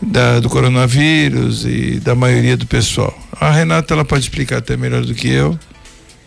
da, 0.00 0.40
do 0.40 0.48
coronavírus 0.48 1.64
e 1.64 2.00
da 2.00 2.14
maioria 2.14 2.56
do 2.56 2.66
pessoal. 2.66 3.16
A 3.32 3.50
Renata 3.50 3.94
ela 3.94 4.04
pode 4.04 4.24
explicar 4.24 4.58
até 4.58 4.76
melhor 4.76 5.04
do 5.04 5.14
que 5.14 5.28
eu, 5.28 5.58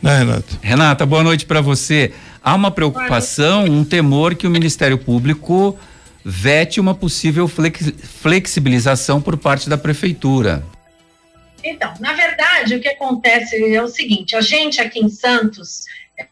né, 0.01 0.19
Renata? 0.19 0.59
Renata, 0.61 1.05
boa 1.05 1.23
noite 1.23 1.45
para 1.45 1.61
você. 1.61 2.13
Há 2.43 2.55
uma 2.55 2.71
preocupação, 2.71 3.65
um 3.65 3.83
temor 3.83 4.35
que 4.35 4.47
o 4.47 4.49
Ministério 4.49 4.97
Público 4.97 5.77
vete 6.23 6.79
uma 6.79 6.93
possível 6.93 7.47
flex, 7.47 7.91
flexibilização 8.21 9.21
por 9.21 9.37
parte 9.37 9.69
da 9.69 9.77
prefeitura. 9.77 10.63
Então, 11.63 11.93
na 11.99 12.13
verdade, 12.13 12.75
o 12.75 12.81
que 12.81 12.87
acontece 12.87 13.55
é 13.73 13.81
o 13.81 13.87
seguinte: 13.87 14.35
a 14.35 14.41
gente 14.41 14.81
aqui 14.81 14.99
em 14.99 15.09
Santos, 15.09 15.85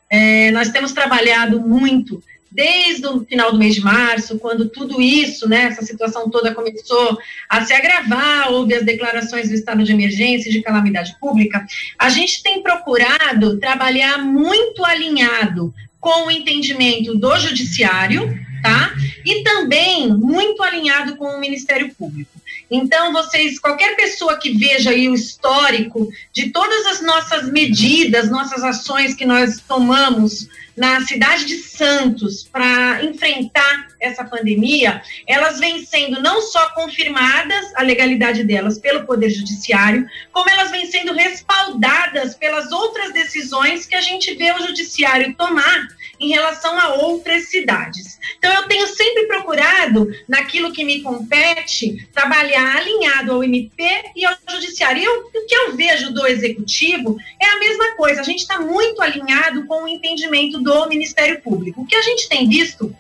é, 0.10 0.50
nós 0.52 0.70
temos 0.70 0.92
trabalhado 0.92 1.60
muito 1.60 2.22
desde 2.52 3.06
o 3.08 3.24
final 3.26 3.52
do 3.52 3.58
mês 3.58 3.76
de 3.76 3.82
março, 3.82 4.40
quando 4.40 4.70
tudo 4.70 5.02
isso, 5.02 5.48
né, 5.48 5.66
essa 5.66 5.84
situação 5.84 6.30
toda 6.30 6.54
começou 6.54 7.18
a 7.48 7.64
se 7.64 7.74
agravar, 7.74 8.52
houve 8.52 8.74
as 8.74 8.84
declarações 8.84 9.50
do 9.50 9.56
estado 9.56 9.84
de 9.84 9.92
emergência 9.92 10.50
e 10.50 10.54
de 10.54 10.62
calamidade 10.62 11.16
pública, 11.20 11.66
a 11.98 12.10
gente 12.10 12.42
tem 12.42 12.64
procurado 12.64 13.60
trabalhar 13.60 14.18
muito 14.18 14.84
alinhado 14.84 15.74
com 16.00 16.28
o 16.28 16.32
entendimento 16.32 17.16
do 17.16 17.38
judiciário, 17.38 18.34
tá? 18.64 18.94
E 19.26 19.44
também 19.44 20.08
muito 20.08 20.64
alinhado 20.64 21.18
com 21.18 21.26
o 21.26 21.40
Ministério 21.40 21.94
Público. 21.94 22.39
Então, 22.70 23.12
vocês, 23.12 23.60
qualquer 23.60 23.96
pessoa 23.96 24.38
que 24.38 24.58
veja 24.58 24.92
aí 24.92 25.10
o 25.10 25.16
histórico 25.16 26.08
de 26.32 26.52
todas 26.52 26.86
as 26.86 27.02
nossas 27.02 27.52
medidas, 27.52 28.30
nossas 28.30 28.64
ações 28.64 29.16
que 29.16 29.26
nós 29.26 29.60
tomamos 29.60 30.48
na 30.78 31.02
cidade 31.02 31.46
de 31.46 31.58
Santos 31.58 32.48
para 32.50 33.04
enfrentar 33.04 33.88
essa 34.00 34.24
pandemia, 34.24 35.02
elas 35.28 35.60
vêm 35.60 35.86
sendo 35.86 36.22
não 36.22 36.42
só 36.42 36.70
confirmadas 36.70 37.74
a 37.76 37.84
legalidade 37.84 38.46
delas 38.46 38.78
pelo 38.78 39.06
Poder 39.06 39.30
Judiciário, 39.30 40.08
como 40.32 40.50
elas 40.50 40.72
vêm 40.72 40.90
sendo 40.90 41.12
respaldadas 41.14 42.36
pelas 42.36 42.72
outras 42.72 43.12
decisões 43.12 43.86
que 43.86 43.96
a 43.96 44.02
gente 44.02 44.34
vê 44.36 44.54
o 44.54 44.68
Judiciário 44.68 45.36
tomar 45.36 45.88
em 46.20 46.30
relação 46.30 46.78
a 46.80 46.96
outras 46.96 47.50
cidades. 47.50 48.20
Então, 48.38 48.54
eu 48.54 48.68
tenho 48.68 48.88
sempre 48.88 49.26
procurado, 49.28 50.08
naquilo 50.28 50.74
que 50.74 50.84
me 50.84 51.02
compete, 51.02 52.08
trabalhar 52.14 52.78
alinhado 52.78 53.34
ao 53.34 53.44
MP 53.44 53.84
e 54.16 54.26
ao 54.26 54.36
Judiciário. 54.50 55.02
E 55.02 55.06
eu, 55.06 55.30
o 55.34 55.46
que 55.46 55.56
eu 55.56 55.76
vejo 55.76 56.14
do 56.14 56.26
Executivo 56.28 57.18
é 57.42 57.46
a 57.46 57.60
mesma 57.60 57.96
coisa, 57.96 58.22
a 58.22 58.24
gente 58.24 58.40
está 58.40 58.60
muito 58.60 59.02
alinhado 59.02 59.66
com 59.66 59.84
o 59.84 59.88
entendimento 59.88 60.60
do 60.60 60.88
Ministério 60.88 61.42
Público. 61.42 61.82
O 61.82 61.86
que 61.86 61.96
a 61.96 62.02
gente 62.02 62.28
tem 62.28 62.48
visto 62.48 62.96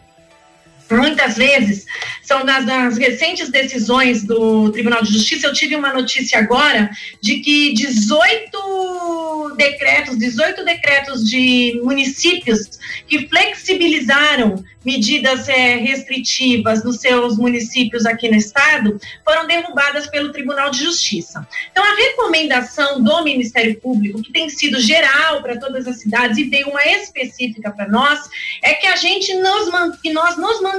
muitas 0.91 1.38
vezes 1.38 1.86
são 2.21 2.45
das, 2.45 2.65
das, 2.65 2.97
recentes 2.97 3.49
decisões 3.49 4.23
do 4.23 4.71
Tribunal 4.71 5.02
de 5.02 5.13
Justiça. 5.13 5.47
Eu 5.47 5.54
tive 5.54 5.75
uma 5.75 5.93
notícia 5.93 6.39
agora 6.39 6.89
de 7.21 7.39
que 7.39 7.73
18 7.73 9.56
decretos, 9.58 10.17
18 10.17 10.63
decretos 10.63 11.30
de 11.30 11.80
municípios 11.84 12.80
que 13.08 13.28
flexibilizaram 13.28 14.63
medidas 14.84 15.49
é, 15.49 15.75
restritivas 15.75 16.84
nos 16.84 16.97
seus 16.97 17.38
municípios 17.38 18.06
aqui 18.06 18.30
no 18.30 18.36
estado 18.36 18.99
foram 19.25 19.45
derrubadas 19.45 20.08
pelo 20.08 20.32
Tribunal 20.32 20.71
de 20.71 20.80
Justiça. 20.80 21.45
Então, 21.71 21.84
a 21.84 21.95
recomendação 21.95 23.04
do 23.04 23.23
Ministério 23.23 23.80
Público, 23.80 24.21
que 24.21 24.32
tem 24.32 24.49
sido 24.49 24.80
geral 24.80 25.41
para 25.41 25.60
todas 25.60 25.86
as 25.88 25.99
cidades 25.99 26.38
e 26.38 26.45
veio 26.45 26.69
uma 26.69 26.84
específica 26.86 27.71
para 27.71 27.88
nós, 27.88 28.19
é 28.63 28.73
que 28.73 28.88
a 28.88 28.95
gente 28.95 29.34
nos, 29.36 29.99
que 30.02 30.12
nós 30.13 30.38
nos 30.38 30.62
mantenhamos 30.62 30.79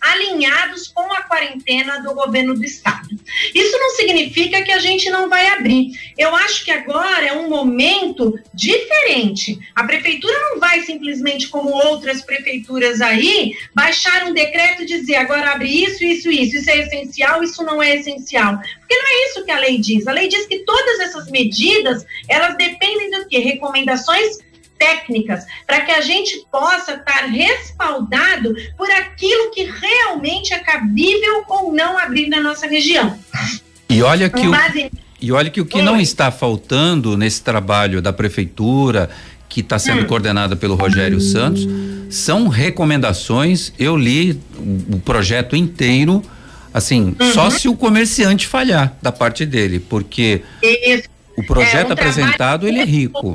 alinhados 0.00 0.88
com 0.88 1.12
a 1.12 1.22
quarentena 1.22 2.00
do 2.00 2.14
governo 2.14 2.54
do 2.54 2.64
estado. 2.64 3.08
Isso 3.54 3.78
não 3.78 3.90
significa 3.90 4.62
que 4.62 4.72
a 4.72 4.78
gente 4.78 5.08
não 5.10 5.28
vai 5.28 5.46
abrir. 5.48 5.92
Eu 6.16 6.34
acho 6.34 6.64
que 6.64 6.70
agora 6.70 7.26
é 7.26 7.32
um 7.32 7.48
momento 7.48 8.38
diferente. 8.52 9.58
A 9.74 9.84
prefeitura 9.84 10.36
não 10.50 10.60
vai 10.60 10.80
simplesmente 10.82 11.48
como 11.48 11.70
outras 11.70 12.22
prefeituras 12.22 13.00
aí 13.00 13.54
baixar 13.74 14.26
um 14.26 14.34
decreto 14.34 14.82
e 14.82 14.86
dizer 14.86 15.16
agora 15.16 15.52
abre 15.52 15.68
isso, 15.68 16.04
isso, 16.04 16.30
isso, 16.30 16.56
isso 16.56 16.70
é 16.70 16.78
essencial, 16.78 17.42
isso 17.42 17.62
não 17.62 17.82
é 17.82 17.96
essencial. 17.96 18.58
Porque 18.58 18.96
não 18.96 19.06
é 19.06 19.26
isso 19.26 19.44
que 19.44 19.50
a 19.50 19.58
lei 19.58 19.78
diz. 19.78 20.06
A 20.06 20.12
lei 20.12 20.28
diz 20.28 20.46
que 20.46 20.60
todas 20.60 21.00
essas 21.00 21.30
medidas, 21.30 22.04
elas 22.28 22.56
dependem 22.56 23.10
do 23.10 23.26
quê? 23.28 23.38
Recomendações 23.38 24.38
técnicas, 24.80 25.44
para 25.66 25.82
que 25.82 25.92
a 25.92 26.00
gente 26.00 26.42
possa 26.50 26.94
estar 26.94 27.26
respaldado 27.26 28.54
por 28.78 28.90
aquilo 28.90 29.50
que 29.50 29.64
realmente 29.64 30.54
é 30.54 30.58
cabível 30.58 31.44
ou 31.46 31.70
não 31.70 31.98
abrir 31.98 32.28
na 32.28 32.40
nossa 32.40 32.66
região. 32.66 33.16
E 33.90 34.02
olha 34.02 34.30
que 34.30 34.46
o, 34.48 34.52
e 35.20 35.30
olha 35.30 35.50
que 35.50 35.60
o 35.60 35.66
que 35.66 35.76
Oi. 35.76 35.82
não 35.82 36.00
está 36.00 36.30
faltando 36.30 37.16
nesse 37.16 37.42
trabalho 37.42 38.00
da 38.00 38.12
prefeitura 38.12 39.10
que 39.48 39.60
está 39.60 39.78
sendo 39.78 40.02
hum. 40.02 40.06
coordenada 40.06 40.56
pelo 40.56 40.76
Rogério 40.76 41.20
Santos, 41.20 41.66
são 42.08 42.48
recomendações. 42.48 43.72
Eu 43.78 43.96
li 43.96 44.40
o, 44.56 44.96
o 44.96 45.00
projeto 45.00 45.56
inteiro, 45.56 46.22
assim, 46.72 47.16
uhum. 47.20 47.32
só 47.32 47.50
se 47.50 47.68
o 47.68 47.76
comerciante 47.76 48.46
falhar 48.46 48.96
da 49.02 49.10
parte 49.10 49.44
dele, 49.44 49.80
porque 49.80 50.42
Isso. 50.62 51.08
o 51.36 51.44
projeto 51.44 51.88
é 51.88 51.90
um 51.90 51.92
apresentado 51.92 52.66
ele 52.66 52.78
é 52.78 52.84
rico. 52.84 53.34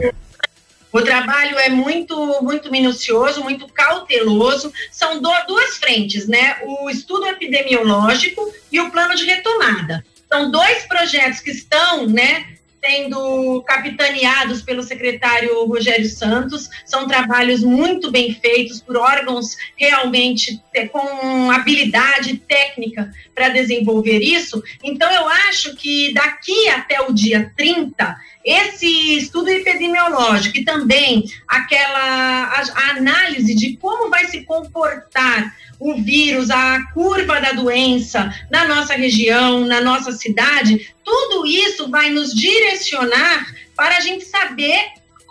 O 0.95 1.01
trabalho 1.01 1.59
é 1.59 1.67
muito, 1.67 2.41
muito 2.41 2.71
minucioso, 2.71 3.43
muito 3.43 3.67
cauteloso. 3.67 4.71
São 4.89 5.21
do, 5.21 5.29
duas 5.45 5.75
frentes, 5.75 6.25
né? 6.25 6.55
O 6.63 6.89
estudo 6.89 7.27
epidemiológico 7.27 8.49
e 8.71 8.79
o 8.79 8.89
plano 8.89 9.13
de 9.13 9.25
retomada. 9.25 10.05
São 10.31 10.49
dois 10.49 10.83
projetos 10.83 11.41
que 11.41 11.51
estão, 11.51 12.07
né, 12.07 12.45
sendo 12.81 13.61
capitaneados 13.63 14.61
pelo 14.61 14.83
secretário 14.83 15.65
Rogério 15.65 16.07
Santos. 16.07 16.69
São 16.85 17.05
trabalhos 17.09 17.61
muito 17.61 18.09
bem 18.09 18.33
feitos 18.33 18.79
por 18.79 18.95
órgãos 18.95 19.57
realmente 19.75 20.61
com 20.93 21.51
habilidade 21.51 22.37
técnica 22.37 23.11
para 23.33 23.49
desenvolver 23.49 24.19
isso. 24.19 24.63
Então, 24.81 25.11
eu 25.11 25.27
acho 25.27 25.75
que 25.75 26.13
daqui 26.13 26.69
até 26.69 27.01
o 27.01 27.11
dia 27.11 27.51
30, 27.57 28.15
esse 28.45 29.17
estudo 29.17 29.49
epidemiológico 29.49 30.59
e 30.59 30.63
também 30.63 31.25
aquela 31.47 32.43
a, 32.45 32.63
a 32.75 32.89
análise 32.91 33.55
de 33.55 33.75
como 33.77 34.09
vai 34.09 34.27
se 34.27 34.43
comportar 34.43 35.55
o 35.79 35.95
vírus, 35.95 36.49
a 36.49 36.79
curva 36.93 37.41
da 37.41 37.51
doença 37.51 38.33
na 38.51 38.65
nossa 38.65 38.93
região, 38.93 39.65
na 39.65 39.81
nossa 39.81 40.11
cidade, 40.11 40.93
tudo 41.03 41.45
isso 41.45 41.89
vai 41.89 42.11
nos 42.11 42.33
direcionar 42.33 43.53
para 43.75 43.97
a 43.97 43.99
gente 43.99 44.25
saber 44.25 44.79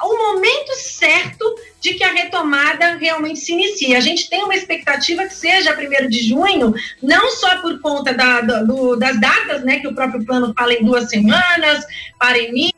o 0.02 0.32
momento 0.32 0.74
certo 0.74 1.44
de 1.80 1.94
que 1.94 2.04
a 2.04 2.12
retomada 2.12 2.96
realmente 2.96 3.40
se 3.40 3.52
inicie. 3.52 3.94
A 3.94 4.00
gente 4.00 4.28
tem 4.28 4.42
uma 4.42 4.54
expectativa 4.54 5.24
que 5.24 5.34
seja 5.34 5.74
1 5.74 6.08
de 6.08 6.28
junho, 6.28 6.74
não 7.02 7.30
só 7.30 7.58
por 7.58 7.80
conta 7.80 8.12
da, 8.12 8.40
do, 8.40 8.96
das 8.96 9.20
datas, 9.20 9.64
né, 9.64 9.78
que 9.78 9.88
o 9.88 9.94
próprio 9.94 10.24
plano 10.24 10.52
fala 10.56 10.74
em 10.74 10.84
duas 10.84 11.08
semanas, 11.08 11.84
para 12.18 12.38
início, 12.38 12.73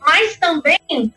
mas 0.00 0.36
também 0.36 1.12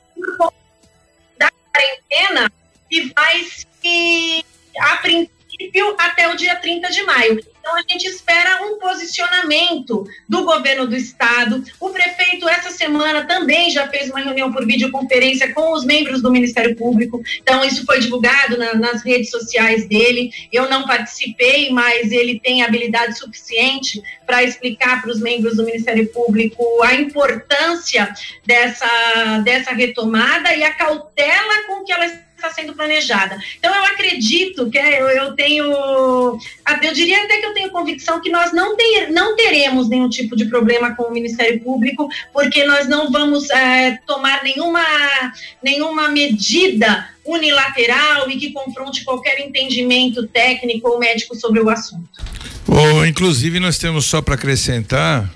da 1.37 1.51
quarentena 1.71 2.51
que 2.89 3.13
vai 3.13 3.43
se, 3.43 4.45
a 4.79 4.97
princípio, 4.97 5.95
até 5.97 6.27
o 6.27 6.35
dia 6.35 6.55
30 6.55 6.89
de 6.89 7.03
maio. 7.03 7.39
Então, 7.59 7.75
a 7.75 7.81
gente 7.81 8.05
espera 8.05 8.63
um 8.63 8.79
posicionamento 8.79 10.07
do 10.27 10.43
governo 10.43 10.87
do 10.87 10.95
estado. 10.95 11.63
O 11.79 11.89
prefeito, 11.89 12.47
essa 12.47 12.71
semana, 12.71 13.25
também 13.25 13.69
já 13.69 13.87
fez 13.87 14.09
uma 14.09 14.19
reunião 14.19 14.51
por 14.51 14.65
videoconferência 14.65 15.53
com 15.53 15.73
os 15.73 15.85
membros 15.85 16.21
do 16.21 16.31
Ministério 16.31 16.75
Público. 16.75 17.21
Então, 17.41 17.63
isso 17.63 17.85
foi 17.85 17.99
divulgado 17.99 18.57
na, 18.57 18.73
nas 18.75 19.03
redes 19.03 19.29
sociais 19.29 19.87
dele. 19.87 20.31
Eu 20.51 20.69
não 20.69 20.87
participei, 20.87 21.69
mas 21.69 22.11
ele 22.11 22.39
tem 22.39 22.63
habilidade 22.63 23.17
suficiente 23.17 24.01
para 24.25 24.43
explicar 24.43 25.01
para 25.01 25.11
os 25.11 25.19
membros 25.19 25.57
do 25.57 25.65
Ministério 25.65 26.07
Público 26.07 26.63
a 26.83 26.95
importância 26.95 28.13
dessa, 28.45 29.39
dessa 29.43 29.71
retomada 29.71 30.55
e 30.55 30.63
a 30.63 30.73
cautela 30.73 31.67
com 31.67 31.83
que 31.83 31.91
ela 31.91 32.28
está 32.39 32.49
sendo 32.51 32.73
planejada. 32.73 33.37
Então, 33.57 33.73
eu 33.73 33.83
acredito 33.83 34.69
que 34.69 34.77
é, 34.77 35.01
eu, 35.01 35.07
eu 35.09 35.33
tenho, 35.33 35.65
eu 35.65 36.93
diria 36.93 37.23
até 37.23 37.37
que 37.37 37.45
eu 37.45 37.53
tenho 37.53 37.71
convicção 37.71 38.21
que 38.21 38.29
nós 38.29 38.51
não, 38.53 38.75
ter, 38.75 39.11
não 39.11 39.35
teremos 39.35 39.87
nenhum 39.87 40.09
tipo 40.09 40.35
de 40.35 40.45
problema 40.45 40.95
com 40.95 41.03
o 41.03 41.11
Ministério 41.11 41.59
Público, 41.61 42.07
porque 42.33 42.63
nós 42.65 42.87
não 42.87 43.11
vamos 43.11 43.49
é, 43.49 43.99
tomar 44.07 44.43
nenhuma, 44.43 44.83
nenhuma 45.61 46.09
medida 46.09 47.07
unilateral 47.25 48.29
e 48.29 48.37
que 48.37 48.51
confronte 48.51 49.03
qualquer 49.03 49.39
entendimento 49.39 50.27
técnico 50.27 50.89
ou 50.89 50.99
médico 50.99 51.35
sobre 51.35 51.59
o 51.59 51.69
assunto. 51.69 52.09
Oh, 52.67 53.05
inclusive, 53.05 53.59
nós 53.59 53.77
temos 53.77 54.05
só 54.05 54.21
para 54.21 54.35
acrescentar, 54.35 55.29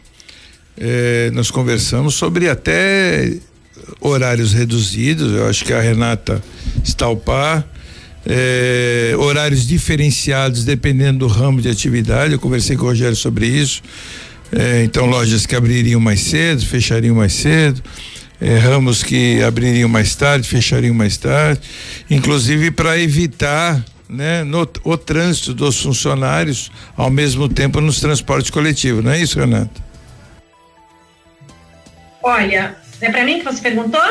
eh, 0.78 1.30
nós 1.34 1.52
conversamos 1.52 2.16
sobre 2.16 2.50
até 2.50 3.38
horários 4.00 4.54
reduzidos, 4.54 5.32
eu 5.34 5.48
acho 5.48 5.63
que 5.65 5.74
a 5.74 5.82
Renata 5.82 6.41
está 6.84 7.06
ao 7.06 7.17
par. 7.17 7.67
É, 8.26 9.13
horários 9.17 9.67
diferenciados 9.67 10.63
dependendo 10.63 11.19
do 11.19 11.28
ramo 11.28 11.62
de 11.62 11.69
atividade. 11.69 12.34
Eu 12.34 12.39
conversei 12.39 12.78
com 12.78 12.86
o 12.86 12.88
Rogério 12.88 13.15
sobre 13.15 13.48
isso. 13.48 13.82
É, 14.52 14.84
então, 14.84 15.06
lojas 15.06 15.46
que 15.46 15.56
abririam 15.56 16.00
mais 16.00 16.22
cedo, 16.22 16.65
fechariam 16.65 17.15
mais 17.15 17.34
cedo. 17.34 17.82
É, 18.39 18.58
ramos 18.58 19.04
que 19.04 19.41
abririam 19.41 19.89
mais 19.89 20.15
tarde, 20.15 20.48
fechariam 20.48 20.93
mais 20.93 21.17
tarde. 21.17 21.62
Inclusive 22.10 22.72
para 22.72 22.98
evitar 23.00 23.84
né, 24.08 24.43
no, 24.43 24.67
o 24.84 24.98
trânsito 24.98 25.54
dos 25.54 25.82
funcionários 25.82 26.72
ao 26.96 27.10
mesmo 27.10 27.50
tempo 27.50 27.82
nos 27.82 28.00
transportes 28.00 28.52
coletivos. 28.52 29.04
Não 29.04 29.12
é 29.12 29.19
isso, 29.19 29.39
Renata? 29.39 29.82
Olha, 32.22 32.78
é 33.06 33.12
para 33.12 33.26
mim 33.26 33.39
que 33.39 33.46
você 33.46 33.62
perguntou? 33.62 34.02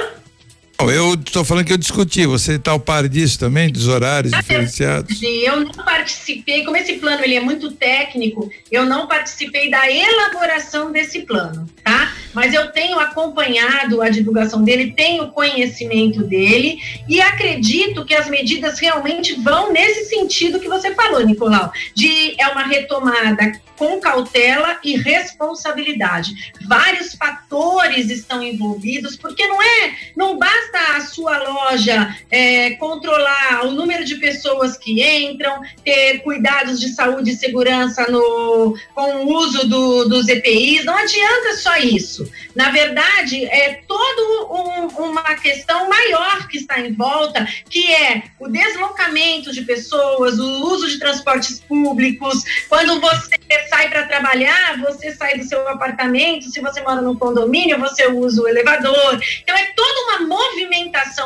Eu 0.91 1.15
estou 1.15 1.45
falando 1.45 1.65
que 1.65 1.73
eu 1.73 1.79
discuti. 1.79 2.27
Você 2.27 2.55
está 2.55 2.73
ao 2.73 2.81
par 2.81 3.09
disso 3.09 3.39
também, 3.39 3.71
dos 3.71 3.89
horários 3.89 4.33
diferenciados? 4.33 5.21
Eu 5.23 5.61
não 5.61 5.73
participei, 5.73 6.65
como 6.65 6.77
esse 6.77 6.95
plano 6.95 7.23
ele 7.23 7.35
é 7.35 7.41
muito 7.41 7.71
técnico, 7.73 8.51
eu 8.71 8.85
não 8.85 9.07
participei 9.07 9.71
da 9.71 9.91
elaboração 9.91 10.91
desse 10.91 11.21
plano, 11.21 11.69
tá? 11.85 12.15
Mas 12.33 12.55
eu 12.55 12.71
tenho 12.73 12.99
acompanhado 12.99 14.01
a 14.01 14.09
divulgação 14.09 14.63
dele, 14.63 14.93
tenho 14.97 15.29
conhecimento 15.29 16.23
dele 16.25 16.79
e 17.09 17.21
acredito 17.21 18.05
que 18.05 18.15
as 18.15 18.29
medidas 18.29 18.79
realmente 18.79 19.35
vão 19.35 19.73
nesse 19.73 20.07
sentido 20.07 20.61
que 20.61 20.69
você 20.69 20.95
falou, 20.95 21.25
Nicolau, 21.25 21.73
de 21.95 22.35
é 22.41 22.49
uma 22.49 22.65
retomada 22.65 23.53
com 23.77 24.01
cautela 24.01 24.79
e 24.85 24.97
responsabilidade. 24.97 26.55
Vários 26.69 27.15
fatores 27.15 28.11
estão 28.11 28.43
envolvidos, 28.43 29.17
porque 29.17 29.47
não 29.47 29.61
é, 29.61 29.97
não 30.17 30.39
basta 30.39 30.72
a 30.79 31.01
sua 31.01 31.39
loja 31.39 32.17
é, 32.31 32.71
controlar 32.73 33.67
o 33.67 33.71
número 33.73 34.05
de 34.05 34.17
pessoas 34.17 34.77
que 34.77 35.03
entram, 35.03 35.61
ter 35.85 36.19
cuidados 36.21 36.81
de 36.81 36.89
saúde 36.89 37.31
e 37.31 37.37
segurança 37.37 38.11
no, 38.11 38.77
com 38.95 39.25
o 39.25 39.35
uso 39.35 39.69
do, 39.69 40.09
dos 40.09 40.29
EPIs, 40.29 40.85
não 40.85 40.97
adianta 40.97 41.57
só 41.57 41.77
isso. 41.77 42.31
Na 42.55 42.71
verdade, 42.71 43.45
é 43.47 43.83
toda 43.87 44.23
um, 44.53 44.87
uma 45.11 45.35
questão 45.35 45.89
maior 45.89 46.49
que 46.49 46.59
está 46.59 46.81
em 46.81 46.93
volta, 46.93 47.47
que 47.69 47.93
é 47.93 48.25
o 48.39 48.49
deslocamento 48.49 49.53
de 49.53 49.63
pessoas, 49.63 50.39
o 50.39 50.73
uso 50.73 50.89
de 50.89 50.99
transportes 50.99 51.61
públicos, 51.61 52.43
quando 52.69 53.01
você 53.01 53.37
sai 53.69 53.89
para 53.89 54.07
trabalhar, 54.07 54.81
você 54.81 55.13
sai 55.13 55.39
do 55.39 55.45
seu 55.45 55.67
apartamento, 55.69 56.51
se 56.51 56.61
você 56.61 56.81
mora 56.81 57.01
num 57.01 57.17
condomínio, 57.17 57.79
você 57.79 58.07
usa 58.07 58.43
o 58.43 58.49
elevador. 58.49 59.21
Então, 59.43 59.57
é 59.57 59.73
toda 59.75 60.03
uma 60.03 60.27
movimentação 60.27 60.62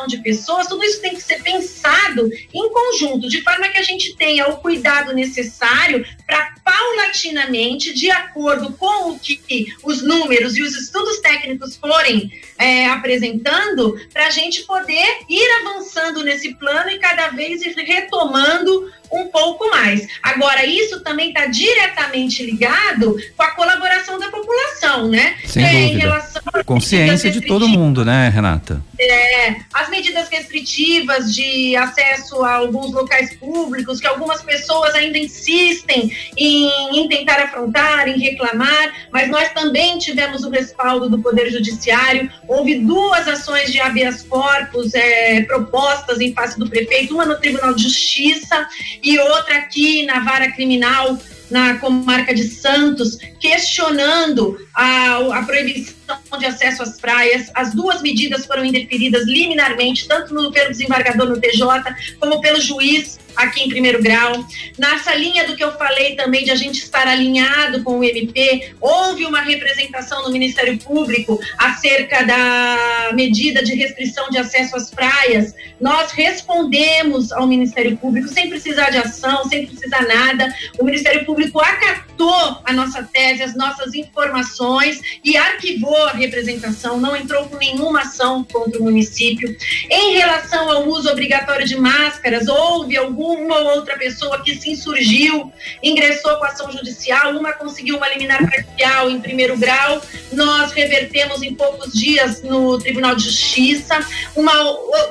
de 0.06 0.18
pessoas, 0.18 0.66
tudo 0.66 0.84
isso 0.84 1.00
tem 1.00 1.14
que 1.14 1.22
ser 1.22 1.42
pensado 1.42 2.30
em 2.52 2.72
conjunto, 2.72 3.28
de 3.28 3.42
forma 3.42 3.68
que 3.68 3.78
a 3.78 3.82
gente 3.82 4.14
tenha 4.16 4.48
o 4.48 4.56
cuidado 4.58 5.12
necessário 5.12 6.04
para 6.26 6.54
paulatinamente, 6.64 7.94
de 7.94 8.10
acordo 8.10 8.72
com 8.72 9.10
o 9.10 9.18
que 9.18 9.66
os 9.82 10.02
números 10.02 10.56
e 10.56 10.62
os 10.62 10.74
estudos 10.76 11.20
técnicos 11.20 11.76
forem 11.76 12.30
é, 12.58 12.86
apresentando, 12.86 13.94
para 14.12 14.26
a 14.26 14.30
gente 14.30 14.62
poder 14.64 15.20
ir 15.28 15.48
avançando 15.60 16.24
nesse 16.24 16.54
plano 16.54 16.90
e 16.90 16.98
cada 16.98 17.28
vez 17.28 17.62
ir 17.62 17.74
retomando 17.76 18.92
um 19.10 19.28
pouco 19.28 19.70
mais. 19.70 20.06
Agora, 20.22 20.64
isso 20.64 21.00
também 21.00 21.28
está 21.28 21.46
diretamente 21.46 22.44
ligado 22.44 23.16
com 23.36 23.42
a 23.42 23.50
colaboração 23.52 24.18
da 24.18 24.28
população, 24.28 25.08
né? 25.08 25.36
Sem 25.44 25.64
é, 25.64 25.72
dúvida. 25.72 25.86
Em 25.86 25.98
relação 25.98 26.42
Consciência 26.64 27.30
de 27.30 27.40
todo 27.40 27.68
mundo, 27.68 28.04
né, 28.04 28.28
Renata? 28.28 28.82
É, 28.98 29.56
as 29.74 29.88
medidas 29.88 30.28
restritivas 30.28 31.34
de 31.34 31.76
acesso 31.76 32.42
a 32.42 32.54
alguns 32.54 32.92
locais 32.92 33.34
públicos, 33.34 34.00
que 34.00 34.06
algumas 34.06 34.42
pessoas 34.42 34.94
ainda 34.94 35.18
insistem 35.18 36.10
em, 36.36 36.98
em 36.98 37.08
tentar 37.08 37.40
afrontar, 37.40 38.08
em 38.08 38.18
reclamar, 38.18 38.92
mas 39.12 39.28
nós 39.28 39.52
também 39.52 39.98
tivemos 39.98 40.44
o 40.44 40.50
respaldo 40.50 41.08
do 41.08 41.18
Poder 41.18 41.50
Judiciário. 41.50 42.30
Houve 42.48 42.80
duas 42.80 43.28
ações 43.28 43.70
de 43.70 43.80
habeas 43.80 44.22
corpus 44.22 44.94
é, 44.94 45.42
propostas 45.42 46.20
em 46.20 46.32
face 46.32 46.58
do 46.58 46.68
prefeito, 46.68 47.14
uma 47.14 47.24
no 47.24 47.38
Tribunal 47.38 47.74
de 47.74 47.84
Justiça 47.84 48.66
e 49.02 49.18
outra 49.18 49.56
aqui 49.56 50.04
na 50.04 50.20
vara 50.20 50.50
criminal 50.52 51.18
na 51.50 51.78
comarca 51.78 52.34
de 52.34 52.44
Santos, 52.44 53.18
questionando 53.40 54.58
a, 54.74 55.38
a, 55.38 55.42
proibição 55.44 55.95
de 56.38 56.46
acesso 56.46 56.82
às 56.82 57.00
praias. 57.00 57.50
As 57.54 57.74
duas 57.74 58.02
medidas 58.02 58.46
foram 58.46 58.64
indeferidas 58.64 59.24
liminarmente, 59.26 60.06
tanto 60.06 60.34
no, 60.34 60.52
pelo 60.52 60.70
desembargador 60.70 61.28
no 61.28 61.40
TJ, 61.40 61.60
como 62.20 62.40
pelo 62.40 62.60
juiz 62.60 63.18
aqui 63.36 63.62
em 63.62 63.68
primeiro 63.68 64.02
grau. 64.02 64.44
Nessa 64.78 65.14
linha 65.14 65.46
do 65.46 65.54
que 65.54 65.62
eu 65.62 65.72
falei 65.72 66.16
também 66.16 66.44
de 66.44 66.50
a 66.50 66.54
gente 66.54 66.78
estar 66.78 67.06
alinhado 67.06 67.82
com 67.84 67.98
o 67.98 68.04
MP, 68.04 68.72
houve 68.80 69.24
uma 69.24 69.42
representação 69.42 70.22
no 70.22 70.30
Ministério 70.30 70.78
Público 70.78 71.38
acerca 71.58 72.24
da 72.24 73.10
medida 73.12 73.62
de 73.62 73.74
restrição 73.74 74.30
de 74.30 74.38
acesso 74.38 74.74
às 74.76 74.90
praias. 74.90 75.54
Nós 75.80 76.10
respondemos 76.12 77.30
ao 77.30 77.46
Ministério 77.46 77.96
Público 77.98 78.28
sem 78.28 78.48
precisar 78.48 78.90
de 78.90 78.98
ação, 78.98 79.44
sem 79.44 79.66
precisar 79.66 80.02
nada. 80.02 80.52
O 80.78 80.84
Ministério 80.84 81.24
Público 81.26 81.60
acatou 81.60 82.58
a 82.64 82.72
nossa 82.72 83.02
tese, 83.02 83.42
as 83.42 83.54
nossas 83.54 83.94
informações 83.94 85.00
e 85.22 85.36
arquivou 85.36 85.95
a 86.04 86.12
representação, 86.12 87.00
não 87.00 87.16
entrou 87.16 87.46
com 87.46 87.56
nenhuma 87.56 88.02
ação 88.02 88.44
contra 88.44 88.80
o 88.80 88.84
município. 88.84 89.56
Em 89.90 90.16
relação 90.16 90.70
ao 90.70 90.88
uso 90.88 91.08
obrigatório 91.10 91.66
de 91.66 91.76
máscaras, 91.76 92.48
houve 92.48 92.96
alguma 92.96 93.58
outra 93.58 93.96
pessoa 93.96 94.42
que 94.42 94.54
se 94.54 94.70
insurgiu, 94.70 95.52
ingressou 95.82 96.36
com 96.36 96.44
ação 96.44 96.70
judicial, 96.70 97.32
uma 97.32 97.52
conseguiu 97.52 97.96
uma 97.96 98.08
liminar 98.08 98.48
parcial 98.50 99.10
em 99.10 99.20
primeiro 99.20 99.56
grau, 99.56 100.00
nós 100.32 100.72
revertemos 100.72 101.42
em 101.42 101.54
poucos 101.54 101.92
dias 101.92 102.42
no 102.42 102.78
Tribunal 102.78 103.14
de 103.14 103.24
Justiça, 103.24 103.98
uma, 104.34 104.52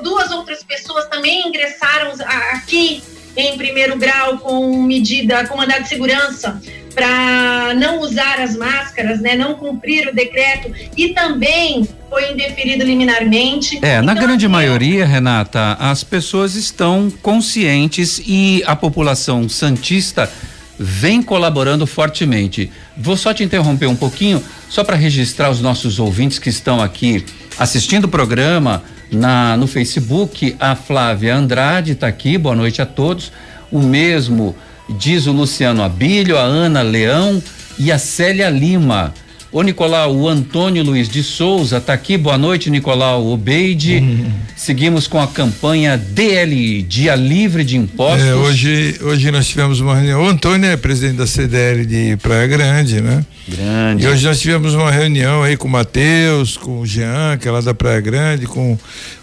duas 0.02 0.30
outras 0.30 0.62
pessoas 0.62 1.06
também 1.08 1.48
ingressaram 1.48 2.12
aqui 2.52 3.02
em 3.36 3.56
primeiro 3.58 3.96
grau 3.96 4.38
com 4.38 4.82
medida, 4.82 5.46
com 5.46 5.56
mandado 5.56 5.82
de 5.82 5.88
segurança 5.88 6.60
para 6.96 7.74
não 7.74 8.00
usar 8.00 8.40
as 8.40 8.56
máscaras, 8.56 9.20
né, 9.20 9.36
não 9.36 9.54
cumprir 9.54 10.08
o 10.08 10.14
decreto 10.14 10.72
e 10.96 11.10
também 11.10 11.86
foi 12.08 12.32
indeferido 12.32 12.82
liminarmente. 12.82 13.78
É, 13.82 14.00
na 14.00 14.12
então, 14.12 14.24
grande 14.24 14.46
assim, 14.46 14.52
maioria, 14.52 15.04
Renata, 15.04 15.76
as 15.78 16.02
pessoas 16.02 16.54
estão 16.54 17.12
conscientes 17.20 18.18
e 18.26 18.62
a 18.66 18.74
população 18.74 19.46
santista 19.46 20.30
vem 20.78 21.22
colaborando 21.22 21.86
fortemente. 21.86 22.72
Vou 22.96 23.16
só 23.16 23.34
te 23.34 23.44
interromper 23.44 23.86
um 23.86 23.96
pouquinho, 23.96 24.42
só 24.70 24.82
para 24.82 24.96
registrar 24.96 25.50
os 25.50 25.60
nossos 25.60 25.98
ouvintes 25.98 26.38
que 26.38 26.48
estão 26.48 26.80
aqui 26.80 27.26
assistindo 27.58 28.04
o 28.04 28.08
programa 28.08 28.82
na 29.12 29.54
no 29.58 29.66
Facebook. 29.66 30.56
A 30.58 30.74
Flávia 30.74 31.36
Andrade 31.36 31.92
está 31.92 32.06
aqui. 32.06 32.38
Boa 32.38 32.56
noite 32.56 32.80
a 32.80 32.86
todos. 32.86 33.30
O 33.70 33.80
mesmo 33.80 34.56
diz 34.88 35.26
o 35.26 35.32
Luciano 35.32 35.82
Abílio, 35.82 36.36
a 36.36 36.42
Ana 36.42 36.82
Leão 36.82 37.42
e 37.78 37.90
a 37.92 37.98
Célia 37.98 38.48
Lima. 38.48 39.12
Ô 39.52 39.62
Nicolau, 39.62 40.14
o 40.14 40.28
Antônio 40.28 40.82
Luiz 40.82 41.08
de 41.08 41.22
Souza 41.22 41.78
está 41.78 41.92
aqui. 41.94 42.18
Boa 42.18 42.36
noite, 42.36 42.68
Nicolau 42.68 43.26
Obeide. 43.26 43.96
Uhum. 43.96 44.30
Seguimos 44.56 45.06
com 45.06 45.20
a 45.20 45.26
campanha 45.26 45.96
DLI, 45.96 46.82
Dia 46.82 47.14
Livre 47.14 47.64
de 47.64 47.76
Impostos. 47.76 48.26
É, 48.26 48.34
hoje, 48.34 48.98
hoje 49.00 49.30
nós 49.30 49.46
tivemos 49.46 49.80
uma 49.80 49.94
reunião. 49.94 50.24
O 50.24 50.28
Antônio 50.28 50.68
é 50.68 50.76
presidente 50.76 51.16
da 51.16 51.26
CDL 51.26 51.86
de 51.86 52.16
Praia 52.18 52.46
Grande, 52.46 53.00
né? 53.00 53.24
Grande. 53.48 54.04
E 54.04 54.08
hoje 54.08 54.26
nós 54.26 54.40
tivemos 54.40 54.74
uma 54.74 54.90
reunião 54.90 55.42
aí 55.42 55.56
com 55.56 55.68
o 55.68 55.70
Matheus, 55.70 56.56
com 56.56 56.80
o 56.80 56.86
Jean, 56.86 57.38
que 57.38 57.46
é 57.46 57.50
lá 57.50 57.60
da 57.60 57.72
Praia 57.72 58.00
Grande, 58.00 58.46
com 58.46 58.76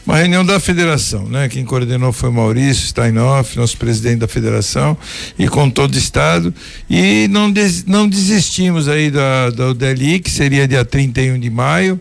uma 0.06 0.18
reunião 0.18 0.46
da 0.46 0.60
federação, 0.60 1.26
né? 1.28 1.48
Quem 1.48 1.64
coordenou 1.64 2.12
foi 2.12 2.30
o 2.30 2.34
Maurício 2.34 2.88
Steinoff, 2.88 3.58
nosso 3.58 3.78
presidente 3.78 4.20
da 4.20 4.28
federação, 4.28 4.98
e 5.40 5.48
com 5.48 5.70
todo 5.70 5.96
o 5.96 5.98
estado. 5.98 6.54
E 6.90 7.28
não, 7.30 7.52
des, 7.52 7.86
não 7.86 8.08
desistimos 8.08 8.88
aí 8.88 9.10
da, 9.10 9.50
da 9.50 9.74
DLI, 9.74 10.20
que 10.20 10.30
seria 10.30 10.68
dia 10.68 10.84
31 10.84 11.40
de 11.40 11.50
maio. 11.50 12.00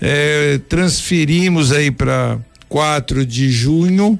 É, 0.00 0.58
transferimos 0.68 1.70
aí 1.70 1.90
para 1.90 2.38
4 2.68 3.24
de 3.24 3.50
junho 3.50 4.18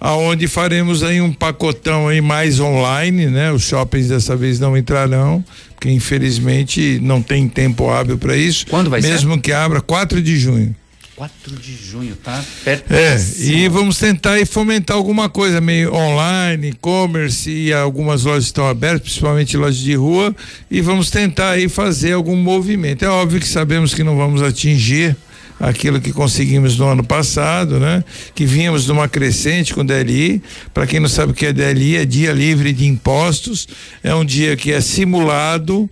aonde 0.00 0.46
faremos 0.46 1.02
aí 1.02 1.20
um 1.20 1.32
pacotão 1.32 2.08
aí 2.08 2.20
mais 2.20 2.60
online, 2.60 3.26
né? 3.26 3.50
Os 3.50 3.62
shoppings 3.62 4.08
dessa 4.08 4.36
vez 4.36 4.60
não 4.60 4.76
entrarão, 4.76 5.44
porque 5.74 5.90
infelizmente 5.90 7.00
não 7.02 7.22
tem 7.22 7.48
tempo 7.48 7.88
hábil 7.88 8.18
para 8.18 8.36
isso. 8.36 8.66
Quando 8.68 8.90
vai 8.90 9.00
Mesmo 9.00 9.18
ser? 9.18 9.26
Mesmo 9.26 9.40
que 9.40 9.52
abra 9.52 9.80
4 9.80 10.20
de 10.22 10.36
junho. 10.38 10.74
4 11.16 11.56
de 11.56 11.74
junho, 11.74 12.14
tá? 12.14 12.44
Perto. 12.62 12.92
É, 12.92 13.16
e 13.38 13.68
vamos 13.68 13.98
tentar 13.98 14.32
aí 14.32 14.44
fomentar 14.44 14.94
alguma 14.94 15.30
coisa 15.30 15.62
meio 15.62 15.94
online, 15.94 16.68
e-commerce 16.68 17.50
e 17.50 17.72
algumas 17.72 18.24
lojas 18.24 18.44
estão 18.44 18.68
abertas, 18.68 19.00
principalmente 19.00 19.56
lojas 19.56 19.78
de 19.78 19.94
rua, 19.94 20.36
e 20.70 20.82
vamos 20.82 21.10
tentar 21.10 21.52
aí 21.52 21.70
fazer 21.70 22.12
algum 22.12 22.36
movimento. 22.36 23.02
É 23.02 23.08
óbvio 23.08 23.40
que 23.40 23.48
sabemos 23.48 23.94
que 23.94 24.04
não 24.04 24.14
vamos 24.14 24.42
atingir 24.42 25.16
aquilo 25.58 26.02
que 26.02 26.12
conseguimos 26.12 26.76
no 26.76 26.86
ano 26.86 27.02
passado, 27.02 27.80
né? 27.80 28.04
Que 28.34 28.44
vínhamos 28.44 28.86
numa 28.86 29.08
crescente 29.08 29.72
com 29.72 29.86
DLI. 29.86 30.42
Para 30.74 30.86
quem 30.86 31.00
não 31.00 31.08
sabe 31.08 31.32
o 31.32 31.34
que 31.34 31.46
é 31.46 31.52
DLI, 31.52 31.96
é 31.96 32.04
dia 32.04 32.30
livre 32.30 32.74
de 32.74 32.84
impostos. 32.86 33.66
É 34.02 34.14
um 34.14 34.22
dia 34.24 34.54
que 34.54 34.70
é 34.70 34.82
simulado, 34.82 35.88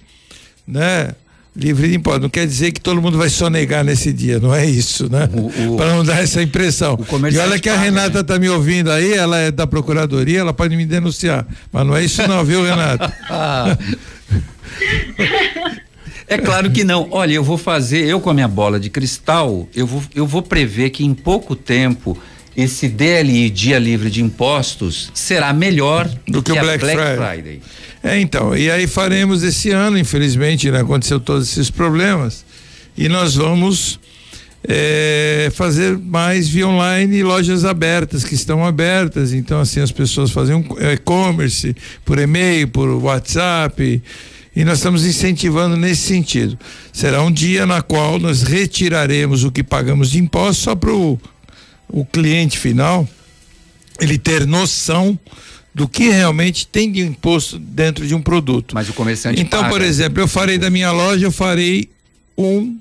né? 0.69 1.15
Livre 1.57 1.88
de 1.88 1.95
impostos. 1.97 2.23
Não 2.23 2.29
quer 2.29 2.47
dizer 2.47 2.73
que 2.73 2.81
todo 2.81 3.01
mundo 3.01 3.17
vai 3.17 3.29
sonegar 3.29 3.85
nesse 3.85 4.12
dia, 4.12 4.38
não 4.38 4.55
é 4.55 4.67
isso, 4.67 5.11
né? 5.11 5.29
Para 5.77 5.95
não 5.95 6.05
dar 6.05 6.23
essa 6.23 6.43
impressão. 6.43 6.99
E 7.33 7.38
olha 7.38 7.59
que 7.59 7.69
a 7.69 7.77
Renata 7.77 8.21
está 8.21 8.35
né? 8.35 8.40
me 8.40 8.49
ouvindo 8.49 8.90
aí, 8.90 9.12
ela 9.12 9.38
é 9.38 9.51
da 9.51 9.67
procuradoria, 9.67 10.40
ela 10.40 10.53
pode 10.53 10.77
me 10.77 10.85
denunciar. 10.85 11.47
Mas 11.73 11.87
não 11.87 11.97
é 11.97 12.05
isso 12.05 12.27
não, 12.27 12.45
viu, 12.45 12.64
Renata? 12.64 13.12
É 16.27 16.38
claro 16.38 16.71
que 16.71 16.85
não. 16.85 17.09
Olha, 17.11 17.35
eu 17.35 17.45
vou 17.45 17.59
fazer, 17.59 18.07
eu 18.07 18.19
com 18.19 18.31
a 18.31 18.35
minha 18.35 18.49
bola 18.49 18.81
de 18.81 18.88
cristal, 18.88 19.69
eu 19.75 19.87
vou, 19.87 20.03
eu 20.14 20.27
vou 20.27 20.43
prever 20.43 20.90
que 20.90 21.05
em 21.05 21.14
pouco 21.14 21.55
tempo 21.55 22.19
esse 22.57 22.88
DLI, 22.88 23.51
Dia 23.51 23.79
Livre 23.79 24.11
de 24.11 24.23
Impostos, 24.23 25.11
será 25.12 25.53
melhor 25.53 26.09
do 26.27 26.43
que, 26.43 26.53
que 26.53 26.59
o 26.59 26.62
Black, 26.62 26.79
Black 26.79 26.99
Friday. 26.99 27.17
Friday. 27.17 27.62
É, 28.05 28.21
então, 28.21 28.55
e 28.55 28.71
aí 28.71 28.87
faremos 28.87 29.43
esse 29.43 29.71
ano, 29.71 29.97
infelizmente, 29.97 30.71
né, 30.71 30.83
aconteceu 30.83 31.19
todos 31.19 31.51
esses 31.51 31.71
problemas, 31.71 32.45
e 32.95 33.09
nós 33.09 33.35
vamos 33.35 33.99
é, 34.62 35.51
fazer 35.55 35.97
mais 35.97 36.47
via 36.47 36.69
online 36.69 37.23
lojas 37.23 37.64
abertas 37.64 38.23
que 38.23 38.35
estão 38.35 38.64
abertas. 38.64 39.33
Então, 39.33 39.59
assim, 39.59 39.81
as 39.81 39.90
pessoas 39.90 40.31
fazem 40.31 40.55
um 40.55 40.64
e-commerce 40.93 41.75
por 42.05 42.19
e-mail, 42.19 42.69
por 42.69 42.88
WhatsApp. 42.88 44.03
E 44.55 44.64
nós 44.64 44.79
estamos 44.79 45.05
incentivando 45.05 45.77
nesse 45.77 46.03
sentido. 46.03 46.57
Será 46.93 47.23
um 47.23 47.33
dia 47.33 47.67
na 47.67 47.83
qual 47.83 48.21
nós 48.21 48.43
retiraremos 48.43 49.45
o 49.45 49.51
que 49.51 49.64
pagamos 49.64 50.11
de 50.11 50.19
imposto 50.19 50.62
só 50.62 50.77
para 50.77 50.93
o 50.93 51.19
cliente 52.12 52.59
final 52.59 53.09
ele 54.01 54.19
ter 54.19 54.47
noção 54.47 55.19
do 55.75 55.89
que 55.89 56.09
realmente 56.09 56.67
tem 56.67 56.91
de 56.91 57.01
imposto 57.01 57.59
dentro 57.59 58.07
de 58.07 58.15
um 58.15 58.23
produto. 58.23 58.75
Mas 58.75 58.89
o 58.89 58.93
comerciante 58.93 59.41
Então, 59.41 59.61
paga. 59.61 59.73
por 59.73 59.83
exemplo, 59.83 60.21
eu 60.21 60.29
farei 60.29 60.57
da 60.57 60.71
minha 60.71 60.93
loja, 60.93 61.27
eu 61.27 61.33
farei 61.33 61.89
um 62.39 62.79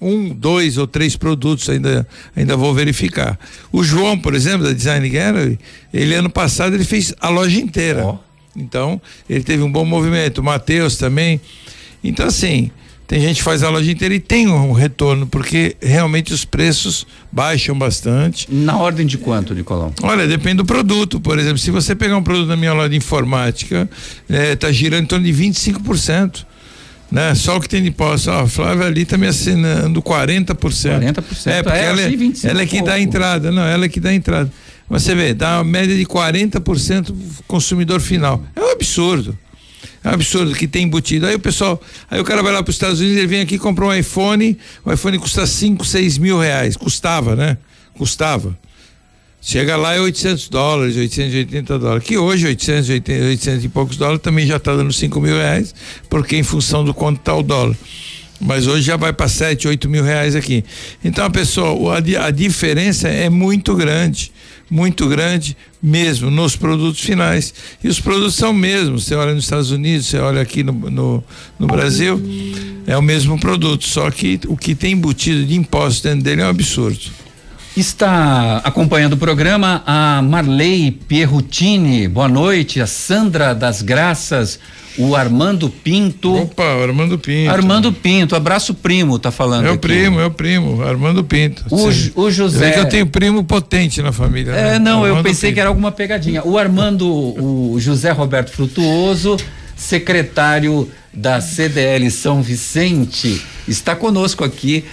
um, 0.00 0.30
dois 0.30 0.78
ou 0.78 0.86
três 0.88 1.14
produtos 1.14 1.70
ainda 1.70 2.04
ainda 2.34 2.56
vou 2.56 2.74
verificar. 2.74 3.38
O 3.70 3.84
João, 3.84 4.18
por 4.18 4.34
exemplo, 4.34 4.66
da 4.66 4.72
Design 4.72 5.08
Gallery, 5.08 5.60
ele 5.94 6.12
ano 6.14 6.28
passado 6.28 6.74
ele 6.74 6.84
fez 6.84 7.14
a 7.20 7.28
loja 7.28 7.60
inteira. 7.60 8.04
Oh. 8.04 8.18
Então, 8.56 9.00
ele 9.30 9.44
teve 9.44 9.62
um 9.62 9.70
bom 9.70 9.84
movimento. 9.84 10.38
O 10.38 10.44
Matheus 10.44 10.96
também. 10.96 11.40
Então, 12.02 12.26
assim, 12.26 12.70
tem 13.12 13.20
gente 13.20 13.36
que 13.36 13.42
faz 13.42 13.62
a 13.62 13.68
loja 13.68 13.92
inteira 13.92 14.14
e 14.14 14.18
tem 14.18 14.48
um 14.48 14.72
retorno, 14.72 15.26
porque 15.26 15.76
realmente 15.82 16.32
os 16.32 16.46
preços 16.46 17.06
baixam 17.30 17.78
bastante. 17.78 18.46
Na 18.50 18.78
ordem 18.78 19.06
de 19.06 19.18
quanto, 19.18 19.52
Nicolão? 19.52 19.92
Olha, 20.02 20.26
depende 20.26 20.56
do 20.56 20.64
produto. 20.64 21.20
Por 21.20 21.38
exemplo, 21.38 21.58
se 21.58 21.70
você 21.70 21.94
pegar 21.94 22.16
um 22.16 22.22
produto 22.22 22.48
na 22.48 22.56
minha 22.56 22.72
loja 22.72 22.88
de 22.88 22.96
informática, 22.96 23.86
está 24.26 24.70
é, 24.70 24.72
girando 24.72 25.02
em 25.02 25.06
torno 25.06 25.26
de 25.26 25.30
25%. 25.30 26.46
Né? 27.10 27.34
Só 27.34 27.58
o 27.58 27.60
que 27.60 27.68
tem 27.68 27.82
de 27.82 27.90
posse. 27.90 28.30
Ó, 28.30 28.44
a 28.44 28.48
Flávia 28.48 28.86
ali 28.86 29.02
está 29.02 29.18
me 29.18 29.26
assinando 29.26 30.00
40%. 30.00 30.56
40%. 30.56 31.46
É, 31.48 31.62
porque 31.62 31.78
é, 31.78 31.84
ela, 31.84 32.00
é, 32.00 32.14
ela 32.44 32.62
é 32.62 32.66
que 32.66 32.80
dá 32.80 32.94
a 32.94 33.00
entrada. 33.00 33.52
Não, 33.52 33.62
ela 33.62 33.84
é 33.84 33.88
que 33.90 34.00
dá 34.00 34.08
a 34.08 34.14
entrada. 34.14 34.50
Você 34.88 35.14
vê, 35.14 35.34
dá 35.34 35.58
uma 35.58 35.64
média 35.64 35.94
de 35.94 36.06
40% 36.06 37.14
consumidor 37.46 38.00
final. 38.00 38.42
É 38.56 38.60
um 38.62 38.70
absurdo. 38.70 39.36
É 40.04 40.08
um 40.08 40.12
absurdo 40.12 40.54
que 40.54 40.66
tem 40.66 40.84
embutido. 40.84 41.26
Aí 41.26 41.34
o 41.34 41.40
pessoal, 41.40 41.80
aí 42.10 42.20
o 42.20 42.24
cara 42.24 42.42
vai 42.42 42.52
lá 42.52 42.62
para 42.62 42.70
os 42.70 42.76
Estados 42.76 43.00
Unidos, 43.00 43.18
ele 43.18 43.26
vem 43.26 43.40
aqui 43.40 43.58
comprar 43.58 43.86
um 43.86 43.94
iPhone, 43.94 44.58
o 44.84 44.92
iPhone 44.92 45.18
custa 45.18 45.46
5, 45.46 45.84
6 45.84 46.18
mil 46.18 46.38
reais. 46.38 46.76
Custava, 46.76 47.36
né? 47.36 47.56
Custava. 47.94 48.58
Chega 49.40 49.76
lá 49.76 49.94
é 49.94 50.00
800 50.00 50.48
dólares, 50.48 50.96
880 50.96 51.78
dólares. 51.78 52.04
Que 52.04 52.16
hoje 52.16 52.46
880, 52.46 53.24
800 53.26 53.64
e 53.64 53.68
poucos 53.68 53.96
dólares 53.96 54.22
também 54.22 54.46
já 54.46 54.56
está 54.56 54.74
dando 54.74 54.92
5 54.92 55.20
mil 55.20 55.34
reais, 55.34 55.74
porque 56.08 56.36
em 56.36 56.44
função 56.44 56.84
do 56.84 56.94
quanto 56.94 57.18
está 57.18 57.34
o 57.34 57.42
dólar. 57.42 57.76
Mas 58.40 58.66
hoje 58.66 58.82
já 58.82 58.96
vai 58.96 59.12
para 59.12 59.28
7, 59.28 59.66
8 59.68 59.88
mil 59.88 60.02
reais 60.02 60.34
aqui. 60.36 60.64
Então 61.04 61.24
a 61.24 61.30
pessoa, 61.30 61.96
a, 61.96 62.26
a 62.26 62.30
diferença 62.30 63.08
é 63.08 63.28
muito 63.28 63.74
grande 63.74 64.32
muito 64.72 65.06
grande 65.06 65.54
mesmo 65.82 66.30
nos 66.30 66.56
produtos 66.56 67.02
finais. 67.02 67.52
E 67.84 67.88
os 67.88 68.00
produtos 68.00 68.34
são 68.34 68.54
mesmos. 68.54 69.04
Você 69.04 69.14
olha 69.14 69.34
nos 69.34 69.44
Estados 69.44 69.70
Unidos, 69.70 70.06
você 70.06 70.18
olha 70.18 70.40
aqui 70.40 70.62
no, 70.62 70.72
no, 70.72 71.22
no 71.58 71.66
Brasil, 71.66 72.18
é 72.86 72.96
o 72.96 73.02
mesmo 73.02 73.38
produto, 73.38 73.84
só 73.84 74.10
que 74.10 74.40
o 74.48 74.56
que 74.56 74.74
tem 74.74 74.94
embutido 74.94 75.44
de 75.44 75.54
impostos 75.54 76.00
dentro 76.00 76.22
dele 76.22 76.40
é 76.40 76.46
um 76.46 76.48
absurdo. 76.48 77.21
Está 77.76 78.58
acompanhando 78.58 79.14
o 79.14 79.16
programa 79.16 79.82
a 79.86 80.20
Marley 80.20 80.90
Pierrutini. 80.90 82.06
Boa 82.06 82.28
noite. 82.28 82.80
A 82.82 82.86
Sandra 82.86 83.54
das 83.54 83.80
Graças 83.80 84.58
o 84.98 85.16
Armando 85.16 85.70
Pinto. 85.70 86.34
Opa, 86.34 86.62
Armando 86.62 87.18
Pinto. 87.18 87.50
Armando 87.50 87.92
Pinto, 87.92 88.36
abraço 88.36 88.74
primo, 88.74 89.18
tá 89.18 89.30
falando. 89.30 89.66
É 89.66 89.70
o 89.70 89.74
aqui. 89.74 89.80
primo, 89.88 90.20
é 90.20 90.26
o 90.26 90.30
primo, 90.30 90.82
Armando 90.82 91.24
Pinto. 91.24 91.64
O, 91.70 92.22
o 92.22 92.30
José. 92.30 92.68
É 92.68 92.70
que 92.72 92.80
eu 92.80 92.88
tenho 92.88 93.06
primo 93.06 93.42
potente 93.44 94.02
na 94.02 94.12
família. 94.12 94.50
É, 94.52 94.72
né? 94.72 94.78
não, 94.78 95.02
Armando 95.04 95.18
eu 95.18 95.22
pensei 95.22 95.48
Pinto. 95.48 95.54
que 95.54 95.60
era 95.60 95.68
alguma 95.68 95.92
pegadinha. 95.92 96.42
O 96.44 96.58
Armando, 96.58 97.08
o 97.08 97.76
José 97.78 98.10
Roberto 98.10 98.50
Frutuoso, 98.50 99.36
secretário 99.82 100.88
da 101.12 101.40
CDL 101.40 102.10
São 102.10 102.42
Vicente, 102.42 103.42
está 103.68 103.94
conosco 103.94 104.44
aqui, 104.44 104.84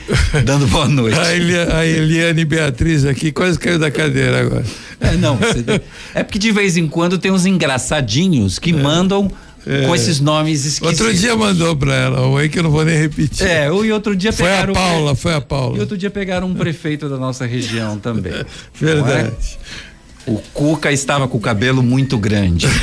dando 0.43 0.67
boa 0.67 0.87
noite. 0.89 1.17
a, 1.17 1.33
Eliane, 1.33 1.71
a 1.71 1.85
Eliane 1.85 2.43
Beatriz 2.43 3.05
aqui 3.05 3.31
quase 3.31 3.57
caiu 3.57 3.79
da 3.79 3.89
cadeira 3.89 4.41
agora. 4.41 4.65
É, 4.99 5.13
não, 5.13 5.39
é 6.13 6.23
porque 6.23 6.39
de 6.39 6.51
vez 6.51 6.75
em 6.75 6.87
quando 6.87 7.17
tem 7.17 7.31
uns 7.31 7.45
engraçadinhos 7.45 8.59
que 8.59 8.71
é. 8.71 8.73
mandam 8.73 9.31
é. 9.65 9.85
com 9.85 9.95
esses 9.95 10.19
nomes 10.19 10.65
esquisitos. 10.65 10.99
Outro 11.05 11.17
dia 11.17 11.35
mandou 11.35 11.75
pra 11.75 11.95
ela, 11.95 12.27
o 12.27 12.35
aí 12.35 12.49
que 12.49 12.59
eu 12.59 12.63
não 12.63 12.71
vou 12.71 12.83
nem 12.83 12.97
repetir. 12.97 13.45
É, 13.45 13.67
e 13.67 13.91
outro 13.91 14.15
dia 14.15 14.33
foi 14.33 14.45
pegaram. 14.45 14.73
Foi 14.73 14.83
a 14.83 14.87
Paula, 14.87 15.15
foi 15.15 15.33
a 15.33 15.41
Paula. 15.41 15.77
E 15.77 15.79
outro 15.79 15.97
dia 15.97 16.09
pegaram 16.09 16.47
um 16.47 16.55
prefeito 16.55 17.07
da 17.07 17.17
nossa 17.17 17.45
região 17.45 17.97
também. 17.97 18.33
Verdade. 18.73 19.57
O 20.29 20.37
Cuca 20.53 20.91
estava 20.91 21.27
com 21.27 21.37
o 21.37 21.41
cabelo 21.41 21.81
muito 21.81 22.17
grande. 22.17 22.67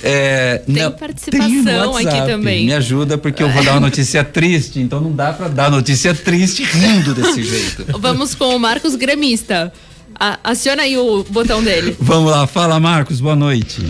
É, 0.00 0.58
tem 0.58 0.76
não, 0.76 0.92
participação 0.92 1.94
tem 1.96 2.06
aqui 2.06 2.30
também. 2.30 2.66
Me 2.66 2.72
ajuda 2.72 3.18
porque 3.18 3.42
eu 3.42 3.50
vou 3.50 3.64
dar 3.64 3.72
uma 3.72 3.80
notícia 3.90 4.22
triste, 4.22 4.78
então 4.78 5.00
não 5.00 5.12
dá 5.12 5.32
para 5.32 5.48
dar 5.48 5.70
notícia 5.72 6.14
triste 6.14 6.62
rindo 6.62 7.12
desse 7.14 7.42
jeito. 7.42 7.84
Vamos 7.98 8.32
com 8.32 8.54
o 8.54 8.60
Marcos 8.60 8.94
Gremista. 8.94 9.72
A, 10.14 10.38
aciona 10.44 10.84
aí 10.84 10.96
o 10.96 11.24
botão 11.24 11.62
dele. 11.62 11.96
Vamos 12.00 12.30
lá, 12.30 12.46
fala 12.46 12.78
Marcos, 12.78 13.20
boa 13.20 13.34
noite. 13.34 13.82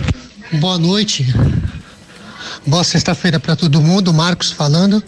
Boa 0.53 0.79
noite. 0.79 1.27
Boa 2.65 2.83
sexta-feira 2.83 3.39
para 3.39 3.55
todo 3.55 3.79
mundo, 3.79 4.11
Marcos 4.11 4.51
falando. 4.51 5.01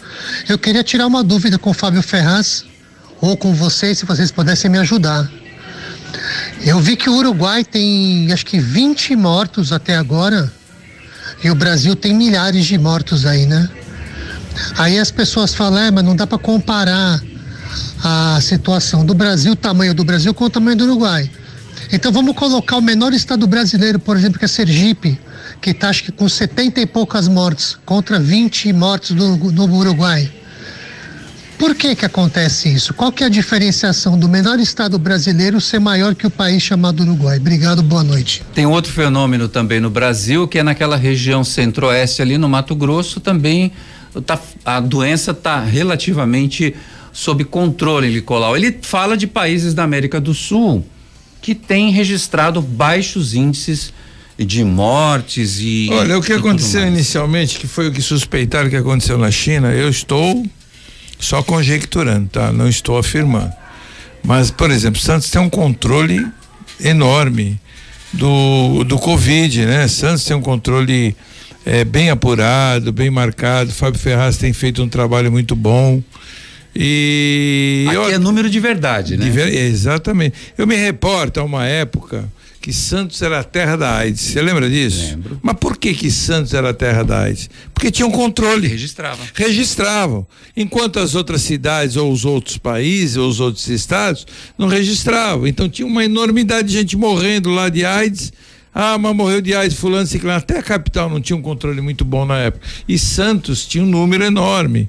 Eu 0.48 0.56
queria 0.56 0.84
tirar 0.84 1.08
uma 1.08 1.24
dúvida 1.24 1.58
com 1.58 1.70
o 1.70 1.74
Fábio 1.74 2.00
Ferraz 2.00 2.64
ou 3.22 3.36
com 3.36 3.54
vocês, 3.54 3.98
se 3.98 4.04
vocês 4.04 4.32
pudessem 4.32 4.68
me 4.68 4.78
ajudar. 4.78 5.30
Eu 6.60 6.80
vi 6.80 6.96
que 6.96 7.08
o 7.08 7.14
Uruguai 7.14 7.64
tem 7.64 8.30
acho 8.32 8.44
que 8.44 8.58
20 8.58 9.14
mortos 9.14 9.72
até 9.72 9.96
agora 9.96 10.52
e 11.42 11.48
o 11.48 11.54
Brasil 11.54 11.94
tem 11.94 12.12
milhares 12.12 12.66
de 12.66 12.76
mortos 12.76 13.24
aí, 13.24 13.46
né? 13.46 13.70
Aí 14.76 14.98
as 14.98 15.12
pessoas 15.12 15.54
falam, 15.54 15.78
é, 15.78 15.90
mas 15.90 16.04
não 16.04 16.16
dá 16.16 16.26
para 16.26 16.36
comparar 16.36 17.22
a 18.02 18.40
situação 18.42 19.06
do 19.06 19.14
Brasil, 19.14 19.52
o 19.52 19.56
tamanho 19.56 19.94
do 19.94 20.04
Brasil 20.04 20.34
com 20.34 20.44
o 20.44 20.50
tamanho 20.50 20.76
do 20.76 20.84
Uruguai. 20.84 21.30
Então 21.92 22.10
vamos 22.10 22.34
colocar 22.34 22.76
o 22.76 22.82
menor 22.82 23.12
estado 23.12 23.46
brasileiro, 23.46 24.00
por 24.00 24.16
exemplo, 24.16 24.36
que 24.36 24.44
é 24.44 24.48
Sergipe, 24.48 25.18
que 25.60 25.70
está 25.70 25.90
acho 25.90 26.02
que 26.02 26.10
com 26.10 26.28
70 26.28 26.80
e 26.80 26.86
poucas 26.86 27.28
mortes, 27.28 27.78
contra 27.86 28.18
20 28.18 28.72
mortes 28.72 29.12
do, 29.12 29.36
do 29.36 29.72
Uruguai. 29.72 30.41
Por 31.62 31.76
que 31.76 31.94
que 31.94 32.04
acontece 32.04 32.68
isso? 32.68 32.92
Qual 32.92 33.12
que 33.12 33.22
é 33.22 33.26
a 33.28 33.30
diferenciação 33.30 34.18
do 34.18 34.28
menor 34.28 34.58
estado 34.58 34.98
brasileiro 34.98 35.60
ser 35.60 35.78
maior 35.78 36.12
que 36.12 36.26
o 36.26 36.30
país 36.30 36.60
chamado 36.60 37.04
Uruguai? 37.04 37.36
Obrigado, 37.38 37.84
boa 37.84 38.02
noite. 38.02 38.42
Tem 38.52 38.66
outro 38.66 38.90
fenômeno 38.90 39.46
também 39.46 39.78
no 39.78 39.88
Brasil, 39.88 40.48
que 40.48 40.58
é 40.58 40.64
naquela 40.64 40.96
região 40.96 41.44
centro-oeste 41.44 42.20
ali 42.20 42.36
no 42.36 42.48
Mato 42.48 42.74
Grosso 42.74 43.20
também 43.20 43.70
tá, 44.26 44.40
a 44.64 44.80
doença 44.80 45.30
está 45.30 45.60
relativamente 45.60 46.74
sob 47.12 47.44
controle, 47.44 48.08
Nicolau. 48.08 48.56
Ele 48.56 48.76
fala 48.82 49.16
de 49.16 49.28
países 49.28 49.72
da 49.72 49.84
América 49.84 50.20
do 50.20 50.34
Sul 50.34 50.84
que 51.40 51.54
têm 51.54 51.92
registrado 51.92 52.60
baixos 52.60 53.34
índices 53.34 53.92
de 54.36 54.64
mortes 54.64 55.60
e. 55.60 55.88
Olha, 55.92 56.18
o 56.18 56.22
que 56.22 56.32
aconteceu 56.32 56.84
inicialmente, 56.88 57.60
que 57.60 57.68
foi 57.68 57.86
o 57.86 57.92
que 57.92 58.02
suspeitaram 58.02 58.68
que 58.68 58.74
aconteceu 58.74 59.16
na 59.16 59.30
China, 59.30 59.68
eu 59.72 59.88
estou 59.88 60.44
só 61.22 61.42
conjecturando, 61.42 62.28
tá? 62.28 62.52
Não 62.52 62.68
estou 62.68 62.98
afirmando. 62.98 63.52
Mas, 64.22 64.50
por 64.50 64.70
exemplo, 64.70 65.00
Santos 65.00 65.30
tem 65.30 65.40
um 65.40 65.48
controle 65.48 66.26
enorme 66.80 67.60
do, 68.12 68.84
do 68.84 68.98
Covid, 68.98 69.64
né? 69.64 69.88
Santos 69.88 70.24
tem 70.24 70.36
um 70.36 70.40
controle 70.40 71.16
é, 71.64 71.84
bem 71.84 72.10
apurado, 72.10 72.92
bem 72.92 73.10
marcado. 73.10 73.72
Fábio 73.72 73.98
Ferraz 73.98 74.36
tem 74.36 74.52
feito 74.52 74.82
um 74.82 74.88
trabalho 74.88 75.30
muito 75.30 75.56
bom. 75.56 76.02
E 76.74 77.84
aqui 77.88 77.96
eu, 77.96 78.10
é 78.10 78.18
número 78.18 78.48
de 78.48 78.58
verdade, 78.58 79.16
né? 79.16 79.24
De 79.24 79.30
ver, 79.30 79.52
exatamente. 79.54 80.34
Eu 80.56 80.66
me 80.66 80.76
reporto 80.76 81.40
a 81.40 81.44
uma 81.44 81.66
época 81.66 82.24
que 82.62 82.72
Santos 82.72 83.20
era 83.20 83.40
a 83.40 83.44
terra 83.44 83.74
da 83.74 83.96
AIDS. 83.96 84.20
Você 84.20 84.40
lembra 84.40 84.70
disso? 84.70 85.10
Lembro. 85.10 85.40
Mas 85.42 85.56
por 85.56 85.76
que 85.76 85.92
que 85.92 86.08
Santos 86.12 86.54
era 86.54 86.70
a 86.70 86.72
terra 86.72 87.02
da 87.02 87.22
AIDS? 87.22 87.50
Porque 87.74 87.90
tinham 87.90 88.08
controle. 88.08 88.68
Registravam. 88.68 89.26
Registravam. 89.34 90.26
Enquanto 90.56 91.00
as 91.00 91.16
outras 91.16 91.42
cidades 91.42 91.96
ou 91.96 92.12
os 92.12 92.24
outros 92.24 92.56
países 92.56 93.16
ou 93.16 93.28
os 93.28 93.40
outros 93.40 93.66
estados 93.68 94.24
não 94.56 94.68
registravam. 94.68 95.48
Então 95.48 95.68
tinha 95.68 95.86
uma 95.86 96.04
enormidade 96.04 96.68
de 96.68 96.74
gente 96.74 96.96
morrendo 96.96 97.50
lá 97.50 97.68
de 97.68 97.84
AIDS. 97.84 98.32
Ah, 98.72 98.96
mas 98.96 99.14
morreu 99.14 99.40
de 99.40 99.54
AIDS, 99.54 99.76
fulano, 99.76 100.06
ciclano. 100.06 100.38
Até 100.38 100.58
a 100.58 100.62
capital 100.62 101.10
não 101.10 101.20
tinha 101.20 101.36
um 101.36 101.42
controle 101.42 101.80
muito 101.80 102.04
bom 102.04 102.24
na 102.24 102.38
época. 102.38 102.64
E 102.88 102.96
Santos 102.96 103.66
tinha 103.66 103.82
um 103.82 103.88
número 103.88 104.22
enorme. 104.22 104.88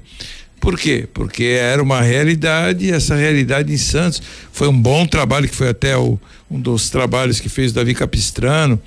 Por 0.64 0.78
quê? 0.78 1.06
Porque 1.12 1.44
era 1.44 1.82
uma 1.82 2.00
realidade, 2.00 2.86
e 2.86 2.90
essa 2.90 3.14
realidade 3.14 3.70
em 3.70 3.76
Santos 3.76 4.22
foi 4.50 4.66
um 4.66 4.80
bom 4.80 5.06
trabalho, 5.06 5.46
que 5.46 5.54
foi 5.54 5.68
até 5.68 5.94
o, 5.94 6.18
um 6.50 6.58
dos 6.58 6.88
trabalhos 6.88 7.38
que 7.38 7.50
fez 7.50 7.70
o 7.70 7.74
Davi 7.74 7.94
Capistrano, 7.94 8.80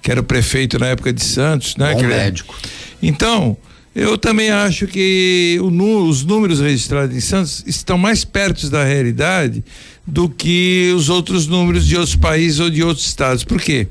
que 0.00 0.12
era 0.12 0.20
o 0.20 0.22
prefeito 0.22 0.78
na 0.78 0.86
época 0.86 1.12
de 1.12 1.24
Santos, 1.24 1.74
né? 1.74 1.92
Bom 1.92 1.98
que 1.98 2.06
médico. 2.06 2.54
Então, 3.02 3.56
eu 3.96 4.16
também 4.16 4.50
acho 4.50 4.86
que 4.86 5.58
o, 5.60 6.08
os 6.08 6.24
números 6.24 6.60
registrados 6.60 7.16
em 7.16 7.20
Santos 7.20 7.64
estão 7.66 7.98
mais 7.98 8.24
perto 8.24 8.70
da 8.70 8.84
realidade 8.84 9.64
do 10.06 10.28
que 10.28 10.92
os 10.96 11.08
outros 11.08 11.48
números 11.48 11.84
de 11.84 11.96
outros 11.96 12.14
países 12.14 12.60
ou 12.60 12.70
de 12.70 12.80
outros 12.80 13.04
estados. 13.08 13.42
Por 13.42 13.60
quê? 13.60 13.88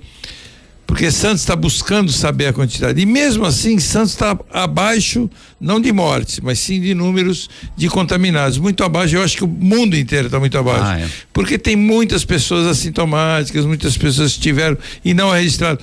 Porque 0.93 1.09
Santos 1.09 1.41
está 1.41 1.55
buscando 1.55 2.11
saber 2.11 2.45
a 2.45 2.53
quantidade. 2.53 3.01
E 3.01 3.05
mesmo 3.07 3.47
assim, 3.47 3.79
Santos 3.79 4.11
está 4.11 4.37
abaixo, 4.51 5.27
não 5.59 5.81
de 5.81 5.91
mortes, 5.91 6.39
mas 6.39 6.59
sim 6.59 6.79
de 6.79 6.93
números 6.93 7.49
de 7.75 7.89
contaminados. 7.89 8.59
Muito 8.59 8.83
abaixo, 8.83 9.15
eu 9.15 9.23
acho 9.23 9.37
que 9.37 9.43
o 9.43 9.47
mundo 9.47 9.97
inteiro 9.97 10.27
está 10.27 10.39
muito 10.39 10.55
abaixo. 10.55 10.83
Ah, 10.83 10.99
é. 10.99 11.09
Porque 11.33 11.57
tem 11.57 11.75
muitas 11.75 12.23
pessoas 12.23 12.67
assintomáticas, 12.67 13.65
muitas 13.65 13.97
pessoas 13.97 14.33
que 14.33 14.41
tiveram 14.41 14.77
e 15.03 15.15
não 15.15 15.33
é 15.33 15.39
registrado. 15.39 15.79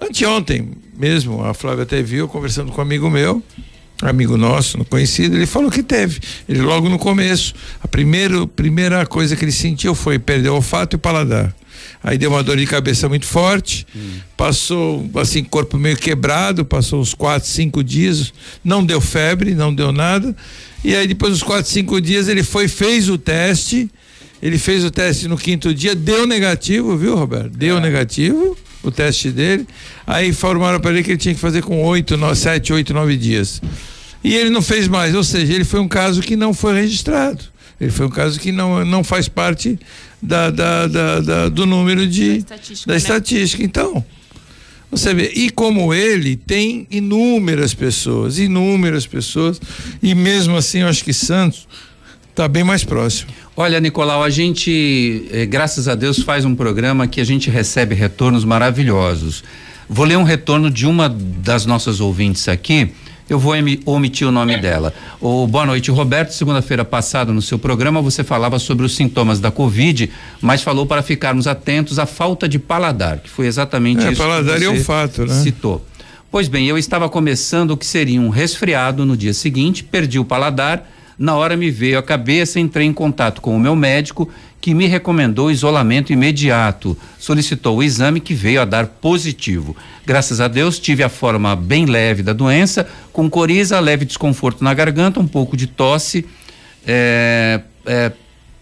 Anteontem 0.00 0.70
mesmo, 0.96 1.44
a 1.44 1.52
Flávia 1.52 1.82
até 1.82 2.00
viu, 2.00 2.26
conversando 2.26 2.72
com 2.72 2.80
um 2.80 2.84
amigo 2.84 3.10
meu, 3.10 3.42
amigo 4.00 4.38
nosso, 4.38 4.82
conhecido, 4.86 5.36
ele 5.36 5.44
falou 5.44 5.70
que 5.70 5.82
teve. 5.82 6.20
Ele 6.48 6.62
logo 6.62 6.88
no 6.88 6.98
começo, 6.98 7.52
a 7.82 7.86
primeiro, 7.86 8.48
primeira 8.48 9.04
coisa 9.04 9.36
que 9.36 9.44
ele 9.44 9.52
sentiu 9.52 9.94
foi 9.94 10.18
perder 10.18 10.48
o 10.48 10.54
olfato 10.54 10.94
e 10.94 10.96
o 10.96 10.98
paladar. 10.98 11.54
Aí 12.02 12.18
deu 12.18 12.30
uma 12.30 12.42
dor 12.42 12.56
de 12.56 12.66
cabeça 12.66 13.08
muito 13.08 13.26
forte, 13.26 13.86
hum. 13.96 14.18
passou 14.36 15.08
assim, 15.16 15.42
corpo 15.42 15.78
meio 15.78 15.96
quebrado, 15.96 16.64
passou 16.64 17.00
uns 17.00 17.14
quatro, 17.14 17.48
cinco 17.48 17.82
dias, 17.82 18.32
não 18.62 18.84
deu 18.84 19.00
febre, 19.00 19.54
não 19.54 19.74
deu 19.74 19.90
nada. 19.90 20.34
E 20.84 20.94
aí 20.94 21.06
depois 21.06 21.32
dos 21.32 21.42
quatro, 21.42 21.70
cinco 21.70 22.00
dias 22.00 22.28
ele 22.28 22.42
foi, 22.42 22.68
fez 22.68 23.08
o 23.08 23.16
teste, 23.16 23.90
ele 24.42 24.58
fez 24.58 24.84
o 24.84 24.90
teste 24.90 25.26
no 25.26 25.38
quinto 25.38 25.74
dia, 25.74 25.94
deu 25.94 26.26
negativo, 26.26 26.96
viu, 26.96 27.16
Roberto? 27.16 27.56
Deu 27.56 27.78
é. 27.78 27.80
negativo 27.80 28.56
o 28.82 28.90
teste 28.90 29.30
dele. 29.30 29.66
Aí 30.06 30.28
informaram 30.28 30.78
para 30.78 30.90
ele 30.90 31.02
que 31.02 31.12
ele 31.12 31.18
tinha 31.18 31.34
que 31.34 31.40
fazer 31.40 31.62
com 31.62 31.82
oito, 31.82 32.16
nove, 32.16 32.36
sete, 32.36 32.72
oito, 32.72 32.92
nove 32.92 33.16
dias. 33.16 33.62
E 34.22 34.34
ele 34.34 34.50
não 34.50 34.62
fez 34.62 34.86
mais, 34.88 35.14
ou 35.14 35.24
seja, 35.24 35.52
ele 35.52 35.64
foi 35.64 35.80
um 35.80 35.88
caso 35.88 36.20
que 36.20 36.36
não 36.36 36.52
foi 36.54 36.74
registrado. 36.80 37.44
Ele 37.80 37.90
foi 37.90 38.06
um 38.06 38.10
caso 38.10 38.38
que 38.38 38.52
não, 38.52 38.84
não 38.84 39.02
faz 39.02 39.28
parte 39.28 39.78
da, 40.24 40.50
da, 40.50 40.86
da, 40.86 41.20
da 41.20 41.48
do 41.48 41.66
número 41.66 42.06
de 42.06 42.38
da 42.42 42.56
estatística. 42.56 42.86
Da 42.86 42.92
né? 42.92 42.98
estatística. 42.98 43.62
Então, 43.62 44.04
você 44.90 45.12
vê, 45.12 45.32
e 45.34 45.50
como 45.50 45.92
ele 45.92 46.36
tem 46.36 46.86
inúmeras 46.90 47.74
pessoas, 47.74 48.38
inúmeras 48.38 49.06
pessoas, 49.06 49.60
e 50.02 50.14
mesmo 50.14 50.56
assim 50.56 50.80
eu 50.80 50.88
acho 50.88 51.04
que 51.04 51.12
Santos 51.12 51.66
está 52.30 52.48
bem 52.48 52.64
mais 52.64 52.84
próximo. 52.84 53.30
Olha, 53.56 53.78
Nicolau, 53.78 54.22
a 54.22 54.30
gente, 54.30 55.26
eh, 55.30 55.46
graças 55.46 55.86
a 55.86 55.94
Deus, 55.94 56.18
faz 56.18 56.44
um 56.44 56.54
programa 56.54 57.06
que 57.06 57.20
a 57.20 57.24
gente 57.24 57.50
recebe 57.50 57.94
retornos 57.94 58.44
maravilhosos. 58.44 59.44
Vou 59.88 60.04
ler 60.04 60.16
um 60.16 60.24
retorno 60.24 60.70
de 60.70 60.86
uma 60.86 61.08
das 61.08 61.66
nossas 61.66 62.00
ouvintes 62.00 62.48
aqui 62.48 62.92
eu 63.28 63.38
vou 63.38 63.54
omitir 63.86 64.28
o 64.28 64.30
nome 64.30 64.56
dela. 64.58 64.92
O, 65.20 65.46
boa 65.46 65.64
noite, 65.64 65.90
Roberto. 65.90 66.32
Segunda-feira 66.32 66.84
passada, 66.84 67.32
no 67.32 67.40
seu 67.40 67.58
programa, 67.58 68.02
você 68.02 68.22
falava 68.22 68.58
sobre 68.58 68.84
os 68.84 68.94
sintomas 68.94 69.40
da 69.40 69.50
Covid, 69.50 70.10
mas 70.40 70.62
falou 70.62 70.84
para 70.84 71.02
ficarmos 71.02 71.46
atentos 71.46 71.98
à 71.98 72.04
falta 72.04 72.48
de 72.48 72.58
paladar, 72.58 73.18
que 73.18 73.30
foi 73.30 73.46
exatamente 73.46 74.04
é, 74.04 74.12
isso. 74.12 74.20
Paladar 74.20 74.58
que 74.58 74.64
você 74.64 74.64
e 74.64 74.78
olfato, 74.78 75.26
né? 75.26 75.34
Citou. 75.34 75.84
Pois 76.30 76.48
bem, 76.48 76.66
eu 76.66 76.76
estava 76.76 77.08
começando 77.08 77.70
o 77.70 77.76
que 77.76 77.86
seria 77.86 78.20
um 78.20 78.28
resfriado 78.28 79.06
no 79.06 79.16
dia 79.16 79.32
seguinte, 79.32 79.84
perdi 79.84 80.18
o 80.18 80.24
paladar. 80.24 80.90
Na 81.16 81.36
hora 81.36 81.56
me 81.56 81.70
veio 81.70 81.96
a 81.96 82.02
cabeça, 82.02 82.58
entrei 82.58 82.86
em 82.86 82.92
contato 82.92 83.40
com 83.40 83.56
o 83.56 83.60
meu 83.60 83.76
médico 83.76 84.28
que 84.64 84.72
me 84.72 84.86
recomendou 84.86 85.50
isolamento 85.50 86.10
imediato. 86.10 86.96
Solicitou 87.18 87.76
o 87.76 87.82
exame 87.82 88.18
que 88.18 88.32
veio 88.32 88.62
a 88.62 88.64
dar 88.64 88.86
positivo. 88.86 89.76
Graças 90.06 90.40
a 90.40 90.48
Deus, 90.48 90.78
tive 90.78 91.02
a 91.02 91.10
forma 91.10 91.54
bem 91.54 91.84
leve 91.84 92.22
da 92.22 92.32
doença, 92.32 92.88
com 93.12 93.28
coriza, 93.28 93.78
leve 93.78 94.06
desconforto 94.06 94.64
na 94.64 94.72
garganta, 94.72 95.20
um 95.20 95.26
pouco 95.26 95.54
de 95.54 95.66
tosse, 95.66 96.24
é, 96.86 97.60
é, 97.84 98.10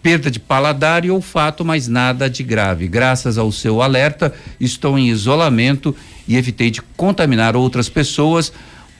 perda 0.01 0.29
de 0.29 0.41
paladar 0.41 1.05
e 1.05 1.09
olfato, 1.09 1.63
mas 1.63 1.87
nada 1.87 2.29
de 2.29 2.43
grave. 2.43 2.85
Graças 2.85 3.37
ao 3.37 3.49
seu 3.49 3.81
alerta, 3.81 4.33
estou 4.59 4.99
em 4.99 5.07
isolamento 5.07 5.95
e 6.27 6.35
evitei 6.35 6.69
de 6.69 6.81
contaminar 6.97 7.55
outras 7.55 7.87
pessoas 7.87 8.51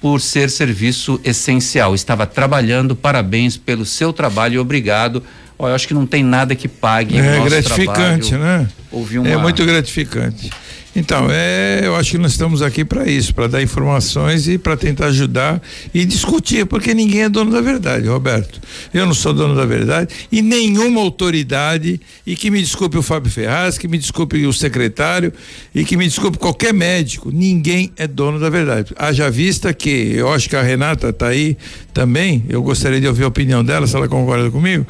por 0.04 0.20
ser 0.20 0.49
serviço 0.49 1.18
essencial. 1.24 1.95
Estava 1.95 2.28
trabalhando, 2.28 2.93
parabéns 2.93 3.56
pelo 3.56 3.86
seu 3.86 4.12
trabalho 4.12 4.56
e 4.56 4.60
obrigado. 4.60 5.24
Olha, 5.58 5.72
eu 5.72 5.76
acho 5.76 5.88
que 5.88 5.93
não 5.93 6.06
tem 6.06 6.22
nada 6.22 6.54
que 6.56 6.68
pague. 6.68 7.18
É 7.18 7.41
gratificante, 7.41 8.32
trabalho. 8.32 8.64
né? 8.64 8.70
Uma... 8.91 9.30
É 9.30 9.38
muito 9.38 9.66
gratificante. 9.66 10.51
Então, 10.96 11.28
é, 11.32 11.82
eu 11.84 11.96
acho 11.96 12.12
que 12.12 12.18
nós 12.20 12.34
estamos 12.34 12.62
aqui 12.62 12.86
para 12.86 13.10
isso, 13.10 13.34
para 13.34 13.48
dar 13.48 13.64
informações 13.64 14.48
e 14.48 14.60
para 14.60 14.78
tentar 14.78 15.08
ajudar 15.08 15.60
e 15.91 16.06
discutir, 16.06 16.68
porque 16.68 16.94
ninguém 16.94 17.24
é 17.24 17.30
dono 17.30 17.52
da 17.52 17.62
verdade, 17.62 18.08
Roberto. 18.08 18.62
Eu 18.94 19.06
não 19.08 19.14
sou 19.14 19.34
dono 19.34 19.56
da 19.56 19.66
verdade 19.66 20.14
e 20.32 20.41
nenhuma 20.41 21.02
autoridade, 21.02 22.00
e 22.28 22.36
que 22.36 22.52
me 22.52 22.62
desculpe 22.62 22.98
o 22.98 23.02
Fábio 23.02 23.32
Ferraz, 23.32 23.78
que 23.78 23.88
me 23.88 23.98
desculpe 23.98 24.46
o 24.46 24.54
secretário 24.54 25.34
e 25.74 25.84
que 25.84 25.98
me 25.98 26.08
desculpe 26.08 26.38
qualquer 26.38 26.74
médico, 26.74 27.32
ninguém 27.34 27.91
é 27.98 28.08
dono 28.08 28.39
da 28.39 28.50
verdade. 28.50 28.94
Haja 28.96 29.32
vista 29.32 29.74
que 29.74 30.14
eu 30.16 30.32
acho 30.32 30.48
que 30.48 30.56
a 30.56 30.62
Renata 30.62 31.10
está 31.10 31.28
aí 31.28 31.58
também, 31.91 32.46
eu 32.48 32.62
gostaria 32.62 33.02
de 33.02 33.08
ouvir 33.08 33.24
a 33.24 33.28
opinião 33.28 33.64
dela, 33.64 33.88
se 33.88 33.96
ela 33.96 34.08
concorda 34.08 34.52
comigo 34.52 34.86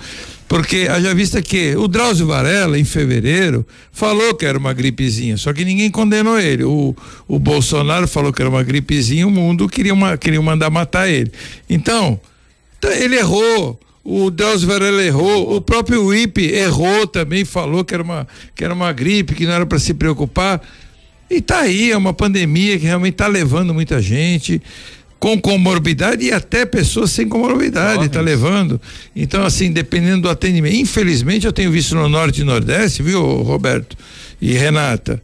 porque 0.54 0.88
haja 0.88 1.16
vista 1.16 1.42
que 1.42 1.76
o 1.76 1.88
Drauzio 1.88 2.28
Varela, 2.28 2.78
em 2.78 2.84
fevereiro, 2.84 3.66
falou 3.92 4.36
que 4.36 4.46
era 4.46 4.56
uma 4.56 4.72
gripezinha, 4.72 5.36
só 5.36 5.52
que 5.52 5.66
ninguém 5.66 5.90
condenou 5.90 6.40
ele. 6.40 6.64
O, 6.64 6.96
o 7.28 7.40
Bolsonaro 7.40 8.08
falou 8.08 8.32
que 8.32 8.40
era 8.40 8.52
uma 8.52 8.62
gripezinha, 8.62 9.26
o 9.26 9.32
mundo 9.32 9.68
queria, 9.68 9.96
uma, 9.96 10.16
queria 10.16 10.40
mandar 10.44 10.70
matar 10.70 11.10
ele. 11.10 11.32
Então, 11.68 12.22
ele 12.84 13.16
errou. 13.16 13.80
O 14.04 14.30
Drauzio 14.30 14.68
Varela 14.68 15.04
errou, 15.04 15.56
o 15.56 15.60
próprio 15.60 16.14
IPE 16.14 16.54
errou 16.54 17.08
também, 17.08 17.44
falou 17.44 17.84
que 17.84 17.96
era 17.96 18.04
uma, 18.04 18.28
que 18.54 18.64
era 18.64 18.76
uma 18.76 18.94
gripe, 18.94 19.34
que 19.34 19.48
não 19.48 19.54
era 19.54 19.66
para 19.66 19.80
se 19.80 19.96
preocupar. 19.96 20.62
E 21.32 21.42
tá 21.42 21.62
aí, 21.62 21.90
é 21.92 21.98
uma 21.98 22.14
pandemia 22.14 22.78
que 22.78 22.86
realmente 22.86 23.14
está 23.14 23.26
levando 23.26 23.74
muita 23.74 24.00
gente 24.00 24.62
com 25.24 25.40
comorbidade 25.40 26.26
e 26.26 26.34
até 26.34 26.66
pessoas 26.66 27.10
sem 27.10 27.30
comorbidade 27.30 28.08
está 28.08 28.20
levando. 28.20 28.82
Então, 29.16 29.46
assim, 29.46 29.72
dependendo 29.72 30.24
do 30.24 30.30
atendimento. 30.30 30.76
Infelizmente, 30.76 31.46
eu 31.46 31.54
tenho 31.54 31.72
visto 31.72 31.96
no 31.96 32.10
Norte 32.10 32.42
e 32.42 32.44
Nordeste, 32.44 33.02
viu, 33.02 33.22
Roberto 33.42 33.96
e 34.42 34.52
Renata? 34.52 35.24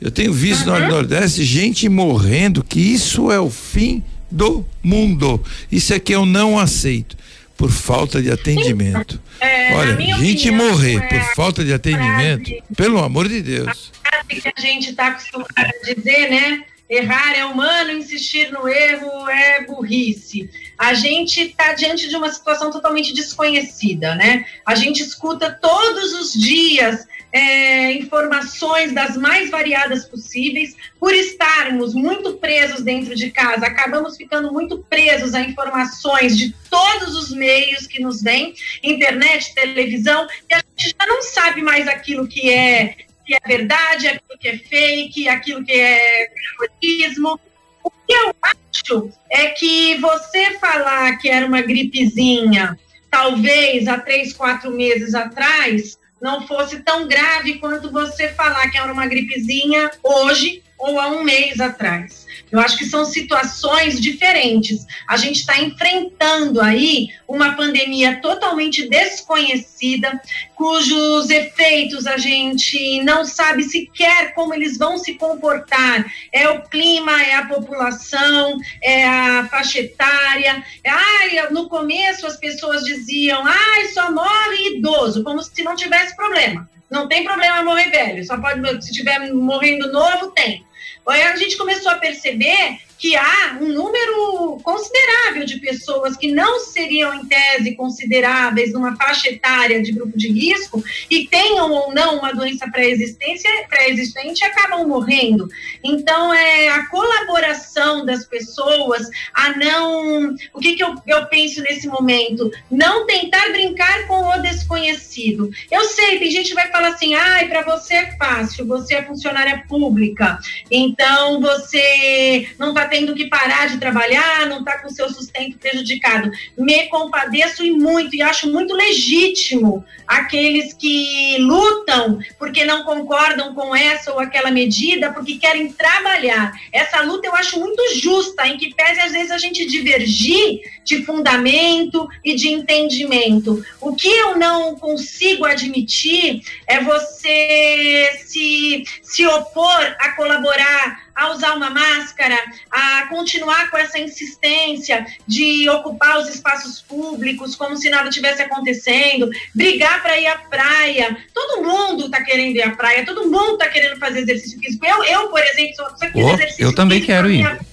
Eu 0.00 0.12
tenho 0.12 0.32
visto 0.32 0.66
no 0.66 0.70
Norte 0.70 0.86
e 0.86 0.92
Nordeste 0.92 1.42
gente 1.42 1.88
morrendo, 1.88 2.62
que 2.62 2.78
isso 2.78 3.32
é 3.32 3.40
o 3.40 3.50
fim 3.50 4.04
do 4.30 4.64
mundo. 4.80 5.42
Isso 5.70 5.92
é 5.92 5.98
que 5.98 6.14
eu 6.14 6.24
não 6.24 6.56
aceito. 6.56 7.16
Por 7.56 7.72
falta 7.72 8.22
de 8.22 8.30
atendimento. 8.30 9.20
É, 9.40 9.74
Olha, 9.74 10.00
gente 10.16 10.48
opinião, 10.48 10.70
morrer 10.70 10.96
é 10.98 11.08
por 11.08 11.34
falta 11.34 11.64
de 11.64 11.72
atendimento, 11.72 12.48
frase, 12.48 12.62
pelo 12.76 13.02
amor 13.02 13.28
de 13.28 13.42
Deus. 13.42 13.90
A 14.04 14.10
frase 14.10 14.42
que 14.42 14.52
a 14.56 14.60
gente 14.60 14.90
está 14.90 15.08
acostumado 15.08 15.48
a 15.56 15.92
dizer, 15.92 16.30
né? 16.30 16.62
Errar 16.90 17.38
é 17.38 17.44
humano, 17.44 17.92
insistir 17.92 18.50
no 18.50 18.68
erro 18.68 19.28
é 19.28 19.64
burrice. 19.64 20.50
A 20.76 20.92
gente 20.92 21.40
está 21.40 21.72
diante 21.72 22.08
de 22.08 22.16
uma 22.16 22.32
situação 22.32 22.72
totalmente 22.72 23.14
desconhecida, 23.14 24.16
né? 24.16 24.44
A 24.66 24.74
gente 24.74 25.00
escuta 25.00 25.56
todos 25.62 26.12
os 26.14 26.32
dias 26.32 27.06
é, 27.32 27.92
informações 27.92 28.92
das 28.92 29.16
mais 29.16 29.50
variadas 29.50 30.04
possíveis. 30.04 30.74
Por 30.98 31.14
estarmos 31.14 31.94
muito 31.94 32.34
presos 32.34 32.82
dentro 32.82 33.14
de 33.14 33.30
casa, 33.30 33.66
acabamos 33.66 34.16
ficando 34.16 34.52
muito 34.52 34.78
presos 34.90 35.32
a 35.32 35.40
informações 35.40 36.36
de 36.36 36.52
todos 36.68 37.14
os 37.14 37.30
meios 37.30 37.86
que 37.86 38.02
nos 38.02 38.20
vêm 38.20 38.54
internet, 38.82 39.54
televisão, 39.54 40.26
e 40.50 40.54
a 40.54 40.62
gente 40.76 40.96
já 40.98 41.06
não 41.06 41.22
sabe 41.22 41.62
mais 41.62 41.86
aquilo 41.86 42.26
que 42.26 42.50
é 42.50 42.96
que 43.24 43.34
é 43.34 43.40
verdade, 43.46 44.08
aquilo 44.08 44.38
que 44.38 44.48
é 44.48 44.58
fake, 44.58 45.28
aquilo 45.28 45.64
que 45.64 45.72
é 45.72 46.28
terrorismo. 46.58 47.38
O 47.82 47.90
que 47.90 48.12
eu 48.12 48.34
acho 48.42 49.10
é 49.30 49.48
que 49.50 49.96
você 49.98 50.58
falar 50.58 51.16
que 51.18 51.28
era 51.28 51.46
uma 51.46 51.62
gripezinha, 51.62 52.78
talvez 53.10 53.88
há 53.88 53.98
três, 53.98 54.32
quatro 54.32 54.70
meses 54.70 55.14
atrás, 55.14 55.98
não 56.20 56.46
fosse 56.46 56.80
tão 56.80 57.08
grave 57.08 57.58
quanto 57.58 57.90
você 57.90 58.28
falar 58.28 58.68
que 58.70 58.76
era 58.76 58.92
uma 58.92 59.06
gripezinha 59.06 59.90
hoje 60.02 60.62
ou 60.78 61.00
há 61.00 61.08
um 61.08 61.22
mês 61.22 61.60
atrás. 61.60 62.26
Eu 62.50 62.58
acho 62.60 62.76
que 62.76 62.84
são 62.84 63.04
situações 63.04 64.00
diferentes. 64.00 64.86
A 65.06 65.16
gente 65.16 65.40
está 65.40 65.60
enfrentando 65.60 66.60
aí 66.60 67.08
uma 67.28 67.54
pandemia 67.54 68.20
totalmente 68.20 68.88
desconhecida, 68.88 70.20
cujos 70.54 71.30
efeitos 71.30 72.06
a 72.06 72.16
gente 72.16 73.02
não 73.02 73.24
sabe 73.24 73.62
sequer 73.62 74.34
como 74.34 74.52
eles 74.52 74.76
vão 74.76 74.98
se 74.98 75.14
comportar. 75.14 76.04
É 76.32 76.48
o 76.48 76.62
clima, 76.62 77.22
é 77.22 77.34
a 77.34 77.46
população, 77.46 78.58
é 78.82 79.06
a 79.06 79.48
faixa 79.48 79.80
etária. 79.80 80.64
Ai, 80.86 81.50
no 81.50 81.68
começo 81.68 82.26
as 82.26 82.36
pessoas 82.36 82.82
diziam, 82.82 83.42
ai, 83.44 83.86
só 83.88 84.10
morre 84.10 84.76
idoso, 84.76 85.22
como 85.22 85.42
se 85.42 85.62
não 85.62 85.76
tivesse 85.76 86.16
problema. 86.16 86.68
Não 86.90 87.06
tem 87.06 87.22
problema 87.22 87.62
morrer 87.62 87.88
velho, 87.90 88.24
só 88.24 88.36
pode, 88.36 88.84
se 88.84 88.92
tiver 88.92 89.32
morrendo 89.32 89.92
novo, 89.92 90.32
tem. 90.32 90.64
A 91.10 91.36
gente 91.36 91.56
começou 91.56 91.90
a 91.90 91.96
perceber 91.96 92.80
que 93.00 93.16
há 93.16 93.58
um 93.58 93.68
número 93.68 94.60
considerável 94.62 95.46
de 95.46 95.58
pessoas 95.58 96.18
que 96.18 96.30
não 96.30 96.60
seriam, 96.60 97.14
em 97.14 97.24
tese, 97.24 97.74
consideráveis 97.74 98.74
numa 98.74 98.94
faixa 98.94 99.30
etária 99.30 99.82
de 99.82 99.90
grupo 99.90 100.16
de 100.18 100.30
risco 100.30 100.84
e 101.10 101.26
tenham 101.26 101.72
ou 101.72 101.94
não 101.94 102.18
uma 102.18 102.34
doença 102.34 102.70
pré-existente 102.70 103.42
pré 103.70 103.90
e 103.90 104.44
acabam 104.44 104.86
morrendo. 104.86 105.48
Então, 105.82 106.32
é 106.34 106.68
a 106.68 106.86
colaboração 106.88 108.04
das 108.04 108.26
pessoas 108.26 109.08
a 109.32 109.56
não. 109.56 110.34
O 110.52 110.60
que, 110.60 110.76
que 110.76 110.84
eu, 110.84 110.94
eu 111.06 111.26
penso 111.26 111.62
nesse 111.62 111.88
momento? 111.88 112.50
Não 112.70 113.06
tentar 113.06 113.50
brincar 113.50 114.06
com 114.06 114.28
o 114.28 114.42
desconhecido. 114.42 115.50
Eu 115.70 115.84
sei, 115.84 116.18
tem 116.18 116.30
gente 116.30 116.50
que 116.50 116.54
vai 116.54 116.70
falar 116.70 116.88
assim: 116.88 117.14
ai, 117.14 117.48
para 117.48 117.62
você 117.62 117.94
é 117.94 118.16
fácil, 118.16 118.66
você 118.66 118.96
é 118.96 119.02
funcionária 119.02 119.64
pública, 119.66 120.38
então 120.70 121.40
você 121.40 122.48
não 122.58 122.70
está 122.70 122.89
tendo 122.90 123.14
que 123.14 123.28
parar 123.28 123.68
de 123.68 123.78
trabalhar, 123.78 124.46
não 124.46 124.58
está 124.58 124.78
com 124.78 124.90
seu 124.90 125.08
sustento 125.08 125.56
prejudicado. 125.58 126.30
Me 126.58 126.86
compadeço 126.88 127.64
e 127.64 127.70
muito, 127.70 128.14
e 128.14 128.22
acho 128.22 128.50
muito 128.50 128.74
legítimo 128.74 129.84
aqueles 130.06 130.74
que 130.74 131.38
lutam 131.38 132.18
porque 132.36 132.64
não 132.64 132.82
concordam 132.82 133.54
com 133.54 133.74
essa 133.74 134.12
ou 134.12 134.18
aquela 134.18 134.50
medida, 134.50 135.12
porque 135.12 135.38
querem 135.38 135.72
trabalhar. 135.72 136.52
Essa 136.72 137.00
luta 137.02 137.28
eu 137.28 137.34
acho 137.34 137.60
muito 137.60 137.80
justa, 137.94 138.46
em 138.46 138.58
que 138.58 138.74
pese 138.74 139.00
às 139.00 139.12
vezes 139.12 139.30
a 139.30 139.38
gente 139.38 139.66
divergir 139.66 140.60
de 140.84 141.04
fundamento 141.04 142.08
e 142.24 142.34
de 142.34 142.48
entendimento. 142.48 143.64
O 143.80 143.94
que 143.94 144.08
eu 144.08 144.36
não 144.36 144.74
consigo 144.74 145.44
admitir 145.44 146.42
é 146.66 146.82
você 146.82 148.20
se, 148.24 148.84
se 149.02 149.26
opor 149.26 149.96
a 150.00 150.10
colaborar 150.16 151.09
a 151.20 151.30
usar 151.32 151.54
uma 151.54 151.68
máscara, 151.68 152.36
a 152.70 153.06
continuar 153.08 153.70
com 153.70 153.76
essa 153.76 153.98
insistência 153.98 155.06
de 155.26 155.68
ocupar 155.68 156.18
os 156.18 156.28
espaços 156.28 156.80
públicos 156.80 157.54
como 157.54 157.76
se 157.76 157.90
nada 157.90 158.08
tivesse 158.08 158.40
acontecendo, 158.40 159.28
brigar 159.54 160.02
para 160.02 160.18
ir 160.18 160.26
à 160.26 160.38
praia. 160.38 161.16
Todo 161.34 161.62
mundo 161.62 162.06
está 162.06 162.24
querendo 162.24 162.56
ir 162.56 162.62
à 162.62 162.70
praia, 162.70 163.04
todo 163.04 163.30
mundo 163.30 163.52
está 163.52 163.68
querendo 163.68 163.98
fazer 163.98 164.20
exercício 164.20 164.58
físico. 164.58 164.86
Eu, 164.86 165.04
eu 165.04 165.28
por 165.28 165.40
exemplo, 165.40 165.76
sou 165.76 165.84
uma 165.84 165.92
pessoa 165.92 166.12
que 166.12 166.22
oh, 166.22 166.34
exercício 166.34 166.64
Eu 166.64 166.74
também 166.74 167.02
quero 167.02 167.30
ir 167.30 167.69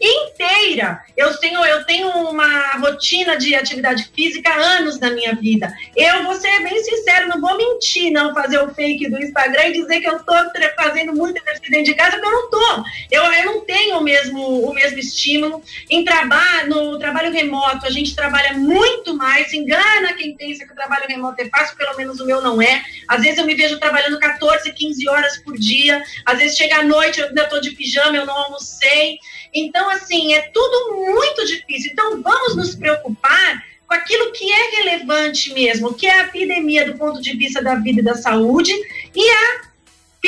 inteira. 0.00 1.00
Eu 1.16 1.36
tenho, 1.38 1.64
eu 1.64 1.84
tenho 1.84 2.08
uma 2.08 2.72
rotina 2.78 3.36
de 3.36 3.54
atividade 3.54 4.10
física 4.14 4.50
há 4.50 4.60
anos 4.78 4.98
da 4.98 5.10
minha 5.10 5.34
vida. 5.34 5.72
Eu 5.96 6.24
vou 6.24 6.34
ser 6.34 6.62
bem 6.62 6.82
sincero, 6.82 7.28
não 7.28 7.40
vou 7.40 7.56
mentir, 7.56 8.12
não 8.12 8.34
fazer 8.34 8.58
o 8.58 8.74
fake 8.74 9.08
do 9.08 9.18
Instagram 9.18 9.68
e 9.68 9.72
dizer 9.72 10.00
que 10.00 10.08
eu 10.08 10.16
estou 10.16 10.36
fazendo 10.76 11.14
muito 11.14 11.40
exercício 11.40 11.70
dentro 11.70 11.86
de 11.86 11.94
casa, 11.94 12.12
porque 12.12 12.26
eu 12.26 12.32
não 12.32 12.44
estou. 12.44 12.84
Eu, 13.10 13.24
eu 13.24 13.44
não 13.46 13.60
tenho 13.64 13.98
o 13.98 14.02
mesmo, 14.02 14.68
o 14.68 14.74
mesmo 14.74 14.98
estímulo. 14.98 15.62
Em 15.88 16.04
trabalho, 16.04 16.68
no 16.68 16.98
trabalho 16.98 17.32
remoto, 17.32 17.86
a 17.86 17.90
gente 17.90 18.14
trabalha 18.14 18.54
muito 18.54 19.14
mais. 19.14 19.52
Engana 19.52 20.14
quem 20.14 20.36
pensa 20.36 20.66
que 20.66 20.72
o 20.72 20.76
trabalho 20.76 21.06
remoto 21.08 21.42
é 21.42 21.48
fácil, 21.48 21.76
pelo 21.76 21.96
menos 21.96 22.20
o 22.20 22.26
meu 22.26 22.42
não 22.42 22.60
é. 22.60 22.84
Às 23.08 23.22
vezes 23.22 23.38
eu 23.38 23.46
me 23.46 23.54
vejo 23.54 23.78
trabalhando 23.78 24.18
14, 24.18 24.72
15 24.72 25.08
horas 25.08 25.38
por 25.38 25.56
dia. 25.56 26.02
Às 26.24 26.38
vezes 26.38 26.56
chega 26.56 26.76
à 26.76 26.82
noite, 26.82 27.20
eu 27.20 27.28
ainda 27.28 27.42
estou 27.42 27.60
de 27.60 27.70
pijama, 27.70 28.16
eu 28.16 28.26
não 28.26 28.36
almocei. 28.36 29.18
Então, 29.56 29.88
assim, 29.90 30.34
é 30.34 30.42
tudo 30.52 30.96
muito 30.96 31.46
difícil. 31.46 31.92
Então, 31.92 32.22
vamos 32.22 32.56
nos 32.56 32.74
preocupar 32.74 33.64
com 33.86 33.94
aquilo 33.94 34.32
que 34.32 34.50
é 34.52 34.76
relevante 34.76 35.52
mesmo, 35.52 35.94
que 35.94 36.06
é 36.06 36.20
a 36.20 36.24
epidemia 36.24 36.84
do 36.84 36.98
ponto 36.98 37.22
de 37.22 37.36
vista 37.36 37.62
da 37.62 37.76
vida 37.76 38.00
e 38.00 38.04
da 38.04 38.16
saúde, 38.16 38.72
e 39.14 39.30
a 39.30 39.65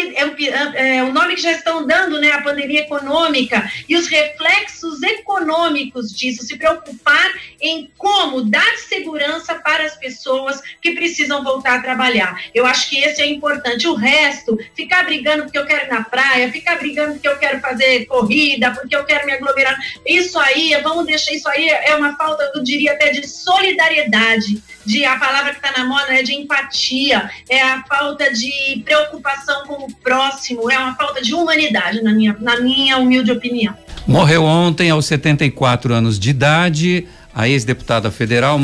é, 0.00 0.22
é, 0.22 0.96
é, 0.96 1.02
o 1.02 1.12
nome 1.12 1.34
que 1.34 1.42
já 1.42 1.52
estão 1.52 1.86
dando, 1.86 2.20
né, 2.20 2.32
a 2.32 2.42
pandemia 2.42 2.80
econômica 2.80 3.70
e 3.88 3.96
os 3.96 4.06
reflexos 4.06 5.02
econômicos 5.02 6.12
disso, 6.12 6.44
se 6.44 6.56
preocupar 6.56 7.32
em 7.60 7.90
como 7.96 8.42
dar 8.42 8.76
segurança 8.76 9.54
para 9.56 9.84
as 9.84 9.96
pessoas 9.96 10.60
que 10.80 10.92
precisam 10.92 11.42
voltar 11.42 11.78
a 11.78 11.82
trabalhar. 11.82 12.40
Eu 12.54 12.66
acho 12.66 12.88
que 12.88 12.98
esse 12.98 13.20
é 13.20 13.26
importante. 13.26 13.86
O 13.88 13.94
resto, 13.94 14.58
ficar 14.74 15.04
brigando 15.04 15.44
porque 15.44 15.58
eu 15.58 15.66
quero 15.66 15.86
ir 15.86 15.90
na 15.90 16.04
praia, 16.04 16.52
ficar 16.52 16.76
brigando 16.76 17.14
porque 17.14 17.28
eu 17.28 17.38
quero 17.38 17.60
fazer 17.60 18.06
corrida, 18.06 18.70
porque 18.72 18.94
eu 18.94 19.04
quero 19.04 19.26
me 19.26 19.32
aglomerar, 19.32 19.78
isso 20.06 20.38
aí, 20.38 20.78
vamos 20.82 21.06
deixar 21.06 21.32
isso 21.32 21.48
aí, 21.48 21.68
é 21.68 21.94
uma 21.94 22.16
falta, 22.16 22.50
eu 22.54 22.62
diria 22.62 22.92
até 22.92 23.10
de 23.10 23.26
solidariedade, 23.26 24.62
de 24.84 25.04
a 25.04 25.18
palavra 25.18 25.50
que 25.50 25.58
está 25.64 25.78
na 25.78 25.84
moda 25.84 26.14
é 26.14 26.22
de 26.22 26.34
empatia, 26.34 27.30
é 27.48 27.60
a 27.60 27.82
falta 27.84 28.32
de 28.32 28.82
preocupação 28.84 29.66
com 29.66 29.84
o 29.84 29.87
próximo, 30.02 30.70
é 30.70 30.78
uma 30.78 30.94
falta 30.94 31.20
de 31.20 31.34
humanidade, 31.34 32.02
na 32.02 32.12
minha, 32.12 32.36
na 32.40 32.60
minha 32.60 32.98
humilde 32.98 33.30
opinião. 33.30 33.74
Morreu 34.06 34.44
ontem 34.44 34.90
aos 34.90 35.06
74 35.06 35.92
anos 35.92 36.18
de 36.18 36.30
idade 36.30 37.06
a 37.34 37.48
ex-deputada 37.48 38.10
federal 38.10 38.58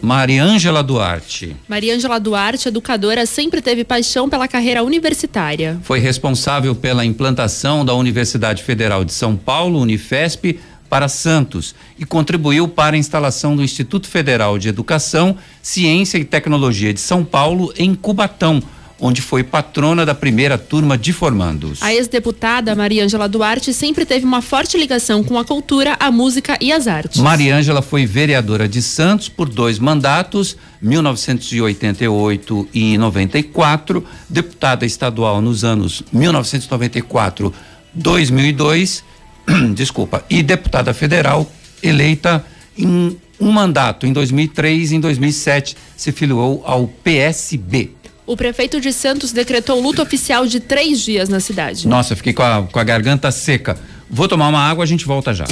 Mariângela 0.00 0.80
Duarte. 0.80 1.56
Mariângela 1.66 2.20
Duarte, 2.20 2.68
educadora, 2.68 3.26
sempre 3.26 3.60
teve 3.60 3.82
paixão 3.82 4.28
pela 4.28 4.46
carreira 4.46 4.84
universitária. 4.84 5.80
Foi 5.82 5.98
responsável 5.98 6.72
pela 6.72 7.04
implantação 7.04 7.84
da 7.84 7.94
Universidade 7.94 8.62
Federal 8.62 9.04
de 9.04 9.12
São 9.12 9.36
Paulo, 9.36 9.80
Unifesp, 9.80 10.60
para 10.88 11.08
Santos 11.08 11.74
e 11.98 12.04
contribuiu 12.04 12.68
para 12.68 12.94
a 12.94 12.98
instalação 12.98 13.56
do 13.56 13.62
Instituto 13.64 14.06
Federal 14.06 14.58
de 14.58 14.68
Educação, 14.68 15.36
Ciência 15.60 16.18
e 16.18 16.24
Tecnologia 16.24 16.92
de 16.92 17.00
São 17.00 17.24
Paulo, 17.24 17.72
em 17.76 17.92
Cubatão 17.94 18.62
onde 19.02 19.20
foi 19.20 19.42
patrona 19.42 20.06
da 20.06 20.14
primeira 20.14 20.56
turma 20.56 20.96
de 20.96 21.12
formandos. 21.12 21.82
A 21.82 21.92
ex-deputada 21.92 22.72
Maria 22.76 23.04
Ângela 23.04 23.28
Duarte 23.28 23.74
sempre 23.74 24.06
teve 24.06 24.24
uma 24.24 24.40
forte 24.40 24.78
ligação 24.78 25.24
com 25.24 25.36
a 25.36 25.44
cultura, 25.44 25.96
a 25.98 26.08
música 26.12 26.56
e 26.60 26.72
as 26.72 26.86
artes. 26.86 27.20
Maria 27.20 27.56
Ângela 27.56 27.82
foi 27.82 28.06
vereadora 28.06 28.68
de 28.68 28.80
Santos 28.80 29.28
por 29.28 29.48
dois 29.48 29.80
mandatos, 29.80 30.56
1988 30.80 32.68
e 32.72 32.96
94, 32.96 34.04
deputada 34.28 34.86
estadual 34.86 35.40
nos 35.40 35.64
anos 35.64 36.04
1994, 36.12 37.52
2002, 37.92 39.02
desculpa, 39.74 40.24
e 40.30 40.44
deputada 40.44 40.94
federal 40.94 41.50
eleita 41.82 42.44
em 42.78 43.18
um 43.40 43.50
mandato 43.50 44.06
em 44.06 44.12
2003 44.12 44.92
e 44.92 44.94
em 44.94 45.00
2007 45.00 45.76
se 45.96 46.12
filiou 46.12 46.62
ao 46.64 46.86
PSB. 46.86 48.01
O 48.24 48.36
prefeito 48.36 48.80
de 48.80 48.92
Santos 48.92 49.32
decretou 49.32 49.80
luto 49.80 50.00
oficial 50.00 50.46
de 50.46 50.60
três 50.60 51.00
dias 51.00 51.28
na 51.28 51.40
cidade. 51.40 51.88
Nossa, 51.88 52.14
fiquei 52.14 52.32
com 52.32 52.42
a, 52.42 52.62
com 52.62 52.78
a 52.78 52.84
garganta 52.84 53.30
seca. 53.32 53.76
Vou 54.08 54.28
tomar 54.28 54.48
uma 54.48 54.60
água, 54.60 54.84
a 54.84 54.86
gente 54.86 55.04
volta 55.04 55.34
já. 55.34 55.44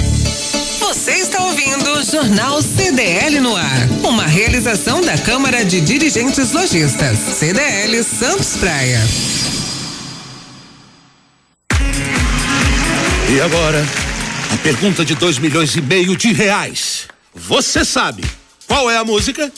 Você 0.79 1.13
está 1.13 1.43
ouvindo 1.43 1.91
o 1.93 2.03
Jornal 2.05 2.63
CDL 2.63 3.41
no 3.41 3.57
ar. 3.57 3.89
Uma 4.05 4.27
realização 4.27 5.01
da 5.01 5.17
Câmara 5.19 5.65
de 5.65 5.81
Dirigentes 5.81 6.53
Lojistas. 6.53 7.19
CDL 7.19 8.05
Santos 8.05 8.57
Praia. 8.57 9.01
E 13.33 13.41
agora, 13.41 13.85
a 14.53 14.57
pergunta 14.59 15.05
de 15.05 15.15
dois 15.15 15.39
milhões 15.39 15.75
e 15.75 15.81
meio 15.81 16.17
de 16.17 16.33
reais. 16.33 17.09
Você 17.35 17.85
sabe 17.85 18.25
qual 18.67 18.91
é 18.91 18.97
a 18.97 19.05
música? 19.05 19.51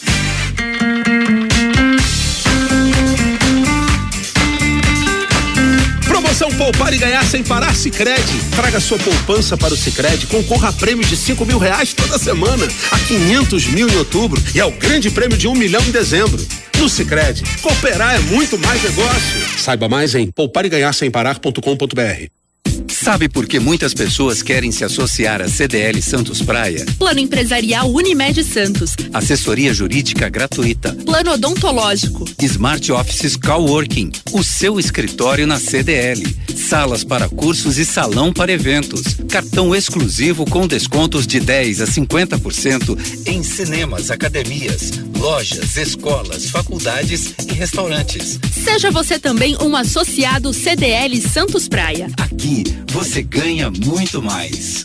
Promoção 6.32 6.48
Poupar 6.56 6.94
e 6.94 6.98
Ganhar 6.98 7.22
Sem 7.26 7.44
Parar 7.44 7.76
Sicredi. 7.76 8.40
Traga 8.56 8.80
sua 8.80 8.98
poupança 8.98 9.54
para 9.54 9.74
o 9.74 9.76
Sicredi, 9.76 10.26
concorra 10.26 10.70
a 10.70 10.72
prêmios 10.72 11.10
de 11.10 11.14
cinco 11.14 11.44
mil 11.44 11.58
reais 11.58 11.92
toda 11.92 12.18
semana, 12.18 12.66
a 12.90 12.98
quinhentos 13.00 13.66
mil 13.66 13.86
em 13.86 13.96
outubro 13.96 14.42
e 14.54 14.60
ao 14.60 14.70
grande 14.70 15.10
prêmio 15.10 15.36
de 15.36 15.46
um 15.46 15.54
milhão 15.54 15.82
em 15.82 15.90
dezembro. 15.90 16.42
No 16.78 16.88
Sicredi, 16.88 17.42
cooperar 17.60 18.14
é 18.14 18.18
muito 18.20 18.58
mais 18.58 18.82
negócio. 18.82 19.58
Saiba 19.58 19.90
mais 19.90 20.14
em 20.14 20.30
poupareganharsemparar.com.br. 20.30 22.41
Sabe 22.88 23.28
por 23.28 23.46
que 23.46 23.58
muitas 23.58 23.94
pessoas 23.94 24.42
querem 24.42 24.70
se 24.70 24.84
associar 24.84 25.40
à 25.42 25.48
CDL 25.48 26.00
Santos 26.00 26.40
Praia? 26.42 26.84
Plano 26.98 27.20
Empresarial 27.20 27.90
Unimed 27.90 28.42
Santos. 28.44 28.94
Assessoria 29.12 29.72
Jurídica 29.74 30.28
Gratuita. 30.28 30.92
Plano 31.04 31.32
Odontológico. 31.32 32.24
Smart 32.40 32.92
Offices 32.92 33.36
Coworking. 33.36 34.12
O 34.32 34.42
seu 34.42 34.78
escritório 34.78 35.46
na 35.46 35.58
CDL. 35.58 36.22
Salas 36.56 37.04
para 37.04 37.28
cursos 37.28 37.78
e 37.78 37.84
salão 37.84 38.32
para 38.32 38.52
eventos. 38.52 39.02
Cartão 39.28 39.74
exclusivo 39.74 40.44
com 40.44 40.66
descontos 40.66 41.26
de 41.26 41.40
10 41.40 41.80
a 41.80 41.86
50% 41.86 43.26
em 43.26 43.42
cinemas, 43.42 44.10
academias, 44.10 44.92
lojas, 45.22 45.76
escolas, 45.76 46.50
faculdades 46.50 47.32
e 47.48 47.52
restaurantes. 47.52 48.40
Seja 48.52 48.90
você 48.90 49.20
também 49.20 49.56
um 49.62 49.76
associado 49.76 50.52
CDL 50.52 51.16
Santos 51.20 51.68
Praia. 51.68 52.08
Aqui 52.20 52.64
você 52.90 53.22
ganha 53.22 53.70
muito 53.70 54.20
mais. 54.20 54.84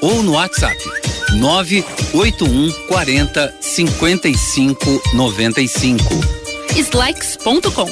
ou 0.00 0.22
no 0.22 0.32
WhatsApp 0.32 0.76
981 1.34 2.72
40 2.88 3.54
55 3.60 5.02
95. 5.14 6.04
Slacks.com 6.76 7.88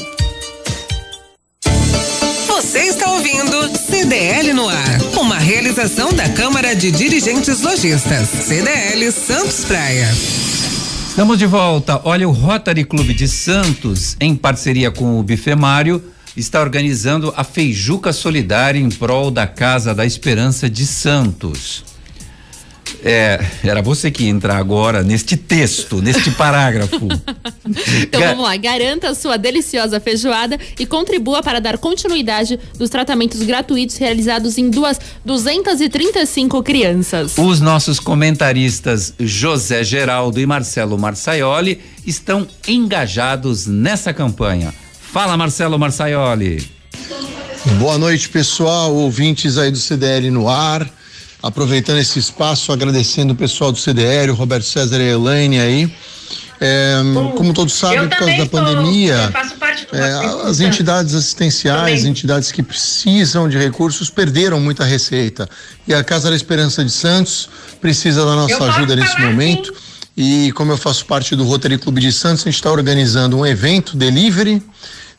Você 2.46 2.78
está 2.80 3.10
ouvindo 3.10 3.78
CDL 3.78 4.52
no 4.52 4.68
ar, 4.68 5.00
uma 5.18 5.38
realização 5.38 6.12
da 6.12 6.28
Câmara 6.30 6.74
de 6.74 6.90
Dirigentes 6.90 7.60
Lojistas, 7.60 8.28
CDL 8.28 9.10
Santos 9.12 9.64
Praia. 9.64 10.08
Estamos 11.08 11.38
de 11.38 11.46
volta. 11.46 12.00
Olha, 12.04 12.28
o 12.28 12.32
Rotary 12.32 12.84
Clube 12.84 13.14
de 13.14 13.26
Santos, 13.26 14.16
em 14.20 14.36
parceria 14.36 14.90
com 14.90 15.18
o 15.18 15.22
Bifemário, 15.22 16.02
está 16.36 16.60
organizando 16.60 17.32
a 17.36 17.42
Feijuca 17.42 18.12
Solidária 18.12 18.78
em 18.78 18.90
prol 18.90 19.30
da 19.30 19.46
Casa 19.46 19.94
da 19.94 20.04
Esperança 20.04 20.68
de 20.68 20.86
Santos. 20.86 21.95
É, 23.08 23.38
era 23.62 23.80
você 23.80 24.10
que 24.10 24.24
ia 24.24 24.30
entrar 24.30 24.56
agora 24.56 25.00
neste 25.00 25.36
texto, 25.36 26.02
neste 26.02 26.28
parágrafo. 26.32 27.06
então 28.02 28.20
vamos 28.20 28.42
lá, 28.42 28.56
garanta 28.56 29.10
a 29.10 29.14
sua 29.14 29.36
deliciosa 29.36 30.00
feijoada 30.00 30.58
e 30.76 30.84
contribua 30.84 31.40
para 31.40 31.60
dar 31.60 31.78
continuidade 31.78 32.58
dos 32.76 32.90
tratamentos 32.90 33.40
gratuitos 33.44 33.96
realizados 33.96 34.58
em 34.58 34.68
duas 34.68 35.00
235 35.24 36.60
crianças. 36.64 37.38
Os 37.38 37.60
nossos 37.60 38.00
comentaristas 38.00 39.14
José 39.20 39.84
Geraldo 39.84 40.40
e 40.40 40.46
Marcelo 40.46 40.98
Marçaioli 40.98 41.80
estão 42.04 42.44
engajados 42.66 43.68
nessa 43.68 44.12
campanha. 44.12 44.74
Fala 45.00 45.36
Marcelo 45.36 45.78
Marçaioli. 45.78 46.68
Boa 47.78 47.98
noite, 47.98 48.28
pessoal, 48.28 48.92
ouvintes 48.92 49.58
aí 49.58 49.70
do 49.70 49.78
CDL 49.78 50.28
no 50.32 50.48
ar 50.48 50.95
aproveitando 51.46 51.98
esse 51.98 52.18
espaço, 52.18 52.72
agradecendo 52.72 53.32
o 53.32 53.36
pessoal 53.36 53.72
do 53.72 53.78
CDL, 53.78 54.30
o 54.30 54.34
Roberto 54.34 54.64
César 54.64 54.98
e 54.98 55.08
a 55.08 55.12
Elaine 55.12 55.60
aí. 55.60 55.92
É, 56.58 56.96
como 57.36 57.52
todos 57.52 57.74
sabem, 57.74 58.08
por 58.08 58.16
causa 58.16 58.36
da 58.38 58.46
pandemia, 58.46 59.30
é, 59.92 60.48
as 60.48 60.60
entidades 60.60 61.14
assistenciais, 61.14 61.98
também. 61.98 62.10
entidades 62.10 62.50
que 62.50 62.62
precisam 62.62 63.46
de 63.46 63.58
recursos, 63.58 64.08
perderam 64.08 64.58
muita 64.58 64.82
receita. 64.84 65.48
E 65.86 65.92
a 65.92 66.02
Casa 66.02 66.30
da 66.30 66.36
Esperança 66.36 66.82
de 66.82 66.90
Santos 66.90 67.50
precisa 67.80 68.24
da 68.24 68.34
nossa 68.34 68.64
ajuda 68.64 68.96
nesse 68.96 69.20
momento. 69.20 69.72
E 70.16 70.50
como 70.52 70.72
eu 70.72 70.78
faço 70.78 71.04
parte 71.04 71.36
do 71.36 71.44
Rotary 71.44 71.76
Clube 71.76 72.00
de 72.00 72.10
Santos, 72.10 72.42
a 72.42 72.44
gente 72.46 72.54
está 72.54 72.72
organizando 72.72 73.36
um 73.36 73.44
evento 73.44 73.94
delivery. 73.94 74.62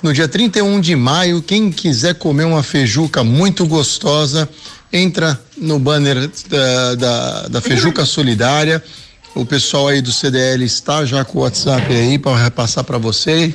No 0.01 0.11
dia 0.11 0.27
31 0.27 0.81
de 0.81 0.95
maio, 0.95 1.41
quem 1.41 1.71
quiser 1.71 2.15
comer 2.15 2.45
uma 2.45 2.63
feijuca 2.63 3.23
muito 3.23 3.65
gostosa, 3.67 4.49
entra 4.91 5.39
no 5.57 5.79
banner 5.79 6.29
da, 6.49 6.95
da, 6.95 7.47
da 7.47 7.61
Fejuca 7.61 8.05
Solidária. 8.05 8.83
O 9.35 9.45
pessoal 9.45 9.89
aí 9.89 10.01
do 10.01 10.11
CDL 10.11 10.63
está 10.63 11.05
já 11.05 11.23
com 11.23 11.39
o 11.39 11.41
WhatsApp 11.41 11.93
aí 11.93 12.17
para 12.17 12.35
repassar 12.35 12.83
para 12.83 12.97
você. 12.97 13.53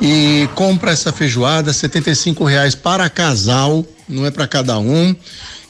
E 0.00 0.48
compra 0.54 0.90
essa 0.90 1.10
feijoada, 1.10 1.72
R$ 1.72 2.46
reais 2.46 2.74
para 2.74 3.08
casal, 3.08 3.84
não 4.08 4.26
é 4.26 4.30
para 4.30 4.46
cada 4.46 4.78
um. 4.78 5.16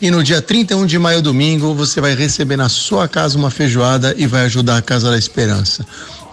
E 0.01 0.11
no 0.11 0.23
dia 0.23 0.43
31 0.43 0.85
de 0.85 0.99
maio, 0.99 1.23
domingo, 1.23 1.75
você 1.75 2.01
vai 2.01 2.15
receber 2.15 2.57
na 2.57 2.69
sua 2.69 3.09
casa 3.09 3.39
uma 3.39 3.51
feijoada 3.51 4.15
e 4.19 4.27
vai 4.27 4.45
ajudar 4.45 4.77
a 4.77 4.83
Casa 4.83 5.11
da 5.11 5.17
Esperança. 5.17 5.87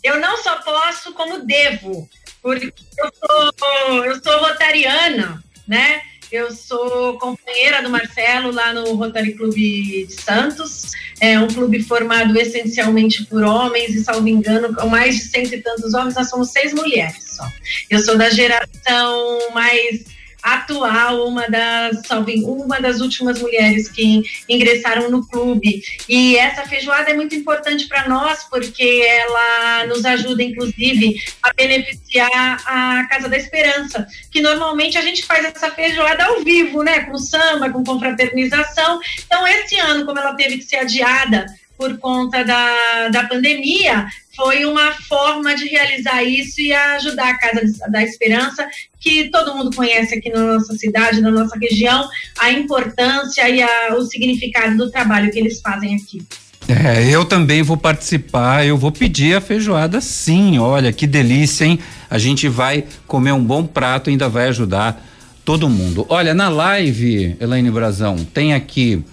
Eu 0.03 0.19
não 0.19 0.41
só 0.41 0.55
posso, 0.57 1.13
como 1.13 1.45
devo 1.45 2.09
porque 2.43 2.73
eu 2.97 3.11
sou, 3.57 4.05
eu 4.05 4.21
sou 4.21 4.37
rotariana, 4.39 5.41
né? 5.65 6.01
Eu 6.33 6.51
sou 6.51 7.19
companheira 7.19 7.83
do 7.83 7.91
Marcelo 7.91 8.51
lá 8.51 8.73
no 8.73 8.95
Rotary 8.95 9.33
Clube 9.33 10.07
de 10.07 10.13
Santos. 10.19 10.89
É 11.21 11.39
um 11.39 11.47
clube 11.47 11.83
formado 11.83 12.35
essencialmente 12.35 13.23
por 13.25 13.43
homens, 13.43 13.93
e 13.93 14.03
salvo 14.03 14.27
engano, 14.27 14.73
com 14.73 14.87
mais 14.87 15.13
de 15.13 15.21
cento 15.21 15.53
e 15.53 15.61
tantos 15.61 15.93
homens, 15.93 16.15
nós 16.15 16.31
somos 16.31 16.49
seis 16.49 16.73
mulheres 16.73 17.35
só. 17.37 17.47
Eu 17.87 17.99
sou 17.99 18.17
da 18.17 18.31
geração 18.31 19.51
mais 19.53 20.05
atual, 20.43 21.27
uma 21.27 21.47
das, 21.49 22.01
uma 22.43 22.79
das 22.79 22.99
últimas 22.99 23.41
mulheres 23.41 23.87
que 23.87 24.21
ingressaram 24.49 25.09
no 25.09 25.25
clube. 25.25 25.81
E 26.09 26.35
essa 26.35 26.63
feijoada 26.63 27.11
é 27.11 27.13
muito 27.13 27.33
importante 27.33 27.87
para 27.87 28.09
nós, 28.09 28.43
porque 28.49 29.05
ela 29.07 29.87
nos 29.87 30.03
ajuda, 30.03 30.43
inclusive, 30.43 31.15
a 31.41 31.53
beneficiar 31.53 32.61
a 32.65 33.07
Casa 33.09 33.29
da 33.29 33.37
Esperança, 33.37 34.05
que 34.29 34.41
normalmente 34.41 34.97
a 34.97 35.01
gente 35.01 35.25
faz 35.25 35.45
essa 35.45 35.71
feijoada 35.71 36.25
ao 36.25 36.43
vivo, 36.43 36.83
né? 36.83 37.01
Com 37.01 37.17
samba, 37.17 37.69
com 37.69 37.83
confraternização. 37.83 38.99
Então, 39.25 39.47
esse 39.47 39.79
ano, 39.79 40.05
como 40.05 40.19
ela 40.19 40.33
teve 40.33 40.57
que 40.57 40.65
ser 40.65 40.77
adiada 40.77 41.45
por 41.77 41.97
conta 41.97 42.43
da, 42.43 43.09
da 43.09 43.23
pandemia, 43.23 44.07
foi 44.35 44.65
uma 44.65 44.91
forma 44.93 45.55
de 45.55 45.65
realizar 45.65 46.23
isso 46.23 46.59
e 46.59 46.73
ajudar 46.73 47.29
a 47.29 47.37
Casa 47.37 47.61
da 47.89 48.03
Esperança, 48.03 48.67
que 48.99 49.29
todo 49.29 49.55
mundo 49.55 49.75
conhece 49.75 50.15
aqui 50.15 50.29
na 50.29 50.53
nossa 50.53 50.73
cidade, 50.75 51.21
na 51.21 51.31
nossa 51.31 51.57
região, 51.57 52.07
a 52.39 52.51
importância 52.51 53.47
e 53.49 53.61
a, 53.61 53.95
o 53.95 54.01
significado 54.05 54.77
do 54.77 54.89
trabalho 54.89 55.31
que 55.31 55.39
eles 55.39 55.61
fazem 55.61 55.95
aqui. 55.95 56.25
É, 56.67 57.09
eu 57.09 57.25
também 57.25 57.61
vou 57.61 57.75
participar, 57.75 58.65
eu 58.65 58.77
vou 58.77 58.91
pedir 58.91 59.35
a 59.35 59.41
feijoada 59.41 59.99
sim, 59.99 60.57
olha 60.57 60.93
que 60.93 61.05
delícia, 61.05 61.65
hein? 61.65 61.77
A 62.09 62.17
gente 62.17 62.47
vai 62.47 62.85
comer 63.05 63.33
um 63.33 63.43
bom 63.43 63.65
prato, 63.65 64.09
ainda 64.09 64.29
vai 64.29 64.47
ajudar 64.47 65.05
todo 65.43 65.69
mundo. 65.69 66.05
Olha, 66.07 66.33
na 66.33 66.47
live, 66.47 67.35
Elaine 67.39 67.69
Brazão, 67.69 68.15
tem 68.33 68.53
aqui 68.53 69.03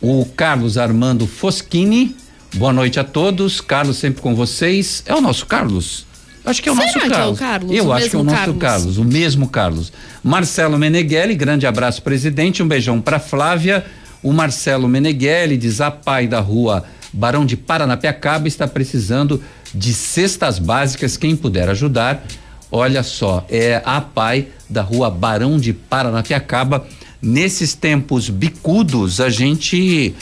o 0.00 0.24
Carlos 0.36 0.78
Armando 0.78 1.26
Foschini. 1.26 2.14
Boa 2.54 2.72
noite 2.72 3.00
a 3.00 3.04
todos. 3.04 3.62
Carlos 3.62 3.96
sempre 3.96 4.20
com 4.20 4.34
vocês. 4.34 5.02
É 5.06 5.14
o 5.14 5.22
nosso 5.22 5.46
Carlos? 5.46 6.04
Acho 6.44 6.62
que 6.62 6.68
é 6.68 6.72
o 6.72 6.74
Será 6.74 6.86
nosso 6.86 6.98
Carlos. 7.08 7.16
É 7.16 7.32
o 7.32 7.36
Carlos. 7.36 7.72
Eu 7.72 7.86
o 7.86 7.92
acho 7.92 8.10
que 8.10 8.16
é 8.16 8.18
o 8.18 8.24
nosso 8.24 8.36
Carlos. 8.36 8.58
Carlos, 8.58 8.98
o 8.98 9.04
mesmo 9.04 9.48
Carlos. 9.48 9.92
Marcelo 10.22 10.78
Meneghelli, 10.78 11.34
grande 11.34 11.66
abraço, 11.66 12.02
presidente. 12.02 12.62
Um 12.62 12.68
beijão 12.68 13.00
para 13.00 13.18
Flávia. 13.18 13.84
O 14.22 14.32
Marcelo 14.32 14.86
Meneghelli 14.86 15.56
diz: 15.56 15.80
a 15.80 15.90
pai 15.90 16.26
da 16.26 16.40
rua 16.40 16.84
Barão 17.10 17.46
de 17.46 17.56
Paranapiacaba 17.56 18.46
está 18.46 18.68
precisando 18.68 19.42
de 19.74 19.94
cestas 19.94 20.58
básicas. 20.58 21.16
Quem 21.16 21.34
puder 21.34 21.70
ajudar, 21.70 22.22
olha 22.70 23.02
só, 23.02 23.46
é 23.48 23.80
a 23.84 24.00
pai 24.00 24.48
da 24.68 24.82
rua 24.82 25.10
Barão 25.10 25.58
de 25.58 25.72
Paranapiacaba 25.72 26.86
nesses 27.22 27.74
tempos 27.74 28.28
bicudos, 28.28 29.20
a 29.20 29.30
gente 29.30 30.14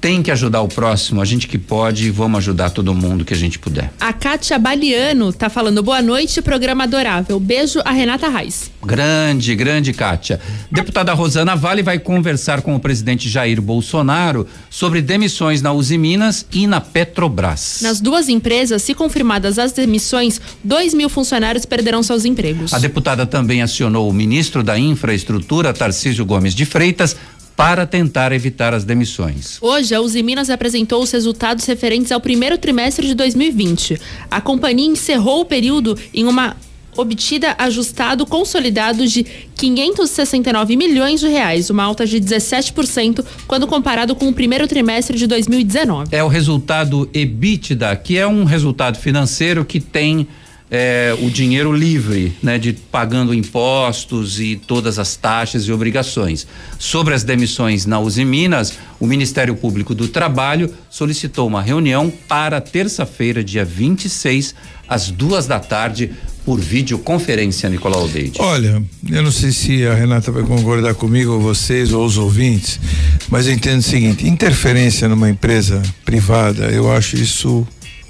tem 0.00 0.22
que 0.22 0.30
ajudar 0.30 0.62
o 0.62 0.68
próximo, 0.68 1.20
a 1.20 1.24
gente 1.24 1.46
que 1.46 1.58
pode, 1.58 2.10
vamos 2.10 2.38
ajudar 2.38 2.70
todo 2.70 2.94
mundo 2.94 3.24
que 3.24 3.34
a 3.34 3.36
gente 3.36 3.58
puder. 3.58 3.92
A 4.00 4.12
Kátia 4.12 4.58
Baliano 4.58 5.32
tá 5.32 5.50
falando 5.50 5.82
boa 5.82 6.00
noite, 6.00 6.40
programa 6.40 6.84
adorável. 6.84 7.38
Beijo 7.38 7.80
a 7.84 7.90
Renata 7.90 8.28
Reis. 8.28 8.70
Grande, 8.82 9.54
grande 9.54 9.92
Kátia. 9.92 10.40
Deputada 10.70 11.12
Rosana 11.12 11.54
Vale 11.54 11.82
vai 11.82 11.98
conversar 11.98 12.62
com 12.62 12.74
o 12.74 12.80
presidente 12.80 13.28
Jair 13.28 13.60
Bolsonaro 13.60 14.46
sobre 14.70 15.02
demissões 15.02 15.60
na 15.60 15.72
Uzi 15.72 15.98
Minas 15.98 16.46
e 16.50 16.66
na 16.66 16.80
Petrobras. 16.80 17.80
Nas 17.82 18.00
duas 18.00 18.28
empresas, 18.28 18.82
se 18.82 18.94
confirmadas 18.94 19.58
as 19.58 19.72
demissões, 19.72 20.40
dois 20.64 20.94
mil 20.94 21.10
funcionários 21.10 21.66
perderão 21.66 22.02
seus 22.02 22.24
empregos. 22.24 22.72
A 22.72 22.78
deputada 22.78 23.26
também 23.26 23.60
acionou 23.60 24.08
o 24.08 24.12
ministro 24.14 24.62
da 24.62 24.78
Infraestrutura, 24.78 25.74
Tarcísio 25.74 26.24
Gomes 26.24 26.54
de 26.54 26.64
Freitas, 26.64 27.16
para 27.60 27.84
tentar 27.84 28.32
evitar 28.32 28.72
as 28.72 28.84
demissões. 28.84 29.58
Hoje, 29.60 29.94
a 29.94 30.00
Uzi 30.00 30.22
Minas 30.22 30.48
apresentou 30.48 31.02
os 31.02 31.10
resultados 31.10 31.66
referentes 31.66 32.10
ao 32.10 32.18
primeiro 32.18 32.56
trimestre 32.56 33.06
de 33.06 33.14
2020. 33.14 34.00
A 34.30 34.40
companhia 34.40 34.88
encerrou 34.88 35.42
o 35.42 35.44
período 35.44 35.94
em 36.14 36.24
uma 36.24 36.56
obtida 36.96 37.54
ajustado 37.58 38.24
consolidado 38.24 39.06
de 39.06 39.26
569 39.56 40.74
milhões 40.74 41.20
de 41.20 41.28
reais, 41.28 41.68
uma 41.68 41.82
alta 41.82 42.06
de 42.06 42.18
17% 42.18 43.22
quando 43.46 43.66
comparado 43.66 44.14
com 44.14 44.28
o 44.28 44.32
primeiro 44.32 44.66
trimestre 44.66 45.18
de 45.18 45.26
2019. 45.26 46.08
É 46.12 46.24
o 46.24 46.28
resultado 46.28 47.10
EBITDA, 47.12 47.94
que 47.96 48.16
é 48.16 48.26
um 48.26 48.44
resultado 48.44 48.98
financeiro 48.98 49.66
que 49.66 49.80
tem 49.80 50.26
é, 50.70 51.16
o 51.20 51.28
dinheiro 51.28 51.72
livre, 51.72 52.36
né, 52.40 52.56
de 52.56 52.72
pagando 52.72 53.34
impostos 53.34 54.38
e 54.38 54.54
todas 54.54 54.98
as 54.98 55.16
taxas 55.16 55.64
e 55.64 55.72
obrigações. 55.72 56.46
Sobre 56.78 57.12
as 57.12 57.24
demissões 57.24 57.86
na 57.86 57.98
Uzi 57.98 58.24
Minas, 58.24 58.74
o 59.00 59.06
Ministério 59.06 59.56
Público 59.56 59.94
do 59.94 60.06
Trabalho 60.06 60.72
solicitou 60.88 61.48
uma 61.48 61.60
reunião 61.60 62.12
para 62.28 62.60
terça-feira, 62.60 63.42
dia 63.42 63.64
26, 63.64 64.54
às 64.88 65.10
duas 65.10 65.46
da 65.46 65.58
tarde, 65.58 66.12
por 66.44 66.58
videoconferência, 66.58 67.68
Nicolau 67.68 68.08
Deide. 68.08 68.40
Olha, 68.40 68.82
eu 69.08 69.22
não 69.22 69.30
sei 69.30 69.52
se 69.52 69.86
a 69.86 69.94
Renata 69.94 70.32
vai 70.32 70.42
concordar 70.42 70.94
comigo, 70.94 71.32
ou 71.32 71.40
vocês, 71.40 71.92
ou 71.92 72.04
os 72.04 72.16
ouvintes, 72.16 72.80
mas 73.28 73.46
eu 73.46 73.52
entendo 73.52 73.80
o 73.80 73.82
seguinte: 73.82 74.26
interferência 74.26 75.08
numa 75.08 75.28
empresa 75.28 75.82
privada, 76.04 76.70
eu 76.70 76.90
acho 76.90 77.16
isso 77.16 77.66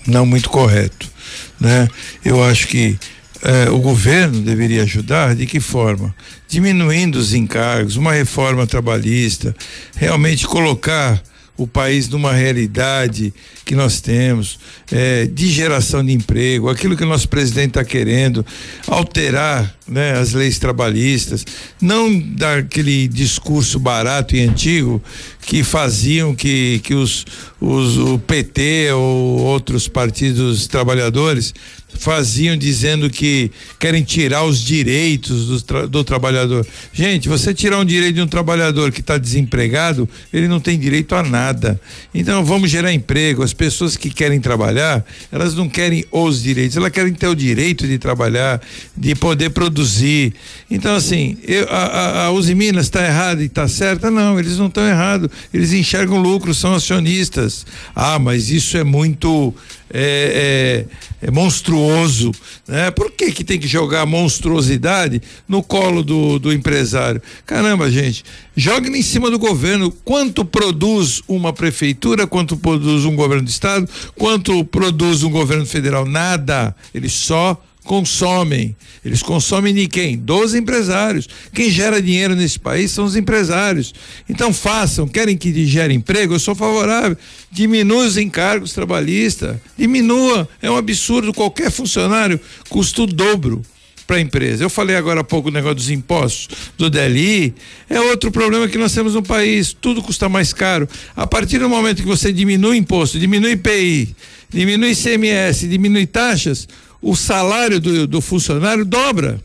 não 0.06 0.24
muito 0.24 0.48
correto 0.48 1.09
né? 1.58 1.88
Eu 2.24 2.42
acho 2.42 2.66
que 2.68 2.98
eh, 3.42 3.70
o 3.70 3.78
governo 3.78 4.40
deveria 4.40 4.82
ajudar 4.82 5.34
de 5.34 5.46
que 5.46 5.60
forma? 5.60 6.14
Diminuindo 6.48 7.16
os 7.16 7.32
encargos, 7.32 7.96
uma 7.96 8.12
reforma 8.12 8.66
trabalhista, 8.66 9.54
realmente 9.96 10.46
colocar 10.46 11.22
o 11.56 11.66
país 11.66 12.08
numa 12.08 12.32
realidade 12.32 13.34
que 13.66 13.74
nós 13.74 14.00
temos 14.00 14.58
é, 14.90 15.26
de 15.26 15.46
geração 15.48 16.02
de 16.04 16.12
emprego, 16.12 16.70
aquilo 16.70 16.96
que 16.96 17.04
o 17.04 17.06
nosso 17.06 17.28
presidente 17.28 17.68
está 17.68 17.84
querendo, 17.84 18.44
alterar 18.86 19.74
né, 19.90 20.12
as 20.12 20.32
leis 20.32 20.58
trabalhistas, 20.58 21.44
não 21.80 22.18
dar 22.18 22.58
aquele 22.60 23.08
discurso 23.08 23.78
barato 23.78 24.36
e 24.36 24.40
antigo 24.40 25.02
que 25.42 25.64
faziam 25.64 26.34
que, 26.34 26.80
que 26.84 26.94
os, 26.94 27.26
os, 27.60 27.98
o 27.98 28.18
PT 28.18 28.92
ou 28.92 29.40
outros 29.40 29.88
partidos 29.88 30.66
trabalhadores 30.66 31.52
faziam 31.98 32.56
dizendo 32.56 33.10
que 33.10 33.50
querem 33.78 34.04
tirar 34.04 34.44
os 34.44 34.60
direitos 34.60 35.46
do, 35.46 35.60
tra 35.60 35.86
do, 35.86 36.04
trabalhador. 36.04 36.64
Gente, 36.92 37.28
você 37.28 37.52
tirar 37.52 37.78
um 37.78 37.84
direito 37.84 38.14
de 38.14 38.20
um 38.20 38.28
trabalhador 38.28 38.92
que 38.92 39.00
está 39.00 39.18
desempregado, 39.18 40.08
ele 40.32 40.46
não 40.46 40.60
tem 40.60 40.78
direito 40.78 41.16
a 41.16 41.22
nada. 41.22 41.80
Então 42.14 42.44
vamos 42.44 42.70
gerar 42.70 42.92
emprego. 42.92 43.42
As 43.42 43.52
pessoas 43.52 43.96
que 43.96 44.08
querem 44.08 44.40
trabalhar, 44.40 45.04
elas 45.32 45.54
não 45.54 45.68
querem 45.68 46.04
os 46.12 46.42
direitos, 46.42 46.76
elas 46.76 46.92
querem 46.92 47.12
ter 47.12 47.26
o 47.26 47.34
direito 47.34 47.86
de 47.88 47.98
trabalhar, 47.98 48.60
de 48.96 49.14
poder 49.16 49.50
produzir 49.50 49.79
produzir. 49.80 50.34
Então, 50.70 50.94
assim, 50.94 51.36
eu, 51.46 51.66
a, 51.70 51.76
a, 51.76 52.26
a 52.26 52.30
Uzi 52.30 52.54
Minas 52.54 52.86
está 52.86 53.04
errada 53.04 53.42
e 53.42 53.46
está 53.46 53.66
certa? 53.66 54.10
Não, 54.10 54.38
eles 54.38 54.58
não 54.58 54.66
estão 54.66 54.86
errados. 54.86 55.28
Eles 55.52 55.72
enxergam 55.72 56.20
lucro, 56.20 56.54
são 56.54 56.74
acionistas. 56.74 57.66
Ah, 57.94 58.18
mas 58.18 58.50
isso 58.50 58.76
é 58.76 58.84
muito 58.84 59.54
é, 59.92 60.86
é, 61.22 61.26
é, 61.26 61.30
monstruoso, 61.30 62.30
né? 62.68 62.90
Por 62.90 63.10
que 63.10 63.32
que 63.32 63.42
tem 63.42 63.58
que 63.58 63.66
jogar 63.66 64.06
monstruosidade 64.06 65.20
no 65.48 65.62
colo 65.62 66.02
do, 66.02 66.38
do 66.38 66.52
empresário? 66.52 67.20
Caramba, 67.44 67.90
gente, 67.90 68.24
jogue 68.54 68.88
em 68.90 69.02
cima 69.02 69.30
do 69.30 69.38
governo. 69.38 69.90
Quanto 70.04 70.44
produz 70.44 71.22
uma 71.26 71.52
prefeitura, 71.52 72.26
quanto 72.26 72.56
produz 72.56 73.04
um 73.04 73.16
governo 73.16 73.44
de 73.44 73.50
estado, 73.50 73.88
quanto 74.16 74.64
produz 74.64 75.22
um 75.22 75.30
governo 75.30 75.66
federal? 75.66 76.06
Nada. 76.06 76.74
Eles 76.94 77.12
só 77.12 77.60
consomem. 77.84 78.76
Eles 79.04 79.22
consomem 79.22 79.74
de 79.74 79.86
quem? 79.86 80.16
Dos 80.16 80.54
empresários. 80.54 81.28
Quem 81.52 81.70
gera 81.70 82.00
dinheiro 82.00 82.34
nesse 82.36 82.58
país 82.58 82.90
são 82.90 83.04
os 83.04 83.16
empresários. 83.16 83.94
Então 84.28 84.52
façam, 84.52 85.08
querem 85.08 85.36
que 85.36 85.66
gere 85.66 85.94
emprego? 85.94 86.34
Eu 86.34 86.38
sou 86.38 86.54
favorável. 86.54 87.16
Diminua 87.50 88.04
os 88.04 88.16
encargos 88.16 88.72
trabalhistas. 88.72 89.56
Diminua. 89.76 90.48
É 90.60 90.70
um 90.70 90.76
absurdo. 90.76 91.32
Qualquer 91.32 91.70
funcionário 91.70 92.38
custa 92.68 93.02
o 93.02 93.06
dobro 93.06 93.62
para 94.10 94.16
a 94.16 94.20
empresa. 94.20 94.64
Eu 94.64 94.68
falei 94.68 94.96
agora 94.96 95.20
há 95.20 95.24
pouco 95.24 95.50
o 95.50 95.52
negócio 95.52 95.76
dos 95.76 95.88
impostos 95.88 96.72
do 96.76 96.90
DLI, 96.90 97.54
é 97.88 98.00
outro 98.00 98.32
problema 98.32 98.66
que 98.66 98.76
nós 98.76 98.92
temos 98.92 99.14
no 99.14 99.22
país, 99.22 99.72
tudo 99.72 100.02
custa 100.02 100.28
mais 100.28 100.52
caro. 100.52 100.88
A 101.14 101.28
partir 101.28 101.60
do 101.60 101.68
momento 101.68 102.02
que 102.02 102.08
você 102.08 102.32
diminui 102.32 102.76
imposto, 102.76 103.20
diminui 103.20 103.52
IPI, 103.52 104.16
diminui 104.48 104.90
ICMS, 104.90 105.68
diminui 105.68 106.06
taxas, 106.06 106.66
o 107.02 107.16
salário 107.16 107.80
do, 107.80 108.06
do 108.06 108.20
funcionário 108.20 108.84
dobra. 108.84 109.40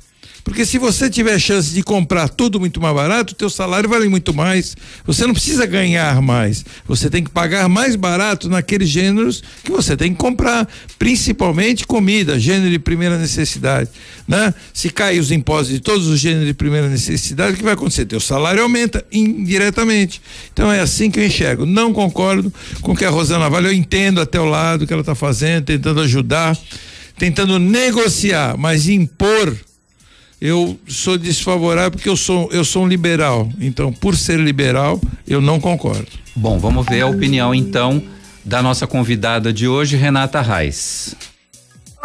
Porque 0.45 0.63
se 0.63 0.77
você 0.77 1.09
tiver 1.09 1.39
chance 1.39 1.73
de 1.73 1.81
comprar 1.81 2.29
tudo 2.29 2.59
muito 2.59 2.79
mais 2.79 2.93
barato, 2.93 3.33
o 3.33 3.35
teu 3.35 3.49
salário 3.49 3.89
vale 3.89 4.07
muito 4.07 4.31
mais. 4.31 4.77
Você 5.03 5.25
não 5.25 5.33
precisa 5.33 5.65
ganhar 5.65 6.21
mais. 6.21 6.63
Você 6.87 7.09
tem 7.09 7.23
que 7.23 7.31
pagar 7.31 7.67
mais 7.67 7.95
barato 7.95 8.47
naqueles 8.47 8.87
gêneros 8.87 9.43
que 9.63 9.71
você 9.71 9.97
tem 9.97 10.13
que 10.13 10.19
comprar, 10.19 10.69
principalmente 10.99 11.87
comida, 11.87 12.39
gênero 12.39 12.69
de 12.69 12.77
primeira 12.77 13.17
necessidade, 13.17 13.89
né? 14.27 14.53
Se 14.71 14.91
cair 14.91 15.19
os 15.19 15.31
impostos 15.31 15.69
de 15.69 15.79
todos 15.79 16.05
os 16.05 16.19
gêneros 16.19 16.45
de 16.45 16.53
primeira 16.53 16.87
necessidade, 16.87 17.53
o 17.55 17.57
que 17.57 17.63
vai 17.63 17.73
acontecer? 17.73 18.05
Teu 18.05 18.19
salário 18.19 18.61
aumenta 18.61 19.03
indiretamente. 19.11 20.21
Então 20.53 20.71
é 20.71 20.79
assim 20.79 21.09
que 21.09 21.19
eu 21.19 21.25
enxergo. 21.25 21.65
Não 21.65 21.91
concordo 21.91 22.53
com 22.81 22.91
o 22.91 22.95
que 22.95 23.03
a 23.03 23.09
Rosana 23.09 23.49
Vale, 23.49 23.69
eu 23.69 23.73
entendo 23.73 24.21
até 24.21 24.39
o 24.39 24.45
lado 24.45 24.85
que 24.85 24.93
ela 24.93 25.01
está 25.01 25.15
fazendo, 25.15 25.65
tentando 25.65 26.01
ajudar 26.01 26.55
tentando 27.17 27.59
negociar, 27.59 28.55
mas 28.57 28.87
impor, 28.87 29.57
eu 30.39 30.79
sou 30.87 31.17
desfavorável 31.17 31.91
porque 31.91 32.09
eu 32.09 32.17
sou, 32.17 32.49
eu 32.51 32.63
sou 32.63 32.83
um 32.83 32.87
liberal. 32.87 33.49
Então, 33.59 33.91
por 33.91 34.15
ser 34.15 34.39
liberal, 34.39 34.99
eu 35.27 35.41
não 35.41 35.59
concordo. 35.59 36.07
Bom, 36.35 36.59
vamos 36.59 36.85
ver 36.85 37.01
a 37.01 37.07
opinião 37.07 37.55
então 37.55 38.03
da 38.43 38.61
nossa 38.61 38.85
convidada 38.85 39.51
de 39.51 39.67
hoje, 39.67 39.95
Renata 39.95 40.41
Reis. 40.41 41.15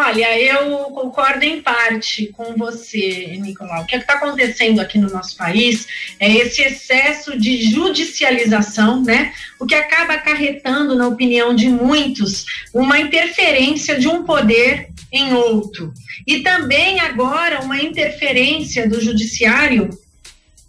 Olha, 0.02 0.40
eu 0.40 0.84
concordo 0.84 1.44
em 1.44 1.60
parte 1.60 2.28
com 2.28 2.56
você, 2.56 3.36
Nicolau. 3.38 3.82
O 3.82 3.86
que 3.86 3.94
é 3.94 3.98
está 3.98 4.14
acontecendo 4.14 4.80
aqui 4.80 4.96
no 4.96 5.10
nosso 5.10 5.36
país 5.36 5.86
é 6.18 6.34
esse 6.36 6.62
excesso 6.62 7.38
de 7.38 7.70
judicialização, 7.70 9.02
né? 9.02 9.34
O 9.58 9.66
que 9.66 9.74
acaba 9.74 10.14
acarretando, 10.14 10.94
na 10.96 11.06
opinião 11.06 11.54
de 11.54 11.68
muitos, 11.68 12.46
uma 12.72 12.98
interferência 12.98 13.98
de 13.98 14.08
um 14.08 14.22
poder 14.22 14.88
em 15.12 15.32
outro. 15.34 15.92
E 16.26 16.40
também 16.40 17.00
agora 17.00 17.60
uma 17.60 17.80
interferência 17.80 18.88
do 18.88 19.00
judiciário 19.00 19.90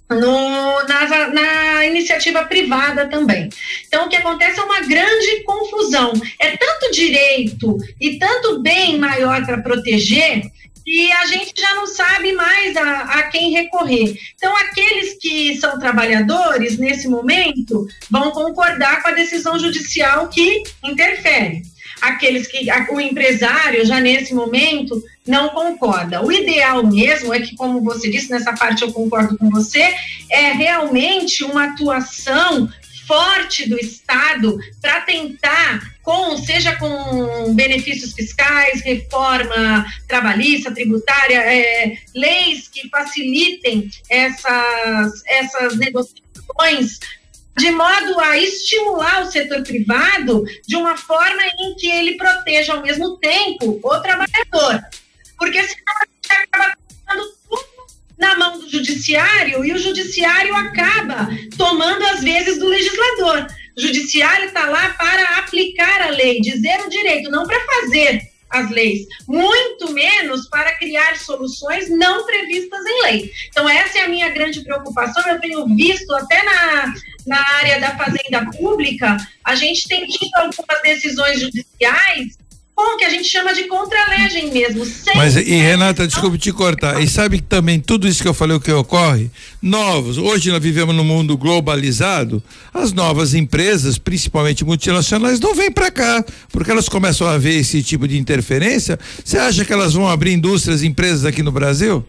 no, 0.09 0.83
na, 0.87 1.27
na, 1.29 1.85
iniciativa 1.85 2.43
privada 2.45 3.07
também. 3.07 3.49
Então, 3.87 4.05
o 4.05 4.09
que 4.09 4.17
acontece 4.17 4.59
é 4.59 4.63
uma 4.63 4.81
grande 4.81 5.43
confusão. 5.43 6.13
É 6.39 6.57
tanto 6.57 6.91
direito 6.91 7.77
e 7.99 8.17
tanto 8.17 8.61
bem 8.61 8.97
maior 8.97 9.45
para 9.45 9.61
proteger 9.61 10.43
que 10.83 11.11
a 11.11 11.25
gente 11.27 11.53
já 11.55 11.75
não 11.75 11.85
sabe 11.85 12.33
mais 12.33 12.75
a, 12.75 13.01
a, 13.01 13.23
quem 13.23 13.51
recorrer. 13.51 14.17
Então, 14.35 14.55
aqueles 14.57 15.17
que 15.19 15.57
são 15.57 15.79
trabalhadores, 15.79 16.77
nesse 16.77 17.07
momento, 17.07 17.87
vão 18.09 18.31
concordar 18.31 19.01
com 19.01 19.09
a 19.09 19.13
decisão 19.13 19.57
judicial 19.59 20.27
que 20.27 20.63
interfere 20.83 21.61
aqueles 22.01 22.47
que 22.47 22.67
o 22.89 22.99
empresário 22.99 23.85
já 23.85 23.99
nesse 23.99 24.33
momento 24.33 25.01
não 25.25 25.49
concorda. 25.49 26.25
O 26.25 26.31
ideal 26.31 26.85
mesmo 26.85 27.33
é 27.33 27.39
que, 27.39 27.55
como 27.55 27.81
você 27.81 28.09
disse, 28.09 28.31
nessa 28.31 28.53
parte 28.53 28.81
eu 28.81 28.91
concordo 28.91 29.37
com 29.37 29.49
você, 29.49 29.93
é 30.29 30.51
realmente 30.51 31.43
uma 31.43 31.65
atuação 31.65 32.67
forte 33.07 33.67
do 33.67 33.77
Estado 33.77 34.57
para 34.81 35.01
tentar, 35.01 35.95
com 36.01 36.37
seja 36.37 36.75
com 36.77 37.53
benefícios 37.53 38.13
fiscais, 38.13 38.81
reforma 38.81 39.85
trabalhista, 40.07 40.73
tributária, 40.73 41.39
é, 41.39 41.97
leis 42.15 42.67
que 42.69 42.89
facilitem 42.89 43.89
essas, 44.09 45.21
essas 45.27 45.75
negociações 45.77 46.99
de 47.57 47.71
modo 47.71 48.19
a 48.19 48.37
estimular 48.37 49.21
o 49.21 49.31
setor 49.31 49.63
privado 49.63 50.43
de 50.67 50.75
uma 50.75 50.97
forma 50.97 51.41
em 51.59 51.75
que 51.75 51.89
ele 51.89 52.17
proteja 52.17 52.73
ao 52.73 52.81
mesmo 52.81 53.17
tempo 53.17 53.79
o 53.83 53.99
trabalhador. 53.99 54.81
Porque 55.37 55.61
senão 55.63 55.93
a 55.99 56.05
gente 56.05 56.45
acaba 56.47 56.75
colocando 57.07 57.33
tudo 57.49 57.63
na 58.17 58.35
mão 58.37 58.59
do 58.59 58.69
judiciário 58.69 59.65
e 59.65 59.73
o 59.73 59.77
judiciário 59.77 60.55
acaba 60.55 61.29
tomando 61.57 62.05
as 62.07 62.21
vezes 62.21 62.59
do 62.59 62.67
legislador. 62.67 63.47
O 63.77 63.81
judiciário 63.81 64.47
está 64.47 64.69
lá 64.69 64.89
para 64.93 65.39
aplicar 65.39 66.01
a 66.01 66.09
lei, 66.09 66.39
dizer 66.41 66.79
o 66.81 66.89
direito, 66.89 67.31
não 67.31 67.45
para 67.45 67.59
fazer 67.65 68.31
as 68.51 68.69
leis, 68.69 69.07
muito 69.27 69.93
menos 69.93 70.47
para 70.49 70.75
criar 70.75 71.17
soluções 71.17 71.89
não 71.89 72.25
previstas 72.25 72.85
em 72.85 73.01
lei. 73.03 73.31
Então, 73.47 73.67
essa 73.67 73.99
é 73.99 74.01
a 74.01 74.09
minha 74.09 74.29
grande 74.29 74.61
preocupação. 74.61 75.25
Eu 75.27 75.39
tenho 75.39 75.65
visto 75.73 76.13
até 76.13 76.43
na, 76.43 76.93
na 77.25 77.39
área 77.57 77.79
da 77.79 77.95
fazenda 77.95 78.45
pública, 78.57 79.17
a 79.43 79.55
gente 79.55 79.87
tem 79.87 80.05
tido 80.07 80.31
algumas 80.35 80.81
decisões 80.83 81.39
judiciais 81.39 82.41
com 82.73 82.97
que 82.97 83.05
a 83.05 83.09
gente 83.09 83.27
chama 83.27 83.53
de 83.53 83.65
contralegem 83.65 84.51
mesmo. 84.51 84.85
Mas 85.15 85.35
e 85.35 85.55
Renata, 85.55 86.07
desculpe 86.07 86.37
te 86.37 86.51
cortar. 86.51 87.01
E 87.01 87.07
sabe 87.07 87.37
que 87.37 87.43
também 87.43 87.79
tudo 87.79 88.07
isso 88.07 88.21
que 88.21 88.27
eu 88.27 88.33
falei 88.33 88.55
o 88.55 88.59
que 88.59 88.71
ocorre? 88.71 89.29
Novos. 89.61 90.17
Hoje 90.17 90.51
nós 90.51 90.61
vivemos 90.61 90.95
num 90.95 91.03
mundo 91.03 91.37
globalizado. 91.37 92.41
As 92.73 92.91
novas 92.91 93.33
empresas, 93.33 93.97
principalmente 93.97 94.65
multinacionais, 94.65 95.39
não 95.39 95.53
vêm 95.53 95.71
para 95.71 95.91
cá, 95.91 96.25
porque 96.51 96.71
elas 96.71 96.89
começam 96.89 97.27
a 97.27 97.37
ver 97.37 97.59
esse 97.59 97.83
tipo 97.83 98.07
de 98.07 98.17
interferência. 98.17 98.97
Você 99.23 99.37
acha 99.37 99.63
que 99.63 99.73
elas 99.73 99.93
vão 99.93 100.07
abrir 100.07 100.33
indústrias, 100.33 100.81
empresas 100.83 101.25
aqui 101.25 101.43
no 101.43 101.51
Brasil? 101.51 102.05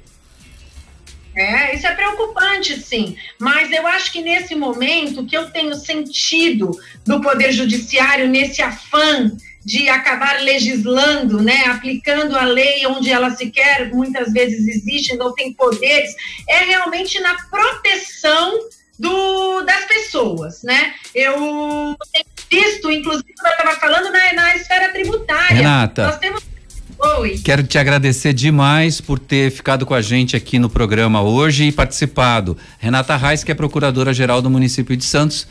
É, 1.35 1.75
isso 1.75 1.87
é 1.87 1.95
preocupante, 1.95 2.79
sim. 2.81 3.17
Mas 3.39 3.71
eu 3.73 3.87
acho 3.87 4.13
que 4.13 4.21
nesse 4.21 4.55
momento, 4.55 5.21
o 5.21 5.27
que 5.27 5.37
eu 5.37 5.51
tenho 5.51 5.75
sentido 5.75 6.71
do 7.07 7.21
Poder 7.21 7.53
Judiciário, 7.53 8.29
nesse 8.29 8.61
afã 8.61 9.31
de 9.65 9.89
acabar 9.89 10.43
legislando, 10.43 11.41
né, 11.41 11.67
aplicando 11.67 12.37
a 12.37 12.45
lei 12.45 12.85
onde 12.87 13.11
ela 13.11 13.31
sequer 13.31 13.91
muitas 13.93 14.33
vezes 14.33 14.67
existe, 14.67 15.17
não 15.17 15.33
tem 15.33 15.53
poderes, 15.53 16.15
é 16.49 16.65
realmente 16.65 17.21
na 17.21 17.35
proteção 17.45 18.59
do, 18.99 19.63
das 19.63 19.85
pessoas, 19.87 20.63
né? 20.63 20.95
Eu 21.15 21.97
tenho 22.13 22.27
visto, 22.51 22.91
inclusive, 22.91 23.33
eu 23.43 23.51
estava 23.51 23.73
falando 23.77 24.13
na, 24.13 24.33
na 24.33 24.57
esfera 24.57 24.93
tributária. 24.93 25.57
Renata. 25.57 26.07
Nós 26.07 26.19
temos 26.19 26.43
Oi. 27.19 27.39
Quero 27.39 27.65
te 27.65 27.79
agradecer 27.79 28.33
demais 28.33 29.01
por 29.01 29.19
ter 29.19 29.51
ficado 29.51 29.85
com 29.85 29.93
a 29.93 30.01
gente 30.01 30.37
aqui 30.37 30.59
no 30.59 30.71
programa 30.71 31.21
hoje 31.21 31.65
e 31.65 31.73
participado. 31.73 32.57
Renata 32.79 33.17
Reis, 33.17 33.43
que 33.43 33.51
é 33.51 33.55
procuradora-geral 33.55 34.41
do 34.41 34.49
município 34.49 34.97
de 34.97 35.05
Santos. 35.05 35.47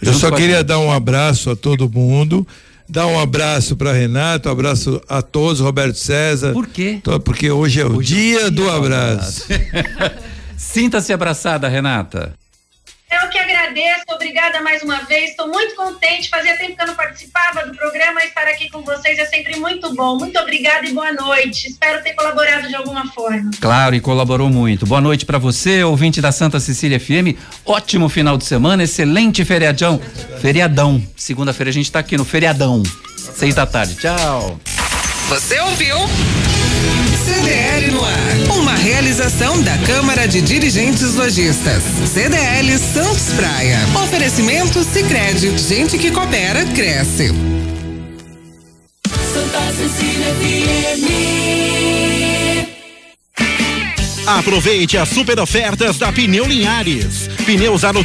Eu 0.00 0.14
só 0.14 0.30
queria 0.30 0.64
dar 0.64 0.78
um 0.78 0.90
abraço 0.90 1.50
a 1.50 1.56
todo 1.56 1.90
mundo. 1.90 2.46
Dar 2.88 3.06
um 3.06 3.20
abraço 3.20 3.76
para 3.76 3.92
Renata, 3.92 4.48
um 4.48 4.52
abraço 4.52 5.02
a 5.06 5.20
todos, 5.20 5.60
Roberto 5.60 5.96
César. 5.96 6.54
Por 6.54 6.66
quê? 6.66 7.02
Porque 7.22 7.50
hoje 7.50 7.82
é 7.82 7.84
o, 7.84 7.96
hoje 7.98 8.14
dia, 8.14 8.40
é 8.40 8.46
o 8.46 8.50
dia 8.50 8.50
do 8.50 8.70
abraço. 8.70 9.44
abraço. 9.44 10.14
Sinta-se 10.56 11.12
abraçada, 11.12 11.68
Renata. 11.68 12.32
Eu 13.10 13.28
que 13.30 13.38
agradeço, 13.38 14.04
obrigada 14.10 14.60
mais 14.60 14.82
uma 14.82 15.00
vez. 15.04 15.30
Estou 15.30 15.48
muito 15.48 15.74
contente. 15.74 16.28
Fazia 16.28 16.58
tempo 16.58 16.76
que 16.76 16.82
eu 16.82 16.86
não 16.88 16.94
participava 16.94 17.66
do 17.66 17.74
programa. 17.74 18.22
Estar 18.22 18.46
aqui 18.46 18.68
com 18.68 18.82
vocês 18.82 19.18
é 19.18 19.24
sempre 19.24 19.56
muito 19.56 19.94
bom. 19.94 20.18
Muito 20.18 20.38
obrigada 20.38 20.86
e 20.86 20.92
boa 20.92 21.10
noite. 21.12 21.68
Espero 21.68 22.02
ter 22.02 22.12
colaborado 22.12 22.68
de 22.68 22.74
alguma 22.74 23.10
forma. 23.12 23.50
Claro, 23.60 23.94
e 23.94 24.00
colaborou 24.00 24.50
muito. 24.50 24.84
Boa 24.84 25.00
noite 25.00 25.24
para 25.24 25.38
você, 25.38 25.82
ouvinte 25.82 26.20
da 26.20 26.30
Santa 26.30 26.60
Cecília 26.60 27.00
FM. 27.00 27.34
Ótimo 27.64 28.10
final 28.10 28.36
de 28.36 28.44
semana, 28.44 28.82
excelente 28.82 29.42
feriadão. 29.42 29.98
Feriadão. 30.40 31.02
Segunda-feira 31.16 31.70
a 31.70 31.72
gente 31.72 31.86
está 31.86 32.00
aqui 32.00 32.16
no 32.16 32.26
feriadão. 32.26 32.82
Seis 33.16 33.54
da 33.54 33.64
tarde. 33.64 33.94
Tchau. 33.96 34.60
Você 35.28 35.58
ouviu? 35.60 35.96
Realização 39.28 39.62
da 39.62 39.76
Câmara 39.78 40.26
de 40.26 40.40
Dirigentes 40.40 41.14
Lojistas. 41.14 41.82
CDL 42.12 42.78
Santos 42.78 43.32
Praia. 43.34 43.78
Oferecimento 44.02 44.82
Sicredi. 44.82 45.56
Gente 45.58 45.98
que 45.98 46.10
coopera, 46.10 46.64
cresce. 46.66 47.28
Santa 49.32 49.60
Cecília 49.72 50.34
FM. 50.34 51.18
Aproveite 54.28 54.98
as 54.98 55.08
super 55.08 55.40
ofertas 55.40 55.96
da 55.96 56.12
Pneu 56.12 56.44
Linhares. 56.44 57.30
Pneus 57.46 57.82
aro 57.82 57.96